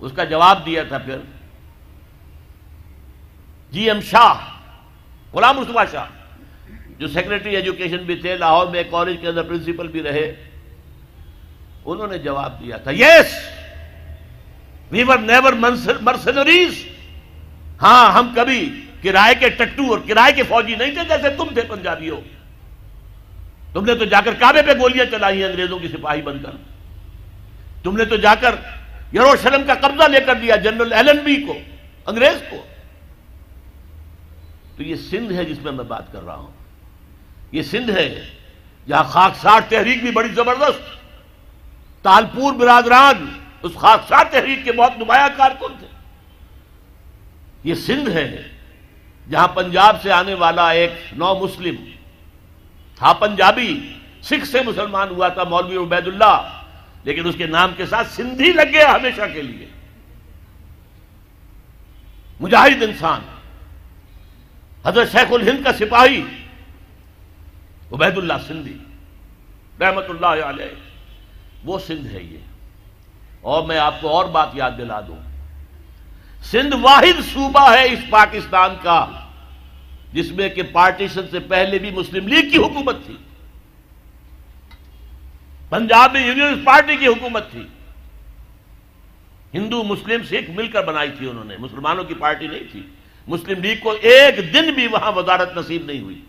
[0.00, 1.18] اس کا جواب دیا تھا پھر۔
[3.72, 4.34] جی ایم شاہ،
[5.32, 6.06] غلام مصطفیٰ شاہ،
[6.98, 10.50] جو سیکرٹری ایجوکیشن بھی تھے، لاہور میں کالج کے اندر پرنسپل بھی رہے،
[11.84, 13.34] انہوں نے جواب دیا تھا، یس
[14.90, 15.52] وی ور نیور
[16.00, 16.84] مرسنریز
[17.82, 21.62] ہاں ہم کبھی کرائے کے ٹٹو اور کرائے کے فوجی نہیں تھے جیسے تم تھے
[21.62, 22.20] پنجابی ہو۔
[23.72, 26.50] تم نے تو جا کر کعبے پہ گولیاں چلائی ہیں انگریزوں کی سپاہی بن کر۔
[27.82, 28.54] تم نے تو جا کر
[29.14, 31.58] یروشلم کا قبضہ لے کر دیا جنرل ایلن بی کو،
[32.06, 32.66] انگریز کو۔
[34.76, 36.50] تو یہ سندھ ہے جس میں میں بات کر رہا ہوں۔
[37.52, 38.30] یہ سندھ ہے
[38.88, 41.00] جہاں خاکسار تحریک بھی بڑی زبردست۔
[42.02, 45.86] تالپور برادران، اس خاکسار تحریک کے بہت نمایاں کارکن تھے۔
[47.64, 48.59] یہ سندھ ہے۔
[49.30, 51.74] جہاں پنجاب سے آنے والا ایک نو مسلم
[52.96, 53.92] تھا پنجابی،
[54.22, 56.62] سکھ سے مسلمان ہوا تھا، مولوی عبید اللہ،
[57.04, 59.68] لیکن اس کے نام کے ساتھ سندھی لگ گیا ہمیشہ کے لیے۔
[62.40, 63.20] مجاہد انسان۔
[64.84, 66.22] حضرت شیخ الہند کا سپاہی،
[67.92, 68.78] عبید اللہ سندھی۔
[69.80, 70.74] رحمت اللہ علیہ۔
[71.64, 72.38] وہ سندھ ہے یہ۔
[73.40, 75.16] اور میں آپ کو اور بات یاد دلا دوں۔
[76.42, 79.19] سندھ واحد صوبہ ہے اس پاکستان کا۔
[80.12, 83.16] جس میں کہ پارٹیشن سے پہلے بھی مسلم لیگ کی حکومت تھی۔
[85.70, 87.66] پنجاب میں یونین پارٹی کی حکومت تھی۔
[89.54, 92.82] ہندو مسلم سکھ مل کر بنائی تھی انہوں نے۔ مسلمانوں کی پارٹی نہیں تھی۔
[93.28, 96.20] مسلم لیگ کو ایک دن بھی وہاں وزارت نصیب نہیں ہوئی۔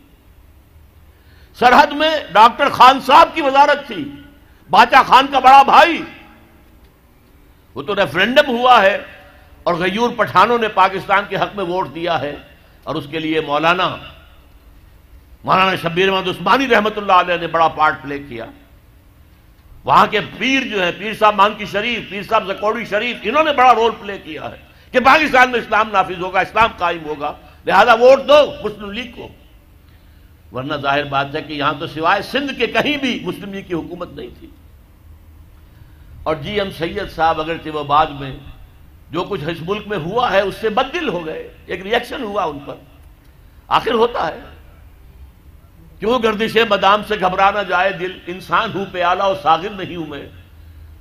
[1.60, 4.06] سرحد میں ڈاکٹر خان صاحب کی وزارت تھی۔
[4.70, 6.02] باچا خان کا بڑا بھائی۔
[7.76, 8.98] وہ تو ریفرنڈم ہوا ہے
[9.64, 12.36] اور غیور پٹھانوں نے پاکستان کے حق میں ووٹ دیا ہے۔
[12.84, 13.96] اور اس کے لیے مولانا
[15.44, 18.46] مولانا شبیر احمد عثمانی رحمت اللہ علیہ نے بڑا پارٹ پلے کیا۔
[19.84, 23.44] وہاں کے پیر جو ہیں، پیر صاحب مان کی شریف، پیر صاحب زکوڑی شریف، انہوں
[23.44, 24.58] نے بڑا رول پلے کیا ہے
[24.92, 27.34] کہ پاکستان میں اسلام نافذ ہوگا، اسلام قائم ہوگا۔
[27.66, 29.28] لہذا ووٹ دو مسلم لیگ کو۔
[30.56, 33.74] ورنہ ظاہر بات ہے کہ یہاں تو سوائے سندھ کے کہیں بھی مسلم لیگ کی
[33.74, 34.48] حکومت نہیں تھی۔
[36.24, 38.38] اور جی ایم سید صاحب اگر تھے وہ بعد میں
[39.12, 42.44] جو کچھ اس ملک میں ہوا ہے، اس سے بدل ہو گئے۔ ایک ریئیکشن ہوا
[42.44, 42.76] ان پر۔
[43.68, 44.40] آخر ہوتا ہے۔
[46.00, 50.30] کیوں گردش بادام سے گھبرانا جائے دل؟ انسان ہوں، پیالہ اور ساغر نہیں ہوں میں۔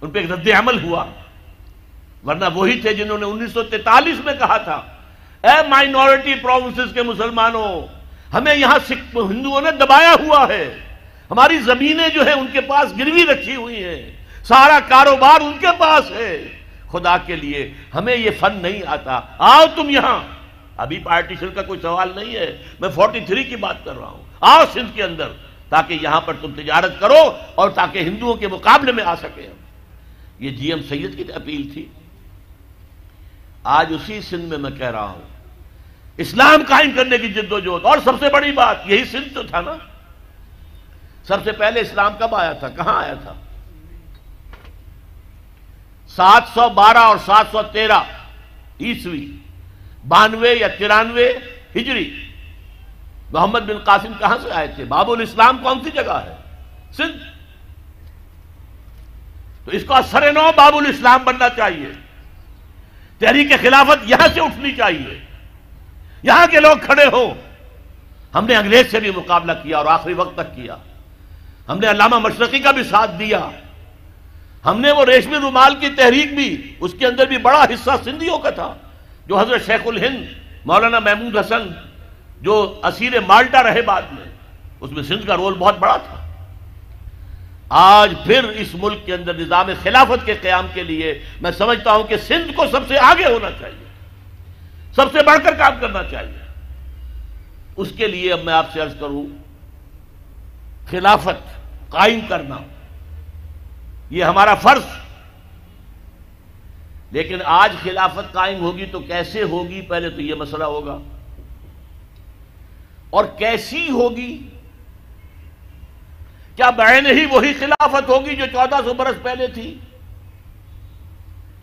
[0.01, 1.05] ان پہ ایک رد عمل ہوا۔
[2.27, 4.83] ورنہ وہی تھے جنہوں نے انیس سو تینتالیس میں کہا تھا،
[5.43, 7.87] اے مائنورٹی پروونسز کے مسلمانوں،
[8.33, 8.79] ہمیں یہاں
[9.15, 10.79] ہندوؤں نے دبایا ہوا ہے۔
[11.31, 15.67] ہماری زمینیں جو ہیں، ان کے پاس گروی رکھی ہوئی ہیں۔ سارا کاروبار ان کے
[15.79, 16.60] پاس ہے۔
[16.93, 20.21] خدا کے لیے، ہمیں یہ فن نہیں آتا۔ آؤ تم یہاں۔
[20.77, 24.25] ابھی پارٹیشن کا کوئی سوال نہیں ہے۔ میں فورٹی تھری کی بات کر رہا ہوں۔
[24.41, 25.29] آؤ سندھ کے اندر،
[25.69, 29.57] تاکہ یہاں پر تم تجارت کرو اور تاکہ ہندوؤں کے مقابلے میں آ سکے ہم۔
[30.39, 31.87] یہ جی ایم سید کی اپیل تھی۔
[33.65, 35.23] آج اسی سندھ میں میں کہہ رہا ہوں۔
[36.17, 39.43] اسلام قائم کرنے کی جد و جہد، اور سب سے بڑی بات، یہی سندھ تو
[39.43, 39.75] تھا نا۔
[41.25, 43.33] سب سے پہلے اسلام کب آیا تھا؟ کہاں آیا تھا؟
[46.17, 48.01] سات سو بارہ اور سات سو تیرہ
[48.81, 49.37] عیسوی،
[50.09, 51.33] بانوے یا ترانوے
[51.77, 52.27] ہجری۔
[53.33, 56.37] محمد بن قاسم کہاں سے آئے تھے؟ باب الاسلام کون سی جگہ ہے؟
[56.93, 57.17] سندھ۔
[59.65, 61.89] تو اس کو اثر نو باب الاسلام بننا چاہیے۔
[63.19, 65.25] تحریک خلافت یہاں سے اٹھنی چاہیے۔
[66.23, 67.35] یہاں کے لوگ کھڑے ہو
[68.35, 70.77] ہم نے انگریز سے بھی مقابلہ کیا اور آخری وقت تک کیا۔
[71.69, 73.51] ہم نے علامہ مشرقی کا بھی ساتھ دیا۔
[74.65, 78.39] ہم نے وہ ریشمی رومال کی تحریک بھی اس کے اندر بھی بڑا حصہ سندھیوں
[78.39, 78.73] کا تھا،
[79.27, 80.25] جو حضرت شیخ الہند،
[80.65, 81.69] مولانا محمود حسن،
[82.41, 84.25] جو اسیر مالٹا رہے بعد میں،
[84.81, 86.17] اس میں سندھ کا رول بہت بڑا تھا۔
[87.69, 92.05] آج پھر اس ملک کے اندر نظام خلافت کے قیام کے لیے میں سمجھتا ہوں
[92.05, 93.85] کہ سندھ کو سب سے آگے ہونا چاہیے،
[94.97, 96.39] سب سے بڑھ کر کام کرنا چاہیے۔
[97.77, 99.25] اس کے لیے اب میں آپ سے عرض کروں،
[100.91, 101.41] خلافت
[101.91, 102.57] قائم کرنا۔
[104.11, 104.83] یہ ہمارا فرض۔
[107.11, 110.99] لیکن آج خلافت قائم ہوگی تو کیسے ہوگی؟ پہلے تو یہ مسئلہ ہوگا۔
[113.11, 114.49] اور کیسی ہوگی؟
[116.57, 119.79] کیا بہن ہی وہی خلافت ہوگی جو چودہ سو برس پہلے تھی؟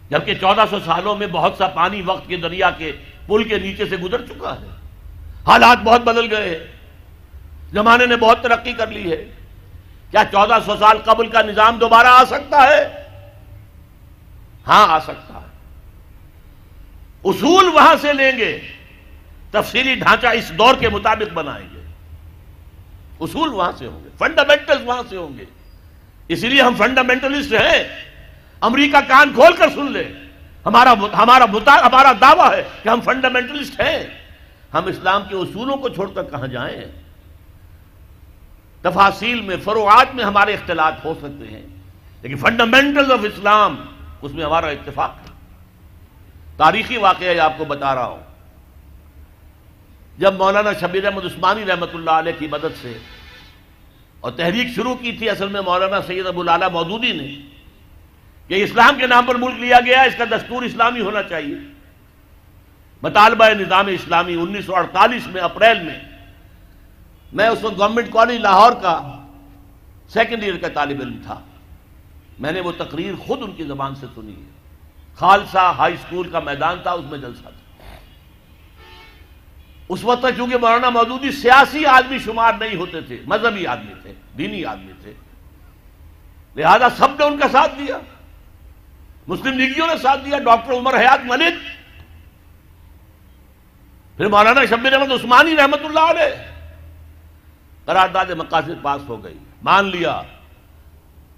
[0.10, 2.92] جبکہ چودہ سو سالوں میں بہت سا پانی وقت کے دریا کے
[3.28, 4.68] پل کے نیچے سے گزر چکا ہے۔
[5.48, 6.68] حالات بہت بدل گئے ہیں۔
[7.74, 9.26] زمانے نے بہت ترقی کر لی ہے۔
[10.12, 13.04] کیا چودہ سو سال قبل کا نظام دوبارہ آ سکتا ہے؟
[14.68, 15.48] ہاں آ سکتا ہے۔
[17.24, 18.60] اصول وہاں سے لیں گے،
[19.52, 21.82] تفصیلی ڈھانچہ اس دور کے مطابق بنائیں گے۔
[23.20, 25.46] اصول وہاں سے ہوں گے فنڈامنٹل وہاں سے ہوں گے۔
[26.28, 27.84] اسی لیے ہم فنڈامنٹلسٹ ہیں۔
[28.62, 30.14] امریکہ کان کھول کر سن لے
[30.66, 31.46] ہمارا ہمارا
[31.88, 34.04] ہمارا دعویٰ ہے کہ ہم فنڈامنٹلسٹ ہیں۔
[34.74, 37.07] ہم اسلام کے اصولوں کو چھوڑ کر کہاں جائیں؟
[38.82, 41.66] تفاصیل میں، فروعات میں ہمارے اختلاط ہو سکتے ہیں۔
[42.22, 43.76] لیکن فنڈامنٹل آف اسلام
[44.22, 45.32] اس میں ہمارا اتفاق ہے۔
[46.58, 48.24] تاریخی واقعہ آپ کو بتا رہا ہوں۔
[50.18, 52.98] جب مولانا شبیر احمد عثمانی رحمۃ اللہ علیہ کی مدد سے
[54.20, 57.38] اور تحریک شروع کی تھی، اصل میں مولانا سید ابو العلیٰ مودودی نے،
[58.48, 61.56] کہ اسلام کے نام پر ملک لیا گیا، اس کا دستور اسلامی ہونا چاہیے۔
[63.02, 66.00] مطالبہ نظام اسلامی انیس سو اڑتالیس میں، اپریل میں
[67.34, 69.26] میں اس وقت گورنمنٹ کالج لاہور کا
[70.10, 71.40] سیکنڈ ایئر کا طالب علم تھا۔
[72.40, 74.50] میں نے وہ تقریر خود ان کی زبان سے سنی ہے۔
[75.16, 77.86] خالصہ ہائی اسکول کا میدان تھا، اس میں جلسہ تھا۔
[79.90, 84.14] اس وقت تک چونکہ مولانا مودودی سیاسی آدمی شمار نہیں ہوتے تھے، مذہبی آدمی تھے،
[84.38, 85.14] دینی آدمی تھے۔
[86.56, 87.98] لہذا سب نے ان کا ساتھ دیا۔
[89.28, 91.54] مسلم لیگیوں نے ساتھ دیا، ڈاکٹر عمر حیات ملک۔
[94.18, 96.57] پھر مولانا شبیر احمد عثمانی رحمت اللہ علیہ۔
[97.88, 100.22] قرارداد مقاصد پاس ہو گئی۔ مان لیا۔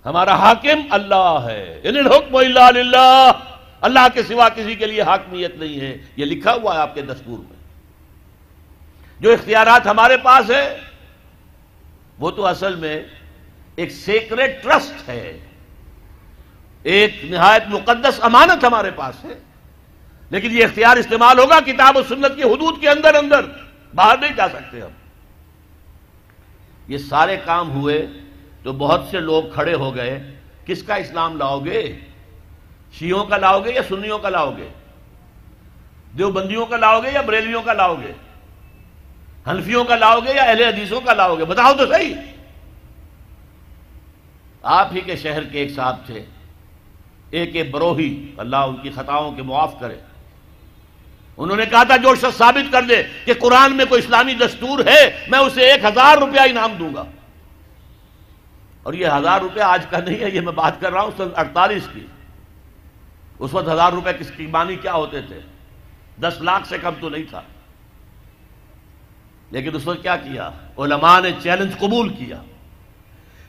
[0.05, 3.31] ہمارا حاکم اللہ ہے۔ یعنی الحکم اللہ
[3.81, 7.01] اللہ کے سوا کسی کے لیے حاکمیت نہیں ہے۔ یہ لکھا ہوا ہے آپ کے
[7.01, 7.57] دستور میں۔
[9.19, 10.77] جو اختیارات ہمارے پاس ہے
[12.19, 13.03] وہ تو اصل میں
[13.75, 15.39] ایک سیکرٹ ٹرسٹ ہے۔
[16.83, 19.39] ایک نہایت مقدس امانت ہمارے پاس ہے۔
[20.29, 23.41] لیکن یہ اختیار استعمال ہوگا کتاب و سنت کی حدود کے اندر اندر۔
[23.95, 24.98] باہر نہیں جا سکتے ہم۔
[26.89, 28.07] یہ سارے کام ہوئے
[28.63, 30.35] تو بہت سے لوگ کھڑے ہو گئے،
[30.65, 31.99] کس کا اسلام لاؤ گے؟
[32.93, 34.69] شیعوں کا لاؤ گے یا سنیوں کا لاؤ گے؟
[36.17, 38.11] دیوبندیوں کا لاؤ گے یا بریلیوں کا لاؤ گے؟
[39.47, 42.15] حنفیوں کا لاؤ گے یا اہل حدیثوں کا لاؤ گے؟ بتاؤ تو صحیح۔
[44.63, 46.25] آپ ہی کے شہر کے ایک صاحب تھے،
[47.29, 49.95] ایک بروہی، اللہ ان کی خطاؤں کے معاف کرے۔
[51.39, 54.79] انہوں نے کہا تھا جو شخص ثابت کر دے کہ قرآن میں کوئی اسلامی دستور
[54.79, 57.03] ہے، میں اسے ایک ہزار روپیہ انعام دوں گا۔
[58.83, 61.27] اور یہ ہزار روپیہ آج کا نہیں ہے، یہ میں بات کر رہا ہوں، سن
[61.35, 62.05] اڑتالیس کی۔
[63.39, 65.39] اس وقت ہزار روپے کس کی مانی کیا ہوتے تھے؟
[66.21, 67.41] دس لاکھ سے کم تو نہیں تھا۔
[69.51, 72.41] لیکن اس وقت کیا کیا؟ علماء نے چیلنج قبول کیا۔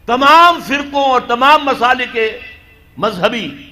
[0.07, 2.39] تمام فرقوں اور تمام مسالے کے
[2.97, 3.70] مذہبی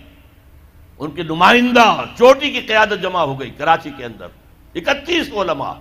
[0.99, 4.27] ان کے نمائندہ چوٹی کی قیادت جمع ہو گئی کراچی کے اندر،
[4.75, 5.73] اکتیس علماء۔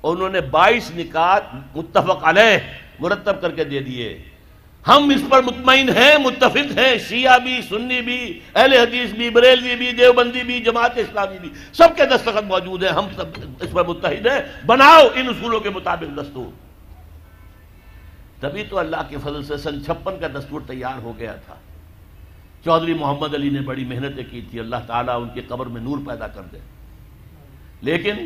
[0.00, 1.42] اور انہوں نے بائیس نکات
[1.76, 2.58] متفق علیہ
[3.00, 4.22] مرتب کر کے دے دیے۔
[4.88, 9.76] ہم اس پر مطمئن ہیں، متفق ہیں، شیعہ بھی، سنی بھی، اہل حدیث بھی، بریلوی
[9.76, 13.26] بھی، دیوبندی بھی، جماعت اسلامی بھی، سب کے دستخط موجود ہیں۔ ہم سب
[13.60, 16.52] اس پر متحد ہیں۔ بناؤ ان اصولوں کے مطابق دستور۔
[18.40, 21.54] تبھی تو اللہ کے فضل سے سن چھپن کا دستور تیار ہو گیا تھا۔
[22.64, 25.98] چودھری محمد علی نے بڑی محنتیں کی تھی، اللہ تعالیٰ ان کی قبر میں نور
[26.06, 26.58] پیدا کر دے۔
[27.80, 28.16] لیکن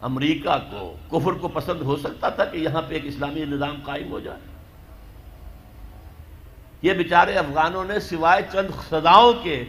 [0.00, 4.10] امریکہ کو کفر کو پسند ہو سکتا تھا کہ یہاں پہ ایک اسلامی نظام قائم
[4.10, 4.38] ہو جائے۔
[6.82, 9.64] یہ بیچارے افغانوں نے سوائے چند سزاؤں کے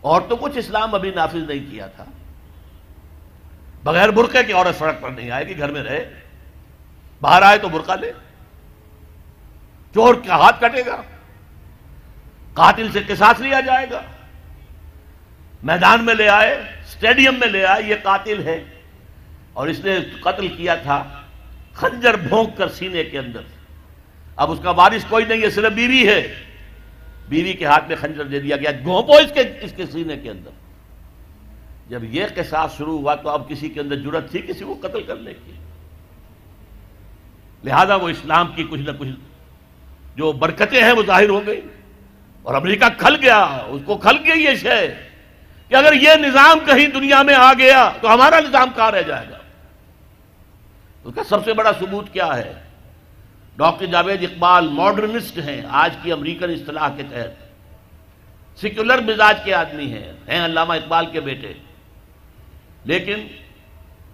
[0.00, 2.04] اور تو کچھ اسلام ابھی نافذ نہیں کیا تھا۔
[3.84, 6.20] بغیر برقعے کی عورت سڑک پر نہیں آئے گی، گھر میں رہے۔
[7.20, 8.12] باہر آئے تو برقع لے۔
[9.94, 11.02] چور کا ہاتھ کٹے گا؟
[12.54, 14.02] قاتل سے قصاص لیا جائے گا؟
[15.62, 18.64] میدان میں لے آئے اسٹیڈیم میں لے آئے، یہ قاتل ہے
[19.52, 21.22] اور اس نے قتل کیا تھا
[21.72, 23.40] خنجر بھونک کر سینے کے اندر۔
[24.36, 26.34] اب اس کا وارث کوئی نہیں ہے، صرف بیوی ہے۔
[27.28, 30.30] بیوی کے ہاتھ میں خنجر دے دیا گیا، گھونپو اس کے اس کے سینے کے
[30.30, 30.50] اندر۔
[31.88, 35.02] جب یہ قصاص شروع ہوا تو اب کسی کے اندر جرت تھی کسی کو قتل
[35.02, 35.52] کرنے کی۔
[37.64, 39.08] لہذا وہ اسلام کی کچھ نہ کچھ
[40.16, 41.60] جو برکتیں ہیں وہ ظاہر ہو گئی
[42.42, 44.94] اور امریکہ کھل گیا، اس کو کھل گئی یہ شے
[45.68, 49.26] کہ اگر یہ نظام کہیں دنیا میں آ گیا تو ہمارا نظام کہاں رہ جائے
[49.30, 49.36] گا؟
[51.04, 52.52] اس کا سب سے بڑا ثبوت کیا ہے؟
[53.56, 57.50] ڈاکٹر جاوید اقبال ماڈرنسٹ ہیں، آج کی امریکن اصطلاح کے تحت۔
[58.60, 61.52] سیکولر مزاج کے آدمی ہیں ہیں علامہ اقبال کے بیٹے۔
[62.84, 63.26] لیکن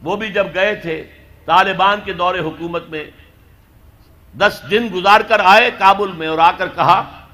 [0.03, 1.05] وہ بھی جب گئے تھے،
[1.45, 3.11] طالبان کے دور حکومت میں
[4.39, 7.26] دس دن گزار کر آئے کابل میں اور آ کر کہا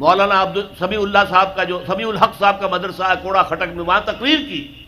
[0.00, 3.68] مولانا عبد سمیع اللہ صاحب کا جو سمیع الحق صاحب کا مدرسہ ہے، کوڑا خٹک
[3.74, 4.86] میں، وہاں تقریر کی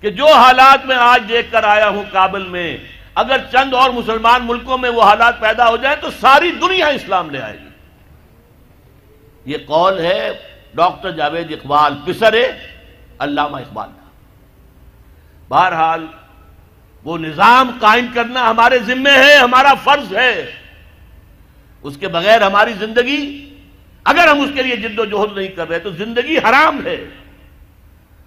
[0.00, 2.78] کہ جو حالات میں آج دیکھ کر آیا ہوں کابل میں،
[3.14, 7.30] اگر چند اور مسلمان ملکوں میں وہ حالات پیدا ہو جائیں تو ساری دنیا اسلام
[7.30, 7.70] لے آئے گی۔
[9.52, 10.30] یہ قول ہے
[10.74, 12.52] ڈاکٹر جاوید اقبال، پسرے
[13.18, 14.10] علامہ اقبال کا۔
[15.48, 16.06] بہرحال
[17.04, 20.50] وہ نظام قائم کرنا ہمارے ذمے ہے، ہمارا فرض ہے۔
[21.82, 23.43] اس کے بغیر ہماری زندگی
[24.04, 27.04] اگر ہم اس کے لیے جد و جہد نہیں کر رہے تو زندگی حرام ہے۔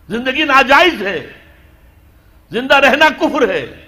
[0.09, 1.27] زندگی ناجائز ہے۔
[2.51, 3.85] زندہ رہنا کفر ہے۔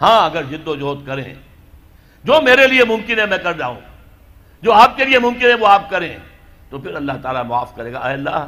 [0.00, 1.34] ہاں اگر جد و جہد کریں،
[2.24, 3.80] جو میرے لیے ممکن ہے میں کر جاؤں۔
[4.62, 6.18] جو آپ کے لیے ممکن ہے وہ آپ کریں۔
[6.70, 8.46] تو پھر اللہ تعالیٰ معاف کرے گا۔ اے اللہ،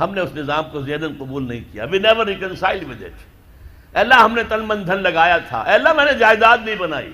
[0.00, 3.12] ہم نے اس نظام کو زیدن قبول نہیں کیا۔ We never reconcile with it
[3.96, 7.12] اللہ، ہم نے تن من دھن لگایا تھا۔ اے اللہ، میں نے جائیداد نہیں بنائی۔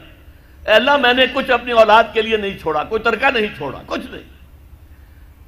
[0.66, 3.82] اے اللہ، میں نے کچھ اپنی اولاد کے لیے نہیں چھوڑا، کوئی ترکہ نہیں چھوڑا،
[3.86, 4.35] کچھ نہیں۔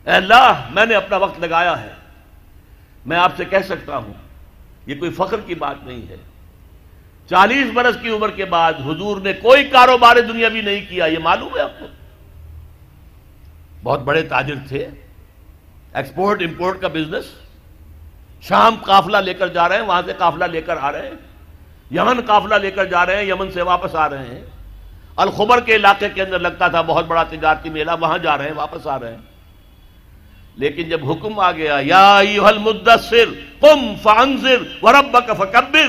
[0.04, 1.92] اے اللہ، میں نے اپنا وقت لگایا ہے۔
[3.06, 4.12] میں آپ سے کہہ سکتا ہوں،
[4.86, 6.16] یہ کوئی فخر کی بات نہیں ہے۔
[7.30, 11.18] چالیس برس کی عمر کے بعد حضور نے کوئی کاروبار دنیا بھی نہیں کیا، یہ
[11.18, 11.86] معلوم ہے آپ کو۔
[13.82, 14.88] بہت بڑے تاجر تھے۔
[15.92, 17.24] ایکسپورٹ، امپورٹ کا بزنس۔
[18.42, 21.14] شام قافلہ لے کر جا رہے ہیں، وہاں سے قافلہ لے کر آ رہے ہیں۔
[21.90, 24.44] یمن قافلہ لے کر جا رہے ہیں، یمن سے واپس آ رہے ہیں۔
[25.16, 28.54] الخبر کے علاقے کے اندر لگتا تھا، بہت بڑا تجارتی میلہ، وہاں جا رہے ہیں،
[28.56, 29.22] واپس آ رہے ہیں۔
[30.58, 33.24] لیکن جب حکم آ گیا، یا ایوہ المدثر
[33.60, 35.88] قم فانزر وربک فکبر۔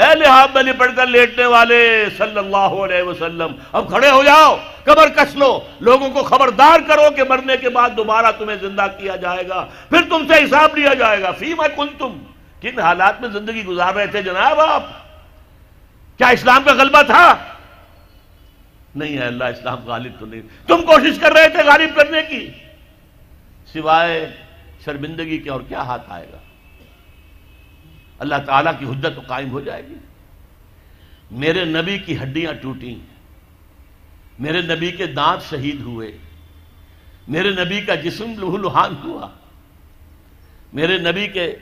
[0.00, 4.56] اے لحاب میں لپٹ کر لیٹنے والے صلی اللہ علیہ وسلم، اب کھڑے ہو جاؤ
[4.84, 9.16] کمر کس لو۔ لوگوں کو خبردار کرو کہ مرنے کے بعد دوبارہ تمہیں زندہ کیا
[9.16, 12.18] جائے گا۔ پھر تم سے حساب لیا جائے گا۔ فی میں کن تم
[12.60, 14.82] کن حالات میں زندگی گزار رہے تھے جناب آپ؟
[16.18, 17.34] کیا اسلام کا غلبہ تھا؟
[18.94, 22.50] نہیں ہے، اللہ اسلام غالب تو نہیں۔ تم کوشش کر رہے تھے غالب کرنے کی۔
[23.72, 24.36] سوائے
[24.84, 26.38] شرمندگی کے اور کیا ہاتھ آئے گا؟
[28.18, 29.94] اللہ تعالیٰ کی حجت تو قائم ہو جائے گی۔
[31.30, 32.94] میرے نبی کی ہڈیاں ٹوٹیں،
[34.38, 36.18] میرے نبی کے دانت شہید ہوئے،
[37.28, 39.28] میرے نبی کا جسم لوہ لوہان ہوا،
[40.72, 41.56] میرے نبی کے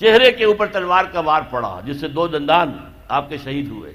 [0.00, 3.94] چہرے کے اوپر تلوار کا وار پڑا، جس سے دو دندان آپ کے شہید ہوئے۔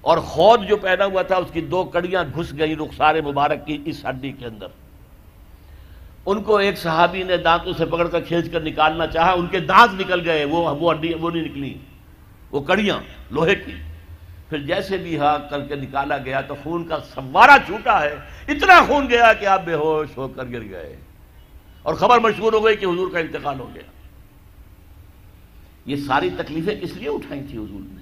[0.00, 3.78] اور خود جو پیدا ہوا تھا، اس کی دو کڑیاں گھس گئی رخسار مبارک کی
[3.84, 4.66] اس ہڈی کے اندر۔
[6.30, 9.60] ان کو ایک صحابی نے دانتوں سے پکڑ کر کھینچ کر نکالنا چاہا، ان کے
[9.60, 11.74] دانت نکل گئے، وہ وہ ہڈی وہ نہیں نکلی۔
[12.50, 12.98] وہ کڑیاں،
[13.30, 13.72] لوہے کی۔
[14.48, 18.16] پھر جیسے بھی ہاں کر کے نکالا گیا تو خون کا سوارا چھوٹا ہے۔
[18.48, 20.96] اتنا خون گیا کہ آپ بے ہوش ہو کر گر گئے۔
[21.82, 23.82] اور خبر مشہور ہو گئی کہ حضور کا انتقال ہو گیا۔
[25.86, 28.00] یہ ساری تکلیفیں کس لیے اٹھائی تھی حضور نے۔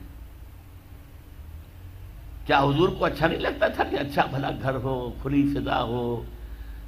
[2.46, 6.24] کیا حضور کو اچھا نہیں لگتا تھا کہ اچھا بھلا گھر ہو، کھلی فضا ہو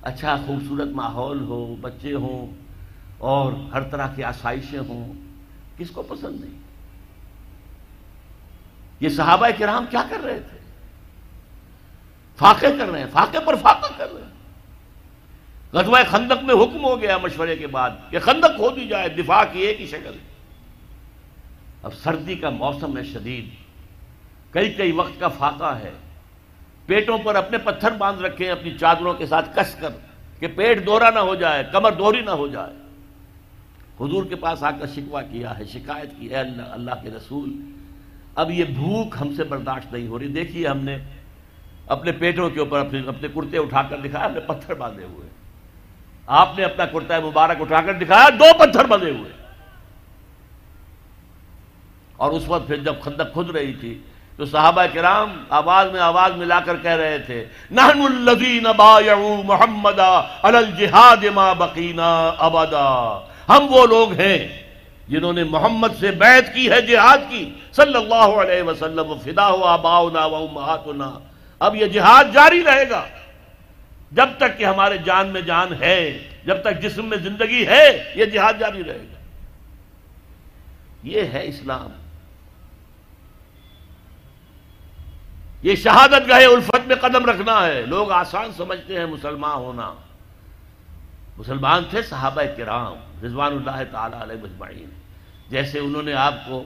[0.03, 2.55] اچھا خوبصورت ماحول ہو، بچے ہوں،
[3.19, 5.13] اور ہر طرح کی آسائشیں ہوں،
[5.79, 6.59] کس کو پسند نہیں؟
[9.01, 10.59] یہ صحابہ کرام کیا کر رہے تھے؟
[12.37, 14.29] فاقے کر رہے ہیں، فاقے پر فاقہ کر رہے ہیں۔
[15.73, 19.43] غزوہ خندق میں حکم ہو گیا مشورے کے بعد کہ خندق ہو دی جائے، دفاع
[19.53, 20.19] کی ایک ہی شکل۔
[21.83, 23.49] اب سردی کا موسم ہے شدید،
[24.51, 25.93] کئی کئی وقت کا فاقہ ہے۔
[26.91, 29.89] پیٹوں پر اپنے پتھر باندھ رکھے ہیں اپنی چادروں کے ساتھ کس کر
[30.41, 32.75] کہ پیٹ دورا نہ ہو جائے، کمر دوری نہ ہو جائے۔
[34.01, 37.53] حضور کے پاس آ کر شکوا کیا ہے، شکایت کی ہے اللہ اللہ کے رسول،
[38.35, 40.99] اب یہ بھوک ہم سے برداشت نہیں ہو رہی۔ دیکھیے ہم نے
[41.87, 45.29] اپنے پیٹوں کے اوپر اپنے اپنے کرتے اٹھا کر دکھایا، ہم نے پتھر باندھے ہوئے۔
[46.27, 49.31] آپ نے اپنا کرتا مبارک اٹھا کر دکھایا، دو پتھر بندھے ہوئے۔
[52.17, 54.03] اور اس وقت پھر جب خندق کھد رہی تھی
[54.41, 59.99] تو صحابہ کرام آواز میں آواز ملا کر کہہ رہے تھے نحن الذین بایعوا محمد
[60.43, 64.63] علی الجہاد ما بقینا ابدا۔ ہم وہ لوگ ہیں
[65.09, 69.65] جنہوں نے محمد سے بیعت کی ہے، جہاد کی۔ صلی اللہ علیہ وسلم فدا و
[69.65, 71.19] آباؤنا و امہاتنا۔
[71.59, 73.05] اب یہ جہاد جاری رہے گا۔
[74.13, 78.25] جب تک کہ ہمارے جان میں جان ہے، جب تک جسم میں زندگی ہے، یہ
[78.25, 79.19] جہاد جاری رہے گا۔
[81.03, 82.00] یہ ہے اسلام۔
[85.63, 89.95] یہ شہادت گاہ الفت میں قدم رکھنا ہے۔ لوگ آسان سمجھتے ہیں مسلمان ہونا۔
[91.39, 94.91] مسلمان تھے صحابہ کرام، رضوان اللہ تعالی علیہ مجمعین
[95.49, 96.65] جیسے انہوں نے آپ کو،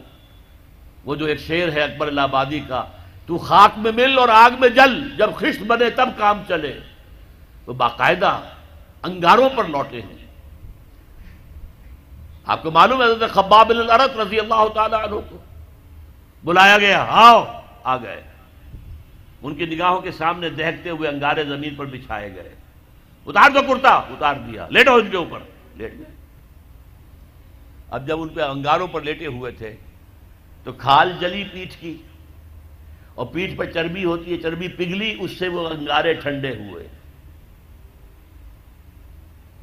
[1.04, 2.84] وہ جو ایک شعر ہے اکبر اللہ آبادی کا،
[3.26, 6.80] تو خاک میں مل اور آگ میں جل، جب خشت بنے تب کام چلے۔
[7.66, 8.40] وہ باقاعدہ
[9.02, 10.26] انگاروں پر لوٹے ہیں۔
[12.46, 13.72] آپ کو معلوم ہے حضرت خباب
[14.20, 15.38] رضی اللہ تعالی عنہ کو؟
[16.44, 17.44] بلایا گیا آؤ
[17.84, 18.33] آ گئے۔
[19.44, 22.54] ان کی نگاہوں کے سامنے دہتے ہوئے انگارے زمین پر بچھائے گئے۔
[23.26, 25.38] اتار دو کرتا، اتار دیا۔ لیٹو ان کے اوپر۔
[25.74, 26.14] لیٹ گئے
[27.90, 29.76] اب جب ان پہ انگاروں پر لیٹے ہوئے تھے،
[30.64, 31.96] تو کھال جلی پیٹھ کی۔
[33.14, 36.88] اور پیٹھ پر چربی ہوتی ہے، چربی پگھلی، اس سے وہ انگارے ٹھنڈے ہوئے۔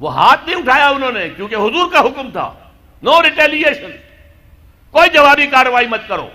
[0.00, 2.54] وہ ہاتھ نہیں اٹھایا انہوں نے، کیونکہ حضور کا حکم تھا۔
[3.02, 3.90] نو ریٹیلیشن
[4.90, 6.28] کوئی جوابی کاروائی مت کرو۔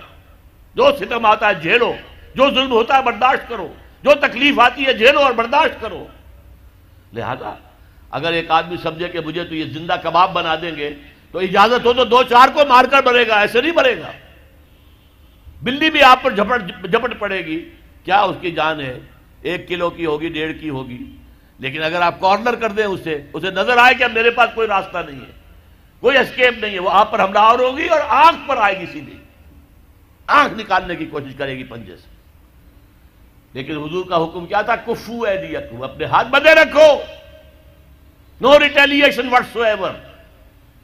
[0.75, 1.93] جو ستم آتا ہے، جھیلو۔
[2.37, 3.73] جو ظلم ہوتا ہے برداشت کرو،
[4.03, 6.07] جو تکلیف آتی ہے جھیلو اور برداشت کرو۔
[7.13, 7.53] لہذا،
[8.11, 10.93] اگر ایک آدمی سمجھے کہ مجھے تو یہ زندہ کباب بنا دیں گے،
[11.31, 14.11] تو اجازت ہو تو دو چار کو مار کر بڑھے گا، ایسے نہیں بڑھے گا۔
[15.61, 17.69] بلی بھی آپ پر جھپٹ پڑے گی۔
[18.03, 18.99] کیا اس کی جان ہے؟
[19.41, 20.97] ایک کلو کی ہوگی، ڈیڑھ کی ہوگی۔
[21.59, 24.97] لیکن اگر آپ کارنر کر دیں اسے اسے نظر آئے کہ میرے پاس کوئی راستہ
[25.09, 25.31] نہیں ہے،
[25.99, 28.85] کوئی اسکیپ نہیں ہے، وہ آپ پر حملہ اور ہوگی اور آنکھ پر آئے گی
[28.85, 29.17] سیدھی۔
[30.27, 32.16] آنکھ نکالنے کی کوشش کرے گی پنجے سے۔
[33.57, 35.25] لیکن حضور کا حکم کیا تھا؟ کفو
[35.83, 36.87] اپنے ہاتھ بدے رکھو۔
[38.41, 39.93] No retaliation ever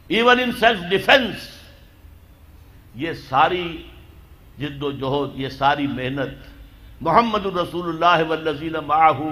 [0.08, 1.36] even in self defence
[2.96, 3.84] یہ ساری
[4.60, 9.30] جد و جہد، یہ ساری محنت محمد الرسول اللہ والذین معاہو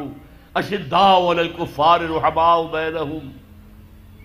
[0.54, 3.32] اشداء والکفار رحباء بینہم.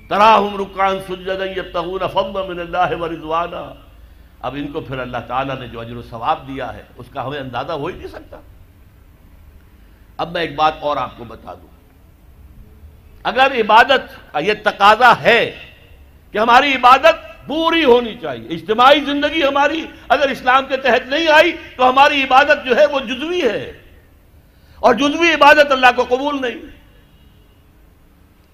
[0.08, 3.72] تراہم رکان سجدن یبتغون فضل من اللہ ورضوانا.
[4.40, 7.26] اب ان کو پھر اللہ تعالیٰ نے جو عجر و ثواب دیا ہے، اس کا
[7.26, 8.40] ہمیں اندازہ ہو ہی نہیں سکتا۔
[10.16, 11.76] اب میں ایک بات اور آپ کو بتا دوں۔
[13.22, 15.58] اگر عبادت کا یہ تقاضا ہے
[16.32, 21.52] کہ ہماری عبادت پوری ہونی چاہیے۔ اجتماعی زندگی ہماری اگر اسلام کے تحت نہیں آئی
[21.76, 23.82] تو ہماری عبادت جو ہے وہ جزوی ہے۔
[24.76, 26.76] اور جزوی عبادت اللہ کو قبول نہیں۔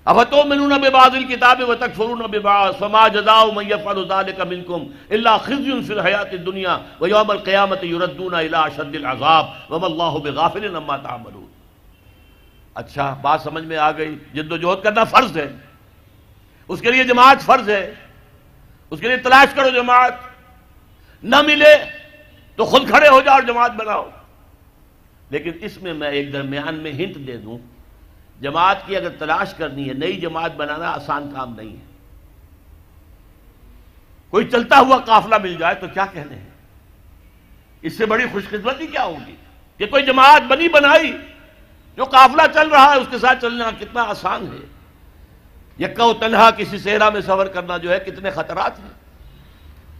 [0.05, 5.83] اب تو منون ببعض الكتاب وتکفرون ببعض فما جزاء من يفعل ذلك منكم الا خزي
[5.83, 11.42] في الحياه الدنيا ويوم القيامه يردون الى اشد العذاب وما الله بغافل عما تعملون۔
[12.75, 15.53] اچھا بات سمجھ میں آ گئی۔ جد و جہد کرنا فرض ہے۔
[16.69, 17.95] اس کے لیے جماعت فرض ہے۔
[18.91, 20.15] اس کے لیے تلاش کرو جماعت۔
[21.23, 21.77] نہ ملے
[22.57, 24.11] تو خود کھڑے ہو جاؤ اور جماعت بناؤ۔
[25.31, 27.59] لیکن اس میں میں ایک درمیان میں ہنٹ دے دوں۔
[28.41, 31.93] جماعت کی اگر تلاش کرنی ہے، نئی جماعت بنانا آسان کام نہیں ہے۔
[34.31, 36.51] کوئی چلتا ہوا قافلہ مل جائے تو کیا کہنے ہیں؟
[37.83, 39.37] اس سے بڑی خوش قسمتی کیا ہوگی؟
[39.77, 41.17] کہ کوئی جماعت بنی بنائی
[41.97, 44.67] جو قافلہ چل رہا ہے اس کے ساتھ چلنا کتنا آسان ہے۔
[45.85, 48.91] یکا و تنہا کسی صحرا میں سفر کرنا جو ہے کتنے خطرات ہیں۔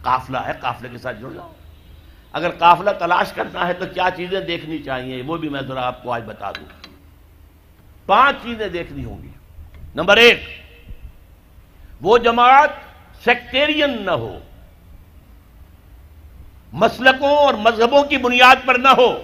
[0.01, 1.53] قافلہ ہے، قافلے کے ساتھ جڑ جاؤ۔
[2.31, 6.03] اگر قافلہ تلاش کرنا ہے تو کیا چیزیں دیکھنی چاہیے؟ وہ بھی میں ذرا آپ
[6.03, 6.87] کو آج بتا دوں۔
[8.05, 9.29] پانچ چیزیں دیکھنی ہوں گی۔
[9.95, 10.43] نمبر ایک،
[12.01, 12.69] وہ جماعت
[13.23, 14.39] سیکٹیرین نہ ہو۔
[16.73, 19.21] مسلکوں اور مذہبوں کی بنیاد پر نہ ہو۔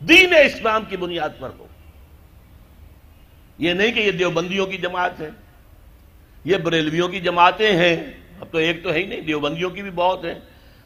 [0.00, 1.67] دین اسلام کی بنیاد پر ہو۔
[3.58, 5.30] یہ نہیں کہ یہ دیوبندیوں کی جماعت ہے
[6.44, 7.96] یہ بریلویوں کی جماعتیں ہیں۔
[8.40, 10.34] اب تو ایک تو ہے ہی نہیں، دیوبندیوں کی بھی بہت ہیں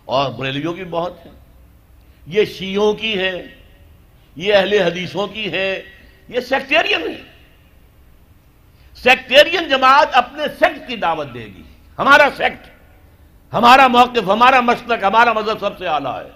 [0.04, 1.32] اور بریلویوں کی بہت ہیں۔
[2.26, 3.54] یہ شیعوں کی ہے
[4.36, 5.82] یہ اہل حدیثوں کی ہے
[6.28, 7.22] یہ سیکٹیرین ہے
[8.94, 11.62] سیکٹیرین جماعت اپنے سیکٹ کی دعوت دے گی۔
[11.98, 12.66] ہمارا سیکٹ،
[13.52, 16.30] ہمارا موقف، ہمارا مسلک، ہمارا مذہب سب سے اعلیٰ ہے۔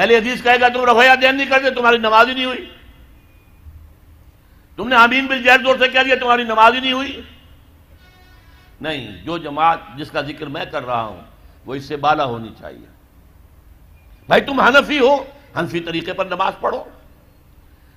[0.00, 2.64] اہل حدیث کہے گا، تم رفیہ دین نہیں کرتے، تمہاری نماز ہی نہیں ہوئی۔
[4.76, 7.20] تم نے امین بل جہر زور سے کہہ دیا تمہاری نماز ہی نہیں ہوئی؟
[8.80, 11.20] نہیں، جو جماعت جس کا ذکر میں کر رہا ہوں،
[11.66, 12.86] وہ اس سے بالا ہونی چاہیے۔
[14.26, 15.24] بھائی، تم حنفی ہو،
[15.58, 16.84] حنفی طریقے پر نماز پڑھو۔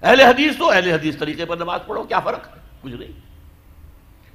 [0.01, 3.19] اہل حدیث ہو اہل حدیث طریقے پر نماز پڑھو، کیا فرق؟ ہے کچھ نہیں۔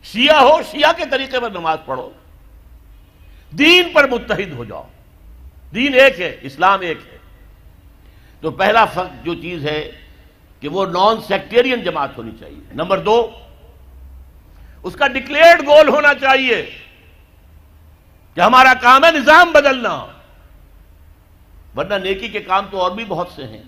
[0.03, 2.11] شیعہ ہو، شیعہ کے طریقے پر نماز پڑھو۔
[3.59, 4.89] دین پر متحد ہو جاؤ۔
[5.75, 7.19] دین ایک ہے، اسلام ایک ہے۔
[8.41, 9.93] تو پہلا فرق جو چیز ہے
[10.63, 13.31] کہ وہ نان سیکٹیرین جماعت ہونی چاہیے۔ نمبر دو،
[14.83, 16.71] اس کا ڈکلیئرڈ گول ہونا چاہیے
[18.35, 20.07] کہ ہمارا کام ہے نظام بدلنا۔
[21.77, 23.63] ورنہ نیکی کے کام تو اور بھی بہت سے ہیں۔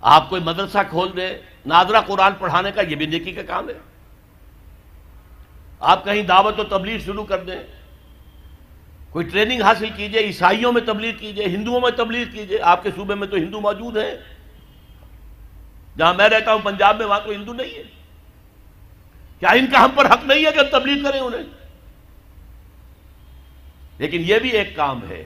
[0.00, 3.78] آپ کوئی مدرسہ کھول دیں نادرا قرآن پڑھانے کا، یہ بھی نیکی کا کام ہے۔
[5.80, 7.62] آپ کہیں دعوت و تبلیغ شروع کر دیں۔
[9.10, 13.14] کوئی ٹریننگ حاصل کیجیے، عیسائیوں میں تبلیغ کیجیے، ہندوؤں میں تبلیغ کیجیے۔ آپ کے صوبے
[13.14, 14.39] میں تو ہندو موجود ہیں۔
[16.00, 17.82] جہاں میں رہتا ہوں، پنجاب میں، وہاں تو ہندو نہیں ہے۔
[19.40, 21.42] کیا ان کا ہم پر حق نہیں ہے کہ ہم تبلیغ کریں انہیں؟
[23.98, 25.24] لیکن یہ بھی ایک کام ہے۔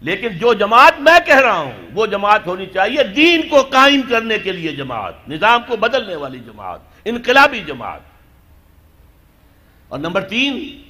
[0.00, 4.38] لیکن جو جماعت میں کہہ رہا ہوں، وہ جماعت ہونی چاہیے۔ دین کو قائم کرنے
[4.38, 8.00] کے لیے جماعت، نظام کو بدلنے والی جماعت، انقلابی جماعت۔
[9.88, 10.82] اور نمبر تین،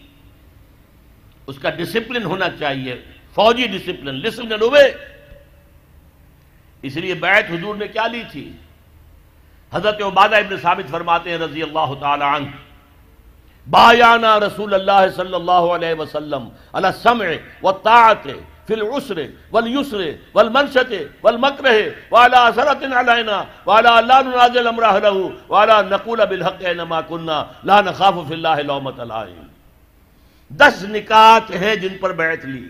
[1.46, 5.13] اس کا ڈسپلن ہونا چاہیے۔ فوجی ڈسپلن لسن ہوئے
[6.86, 8.50] اس لیے بیعت حضور نے کیا لی تھی؟
[9.72, 12.48] حضرت عبادہ ابن ثابت فرماتے ہیں رضی اللہ تعالی عنہ،
[13.66, 17.30] بایانا رسول اللہ صلی اللہ علیہ وسلم علی السمع
[17.62, 18.26] والطاعت
[18.66, 19.18] فی العسر
[19.52, 20.00] والیسر
[20.34, 20.92] والمنشت
[21.22, 21.72] والمکرہ
[22.10, 28.14] وعلا اثرت علینا وعلا لا ننازل امرہ لہو وعلا نقول بالحق اینما کننا لا نخاف
[28.28, 29.46] فی اللہ لومت الائم
[30.50, 32.68] دس نکات ہیں جن پر بیعت لی۔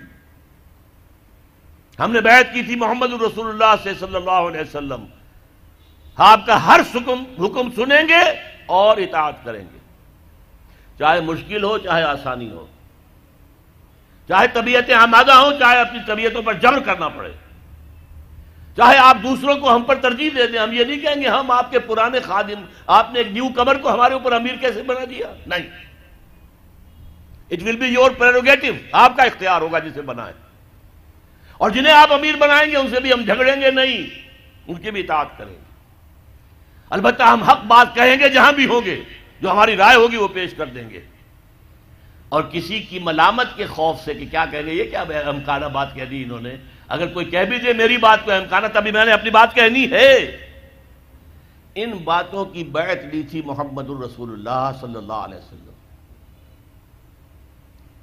[1.98, 5.04] ہم نے بیعت کی تھی محمد رسول اللہ سے صلی اللہ علیہ وسلم۔
[6.16, 9.78] آپ کا ہر حکم حکم سنیں گے اور اطاعت کریں گے۔
[10.98, 12.66] چاہے مشکل ہو، چاہے آسانی ہو۔
[14.28, 17.32] چاہے طبیعتیں آمادہ ہوں، چاہے اپنی طبیعتوں پر جبر کرنا پڑے۔
[18.76, 21.50] چاہے آپ دوسروں کو ہم پر ترجیح دے دیں، ہم یہ نہیں کہیں گے ہم
[21.50, 25.04] آپ کے پرانے خادم، آپ نے ایک نیو کمر کو ہمارے اوپر امیر کیسے بنا
[25.10, 25.70] دیا؟ نہیں۔
[27.50, 30.43] It will be your prerogative آپ کا اختیار ہوگا جسے بنائیں۔
[31.58, 34.06] اور جنہیں آپ امیر بنائیں گے ان سے بھی ہم جھگڑیں گے نہیں،
[34.66, 35.74] ان کی بھی اطاعت کریں گے۔
[36.90, 39.00] البتہ ہم حق بات کہیں گے جہاں بھی ہوں گے،
[39.40, 41.00] جو ہماری رائے ہوگی وہ پیش کر دیں گے۔
[42.28, 45.94] اور کسی کی ملامت کے خوف سے کہ کیا کہیں گے، یہ کیا امکانہ بات
[45.94, 46.56] کہہ دی انہوں نے۔
[46.88, 49.90] اگر کوئی کہہ بھی دے میری بات کو امکانہ تبھی میں نے اپنی بات کہنی
[49.90, 50.36] ہے۔
[51.74, 55.72] ان باتوں کی بیعت لی تھی محمد الرسول اللہ صلی اللہ علیہ وسلم۔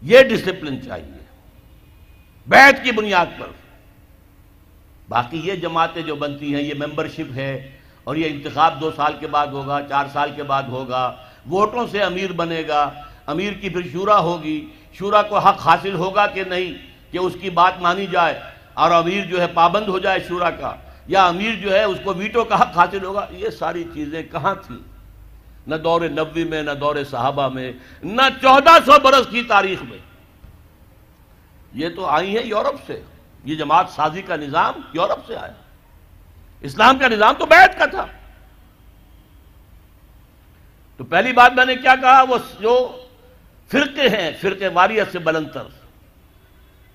[0.02, 1.21] یہ ڈسپلن چاہیے۔
[2.48, 3.48] بیعت کی بنیاد پر۔
[5.10, 9.28] باقی یہ جماعتیں جو بنتی ہیں، یہ ممبرشپ ہے اور یہ انتخاب دو سال کے
[9.28, 11.16] بعد ہوگا، چار سال کے بعد ہوگا۔
[11.50, 12.90] ووٹوں سے امیر بنے گا۔
[13.26, 16.74] امیر کی پھر شورا ہوگی۔ شورا کو حق حاصل ہوگا کہ نہیں؟
[17.12, 18.40] کہ اس کی بات مانی جائے
[18.74, 20.76] اور امیر جو ہے پابند ہو جائے شورا کا،
[21.08, 24.56] یا امیر جو ہے اس کو ویٹو کا حق حاصل ہوگا۔ یہ ساری چیزیں کہاں
[24.56, 24.78] تھیں؟
[25.68, 27.72] نہ دور نبوی میں، نہ دور صحابہ میں،
[28.04, 29.98] نہ چودہ سو برس کی تاریخ میں۔
[31.74, 33.02] یہ تو آئی ہیں یورپ سے۔
[33.44, 35.54] یہ جماعت سازی کا نظام یورپ سے آیا۔
[36.62, 38.06] اسلام کا نظام تو بیعت کا تھا۔
[40.98, 43.06] تو پہلی بات میں نے کیا کہا، وہ جو
[43.72, 45.64] فرقے ہیں، فرقے واریت سے بلندر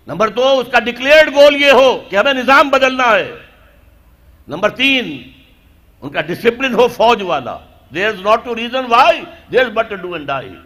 [0.07, 3.33] نمبر دو، اس کا ڈکلیئرڈ گول یہ ہو کہ ہمیں نظام بدلنا ہے۔
[4.49, 5.31] نمبر تین،
[6.01, 7.59] ان کا ڈسپلن ہو فوج والا۔
[7.95, 9.21] There is not to reason why
[9.53, 10.57] there is but do and die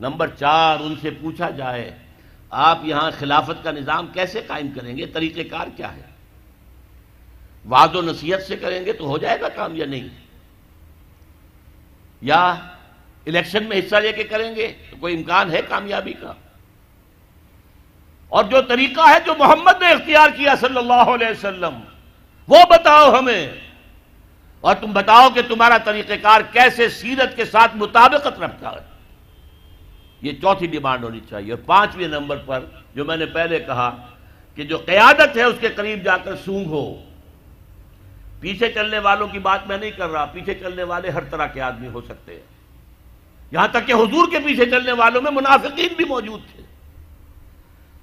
[0.00, 1.98] number چار، ان سے پوچھا جائے
[2.50, 6.02] آپ یہاں خلافت کا نظام کیسے قائم کریں گے؟ طریقہ کار کیا ہے؟
[7.68, 10.08] واض و نصیحت سے کریں گے تو ہو جائے گا کام یا نہیں؟
[12.22, 12.50] یا
[13.26, 16.32] الیکشن میں حصہ لے کے کریں گے تو کوئی امکان ہے کامیابی کا؟
[18.28, 21.80] اور جو طریقہ ہے جو محمد نے اختیار کیا صلی اللہ علیہ وسلم،
[22.48, 23.50] وہ بتاؤ ہمیں۔
[24.60, 28.97] اور تم بتاؤ کہ تمہارا طریقہ کار کیسے سیرت کے ساتھ مطابقت رکھتا ہے؟
[30.22, 32.64] یہ چوتھی ڈیمانڈ ہونی چاہیے۔ اور پانچویں نمبر پر
[32.94, 34.06] جو میں نے پہلے کہا
[34.54, 36.94] کہ جو قیادت ہے اس کے قریب جا کر سونگ ہو۔
[38.40, 41.60] پیچھے چلنے والوں کی بات میں نہیں کر رہا، پیچھے چلنے والے ہر طرح کے
[41.60, 42.40] آدمی ہو سکتے ہیں۔
[43.50, 46.62] یہاں تک کہ حضور کے پیچھے چلنے والوں میں منافقین بھی موجود تھے۔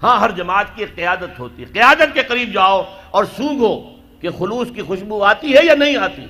[0.03, 4.67] ہاں ہر جماعت کی قیادت ہوتی ہے۔ قیادت کے قریب جاؤ اور سونگو کہ خلوص
[4.75, 6.25] کی خوشبو آتی ہے یا نہیں آتی۔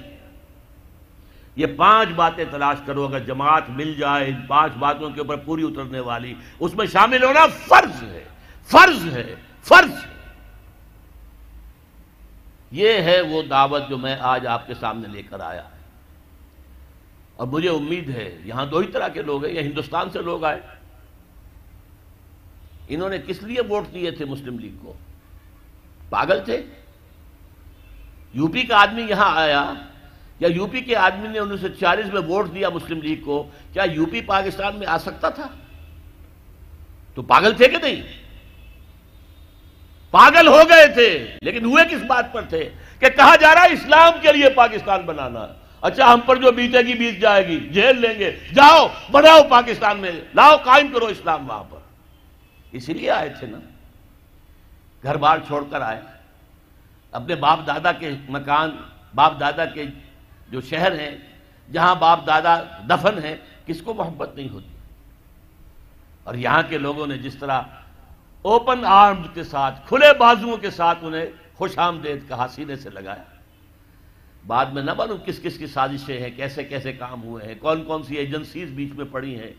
[1.56, 5.64] یہ پانچ باتیں تلاش کرو، اگر جماعت مل جائے ان پانچ باتوں کے اوپر پوری
[5.64, 8.23] اترنے والی، اس میں شامل ہونا فرض ہے
[8.64, 10.15] فرض ہے فرض ہے۔
[12.72, 15.64] یہ ہے وہ دعوت جو میں آج آپ کے سامنے لے کر آیا۔
[17.36, 20.44] اور مجھے امید ہے، یہاں دو ہی طرح کے لوگ ہیں یا ہندوستان سے لوگ
[20.44, 20.61] آئے۔
[22.88, 24.94] انہوں نے کس لیے ووٹ دیے تھے مسلم لیگ کو؟
[26.10, 26.64] پاگل تھے؟
[28.34, 29.73] یو پی کا آدمی یہاں آیا۔
[30.39, 33.49] یا یو پی کے آدمی نے انیس سو چالیس میں ووٹ دیا مسلم لیگ کو،
[33.73, 35.47] کیا یو پی پاکستان میں آ سکتا تھا؟
[37.15, 38.01] تو پاگل تھے کہ نہیں؟
[40.11, 43.73] پاگل ہو گئے تھے، لیکن ہوئے کس بات پر تھے؟ کہ کہا جا رہا ہے
[43.73, 45.47] اسلام کے لیے پاکستان بنانا۔
[45.81, 49.99] اچھا ہم پر جو بیتے گی، بیت جائے گی، جیل لیں گے۔ جاؤ بناؤ پاکستان
[49.99, 51.77] میں، لاؤ، قائم کرو اسلام وہاں پر۔
[52.71, 53.57] اسی لیے آئے تھے نا۔
[55.03, 56.01] گھر بار چھوڑ کر آئے۔
[57.11, 58.71] اپنے باپ دادا کے مکان،
[59.15, 59.83] باپ دادا کے
[60.56, 61.18] جو شہر ہیں
[61.72, 64.68] جہاں باپ دادا دفن ہیں، کس کو محبت نہیں ہوتی؟
[66.23, 67.61] اور یہاں کے لوگوں نے جس طرح
[68.41, 71.26] اوپن آرم کے ساتھ، کھلے بازوؤں کے ساتھ انہیں
[71.56, 73.23] خوش آمدید کہا سینے سے لگایا۔
[74.48, 77.84] بعد میں نہ معلوم کس کس کی سازشیں ہیں، کیسے کیسے کام ہوئے ہیں، کون
[77.84, 79.52] کون سی ایجنسیز بیچ میں پڑی ہیں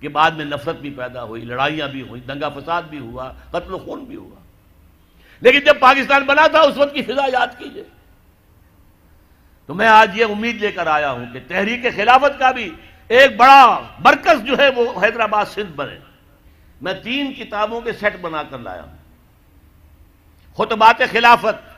[0.00, 3.74] کہ بعد میں نفرت بھی پیدا ہوئی، لڑائیاں بھی ہوئی دنگا فساد بھی ہوا، قتل
[3.74, 4.36] و خون بھی ہوا۔
[5.40, 7.84] لیکن جب پاکستان بنا تھا، اس وقت کی فضا یاد کیجیے۔
[9.66, 12.74] تو میں آج یہ امید لے کر آیا ہوں کہ تحریک خلافت کا بھی
[13.08, 15.98] ایک بڑا مرکز جو ہے وہ حیدرآباد سندھ بنے۔
[16.80, 18.96] میں تین کتابوں کے سیٹ بنا کر لایا ہوں۔
[20.56, 21.76] خطبات خلافت۔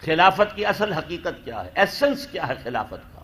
[0.00, 3.22] خلافت کی اصل حقیقت کیا ہے؟ ایسنس کیا ہے خلافت کا؟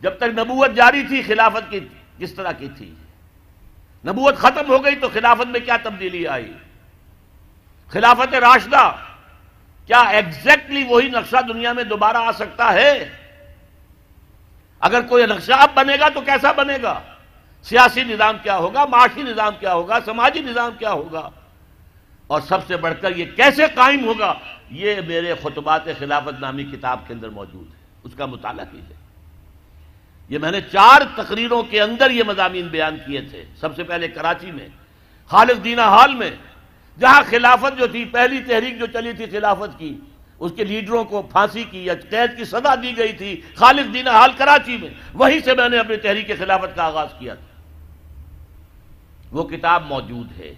[0.00, 1.80] جب تک نبوت جاری تھی، خلافت کی
[2.18, 2.94] کس طرح کی تھی؟
[4.06, 6.52] نبوت ختم ہو گئی تو خلافت میں کیا تبدیلی آئی؟
[7.88, 8.92] خلافت راشدہ۔
[9.92, 13.08] کیا ایگزیکٹلی وہی نقشہ دنیا میں دوبارہ آ سکتا ہے؟
[14.80, 17.00] اگر کوئی نقشہ اب بنے گا تو کیسا بنے گا؟
[17.62, 21.30] سیاسی نظام کیا ہوگا؟ معاشی نظام کیا ہوگا؟ سماجی نظام کیا ہوگا؟
[22.26, 24.34] اور سب سے بڑھ کر یہ کیسے قائم ہوگا؟
[24.70, 28.96] یہ میرے خطبات خلافت نامی کتاب کے اندر موجود ہے۔ اس کا مطالعہ کیجیے
[30.28, 34.08] یہ میں نے چار تقریروں کے اندر یہ مضامین بیان کیے تھے۔ سب سے پہلے
[34.08, 34.68] کراچی میں،
[35.28, 36.30] خالد دینا ہال میں
[37.00, 39.98] جہاں خلافت جو تھی، پہلی تحریک جو چلی تھی خلافت کی،
[40.38, 44.10] اس کے لیڈروں کو پھانسی کی یا قید کی سزا دی گئی تھی خالد دینا
[44.10, 47.46] حال کراچی میں، وہیں سے میں نے اپنی تحریک خلافت کا آغاز کیا تھا۔
[49.32, 50.54] وہ کتاب موجود ہے۔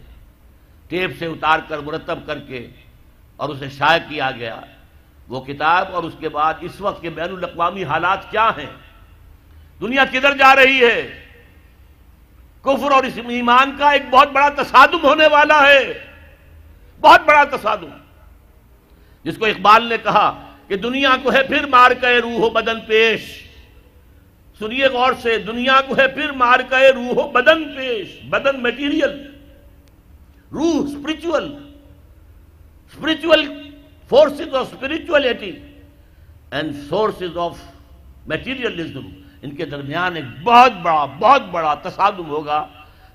[0.88, 2.70] ٹیپ سے اتار کر، مرتب کر کے
[3.36, 4.60] اور اسے شائع کیا گیا۔
[5.28, 8.70] وہ کتاب اور اس کے بعد اس وقت کے بین الاقوامی حالات کیا ہیں؟
[9.80, 11.24] دنیا کدھر جا رہی ہے؟
[12.62, 16.13] کفر اور اس ایمان کا ایک بہت بڑا تصادم ہونے والا ہے۔
[17.00, 17.90] بہت بڑا تصادم۔
[19.24, 22.80] جس کو اقبال نے کہا کہ دنیا کو ہے پھر مار کے روح و بدن
[22.80, 23.20] پیش۔
[24.58, 29.32] سنیے غور سے، دنیا کو ہے پھر مار کے روح و بدن پیش۔ بدن میٹیریل
[30.52, 31.54] روح spiritual
[32.92, 33.44] spiritual
[34.08, 35.50] forces of spirituality
[36.50, 37.56] and sources of
[38.26, 39.08] materialism
[39.42, 42.66] ان کے درمیان ایک بہت بڑا بہت بڑا تصادم ہوگا،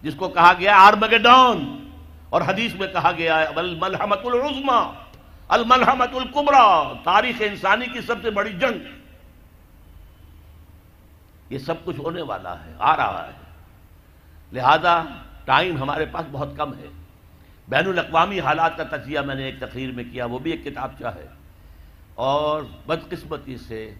[0.01, 1.78] جس کو کہا گیا آرمگڈون
[2.29, 4.93] اور حدیث میں کہا گیا ہے الملحمت العظمہ
[5.47, 8.79] الملحمت القبرا تاریخ انسانی کی سب سے بڑی جنگ.
[11.49, 13.31] یہ سب کچھ ہونے والا ہے، آ رہا ہے۔
[14.53, 15.03] لہذا
[15.45, 16.85] ٹائم ہمارے پاس بہت کم ہے۔
[17.67, 20.91] بین الاقوامی حالات کا تجزیہ میں نے ایک تقریر میں کیا، وہ بھی ایک کتاب
[20.99, 21.27] چاہ ہے۔
[22.15, 23.93] اور بدقسمتی سے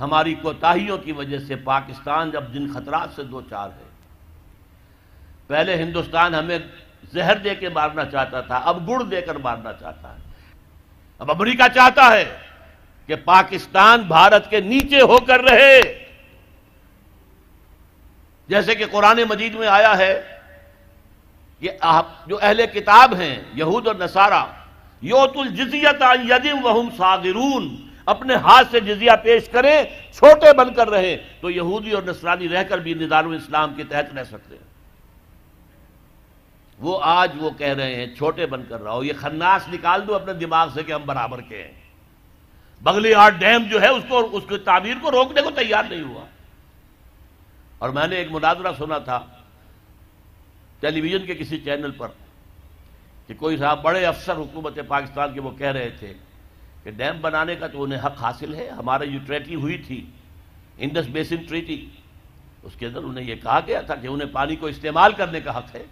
[0.00, 3.84] ہماری کوتاہیوں کی وجہ سے پاکستان جب جن خطرات سے دو چار ہے۔
[5.46, 6.58] پہلے ہندوستان ہمیں
[7.12, 10.18] زہر دے کے مارنا چاہتا تھا، اب گڑ دے کر مارنا چاہتا ہے۔
[11.20, 12.24] اب امریکہ چاہتا ہے
[13.06, 15.80] کہ پاکستان بھارت کے نیچے ہو کر رہے۔
[18.48, 20.12] جیسے کہ قرآن مجید میں آیا ہے
[21.60, 21.70] کہ
[22.26, 24.44] جو اہل کتاب ہیں، یہود اور نصارہ،
[25.02, 27.68] یوت الجزیت یدم وہم صادرون
[28.06, 32.62] اپنے ہاتھ سے جزیہ پیش کریں، چھوٹے بن کر رہے تو یہودی اور نصرانی رہ
[32.62, 34.69] کر بھی نظام اسلام کے تحت رہ سکتے ہیں۔
[36.80, 40.14] وہ آج وہ کہہ رہے ہیں، چھوٹے بن کر رہا ہو، یہ خناس نکال دو
[40.14, 41.72] اپنے دماغ سے کہ ہم برابر کے ہیں۔
[42.82, 46.02] بغلی آرٹ ڈیم جو ہے، اس کو، اس کی تعبیر کو روکنے کو تیار نہیں
[46.02, 46.24] ہوا۔
[47.78, 49.26] اور میں نے ایک مناظرہ سنا تھا
[50.80, 52.08] ٹیلی ویژن کے کسی چینل پر
[53.26, 56.14] کہ کوئی صاحب بڑے افسر حکومت پاکستان کے وہ کہہ رہے تھے
[56.82, 60.06] کہ ڈیم بنانے کا تو انہیں حق حاصل ہے، ہمارے جو ٹریٹی ہوئی تھی
[60.78, 61.86] انڈس بیسن ٹریٹی۔
[62.62, 65.58] اس کے اندر انہیں یہ کہا گیا تھا کہ انہیں پانی کو استعمال کرنے کا
[65.58, 65.84] حق ہے۔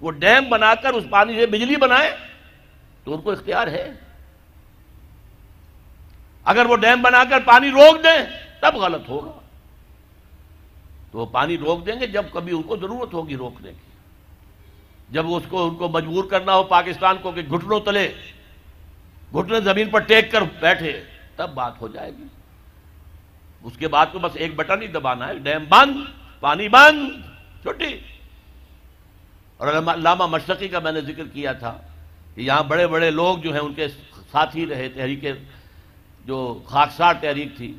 [0.00, 2.16] وہ ڈیم بنا کر اس پانی سے بجلی بنائے
[3.04, 3.92] تو ان کو اختیار ہے۔
[6.44, 8.26] اگر وہ ڈیم بنا کر پانی روک دیں
[8.60, 9.40] تب غلط ہوگا۔
[11.10, 13.88] تو وہ پانی روک دیں گے جب کبھی ان کو ضرورت ہوگی روکنے کی۔
[15.10, 18.14] جب اس کو ان کو مجبور کرنا ہو پاکستان کو کہ گھٹنوں تلے،
[19.32, 21.04] گھٹنے زمین پر ٹیک کر بیٹھے،
[21.36, 22.24] تب بات ہو جائے گی۔
[23.62, 25.96] اس کے بعد تو بس ایک بٹن ہی دبانا ہے، ڈیم بند،
[26.40, 27.10] پانی بند،
[27.62, 28.00] چھٹی۔
[29.58, 31.78] اور علامہ مشرقی کا میں نے ذکر کیا تھا
[32.34, 33.88] کہ یہاں بڑے بڑے لوگ جو ہیں ان کے
[34.32, 35.24] ساتھی رہے، تحریک
[36.24, 37.74] جو خاکسار تحریک تھی،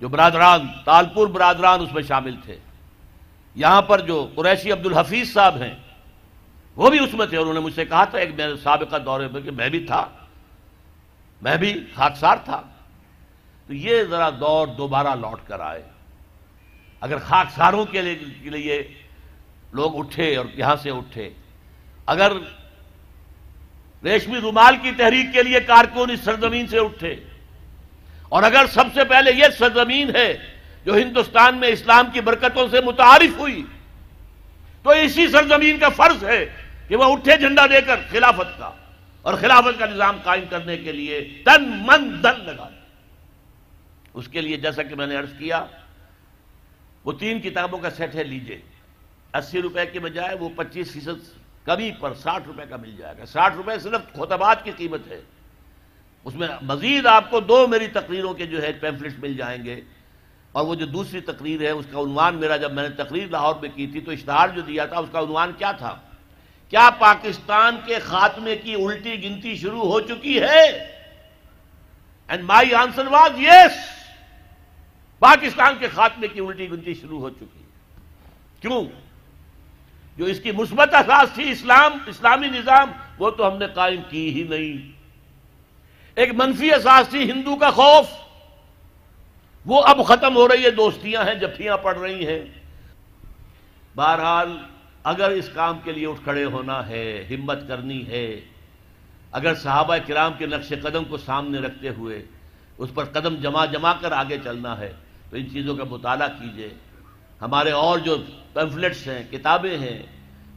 [0.00, 2.58] جو برادران، تالپور برادران اس میں شامل تھے۔
[3.54, 5.74] یہاں پر جو قریشی عبد الحفیظ صاحب ہیں،
[6.76, 9.28] وہ بھی اس میں تھے۔ انہوں نے مجھ سے کہا تھا، ایک میرے سابقہ دورے
[9.28, 10.06] پہ کہ میں بھی تھا،
[11.42, 12.62] میں بھی خاکسار تھا۔
[13.66, 15.82] تو یہ ذرا دور دوبارہ لوٹ کر آئے۔
[17.00, 18.94] اگر خاکساروں کے لیے
[19.72, 21.30] لوگ اٹھے اور یہاں سے اٹھے۔
[22.06, 22.32] اگر
[24.04, 27.16] ریشمی رومال کی تحریک کے لیے کارکن اس سرزمین سے اٹھے۔
[28.28, 30.36] اور اگر سب سے پہلے یہ سرزمین ہے
[30.84, 33.64] جو ہندوستان میں اسلام کی برکتوں سے متعارف ہوئی،
[34.82, 36.56] تو اسی سرزمین کا فرض ہے
[36.88, 38.70] کہ وہ اٹھے جھنڈا دے کر خلافت کا
[39.22, 42.68] اور خلافت کا نظام قائم کرنے کے لیے تن من دن لگا
[44.14, 45.64] اس کے لیے جیسا کہ میں نے عرض کیا،
[47.04, 48.60] وہ تین کتابوں کا سیٹ ہے، لیجیے۔
[49.38, 53.26] اسی روپے کے بجائے وہ پچیس فیصد کمی پر ساٹھ روپے کا مل جائے گا۔
[53.26, 55.20] ساٹھ روپے صرف خطبات کی قیمت ہے۔
[56.24, 59.80] اس میں مزید آپ کو دو میری تقریروں کے جو ہے پیمفلٹس مل جائیں گے۔
[60.52, 63.54] اور وہ جو دوسری تقریر ہے، اس کا عنوان میرا جب میں نے تقریر لاہور
[63.62, 65.96] میں کی تھی تو اشتہار جو دیا تھا، اس کا عنوان کیا تھا؟
[66.68, 70.66] کیا پاکستان کے خاتمے کی الٹی گنتی شروع ہو چکی ہے؟
[72.28, 73.72] And my answer was yes
[75.18, 77.66] Pakistan کے خاتمے کی الٹی گنتی شروع ہو چکی ہے۔
[78.60, 78.84] کیوں؟
[80.18, 84.34] جو اس کی مثبت اثاث تھی، اسلام، اسلامی نظام، وہ تو ہم نے قائم کی
[84.34, 84.92] ہی نہیں۔
[86.14, 88.06] ایک منفی احساس تھی، ہندو کا خوف۔
[89.66, 92.44] وہ اب ختم ہو رہی ہے، دوستیاں ہیں جفیاں پڑ رہی ہیں۔
[93.96, 94.58] بہرحال،
[95.04, 98.40] اگر اس کام کے لیے اٹھ کھڑے ہونا ہے، ہمت کرنی ہے،
[99.32, 102.22] اگر صحابہ کرام کے نقش قدم کو سامنے رکھتے ہوئے
[102.78, 104.92] اس پر قدم جما جما کر آگے چلنا ہے،
[105.30, 106.70] تو ان چیزوں کا مطالعہ کیجیے۔
[107.42, 108.16] ہمارے اور جو
[108.52, 110.02] پیمفلٹس ہیں، کتابیں ہیں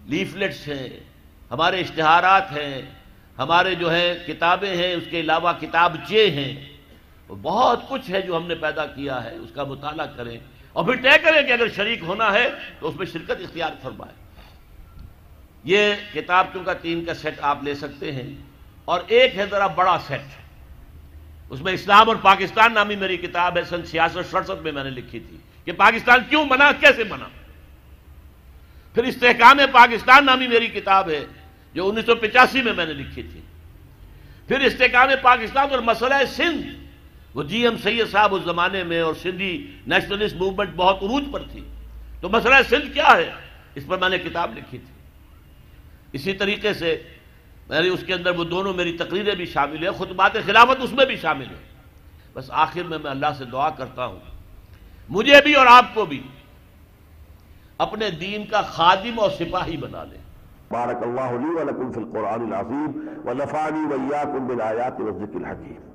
[0.06, 0.90] لیفلٹس ہیں،
[1.52, 2.82] ہمارے اشتہارات ہیں،
[3.38, 6.72] ہمارے جو ہے کتابیں ہیں، اس کے علاوہ کتاب چے ہیں
[7.42, 10.38] بہت کچھ ہے جو ہم نے پیدا کیا ہے، اس کا مطالعہ کریں۔
[10.74, 12.50] اور پھر طے کریں کہ اگر شریک ہونا ہے
[12.80, 14.14] تو اس میں شرکت اختیار فرمائے
[15.64, 18.36] یہ کتاب کا تین کا سیٹ آپ لے سکتے ہیں۔
[18.86, 20.22] اور ایک ہے ذرا بڑا سیٹ
[21.50, 24.90] اس میں اسلام اور پاکستان نامی میری کتاب ہے، سن سیاست سڑسٹھ میں میں نے
[24.90, 27.26] لکھی تھی۔ کہ پاکستان کیوں بنا کیسے بنا
[28.94, 31.26] پھر استحکام پاکستان نامی میری کتاب ہے،
[31.74, 33.42] جو انیس سو پچاسی میں میں نے لکھی تھی۔
[34.48, 36.68] پھر استحکام پاکستان اور مسئلہ سندھ،
[37.34, 41.44] وہ جی ایم سید صاحب اس زمانے میں اور سندھی نیشنلسٹ موومنٹ بہت عروج پر
[41.52, 41.62] تھی۔
[42.22, 43.32] تو مسئلہ سندھ کیا ہے؟
[43.76, 44.94] اس پر میں نے کتاب لکھی تھی۔
[46.14, 47.04] اسی طریقے سے
[47.70, 51.06] میری اس کے اندر وہ دونوں میری تقریریں بھی شامل ہیں، خطبات خلافت اس میں
[51.06, 51.72] بھی شامل ہے
[52.34, 54.31] بس آخر میں میں اللہ سے دعا کرتا ہوں
[55.10, 56.22] مجھے بھی اور آپ کو بھی
[57.78, 60.18] اپنے دین کا خادم اور سپاہی بنا لے
[60.70, 62.92] بارک اللہ لی و لکم فی القرآن العظیم
[63.26, 65.91] و نفعنی و بالآیات والذکر الحکیم۔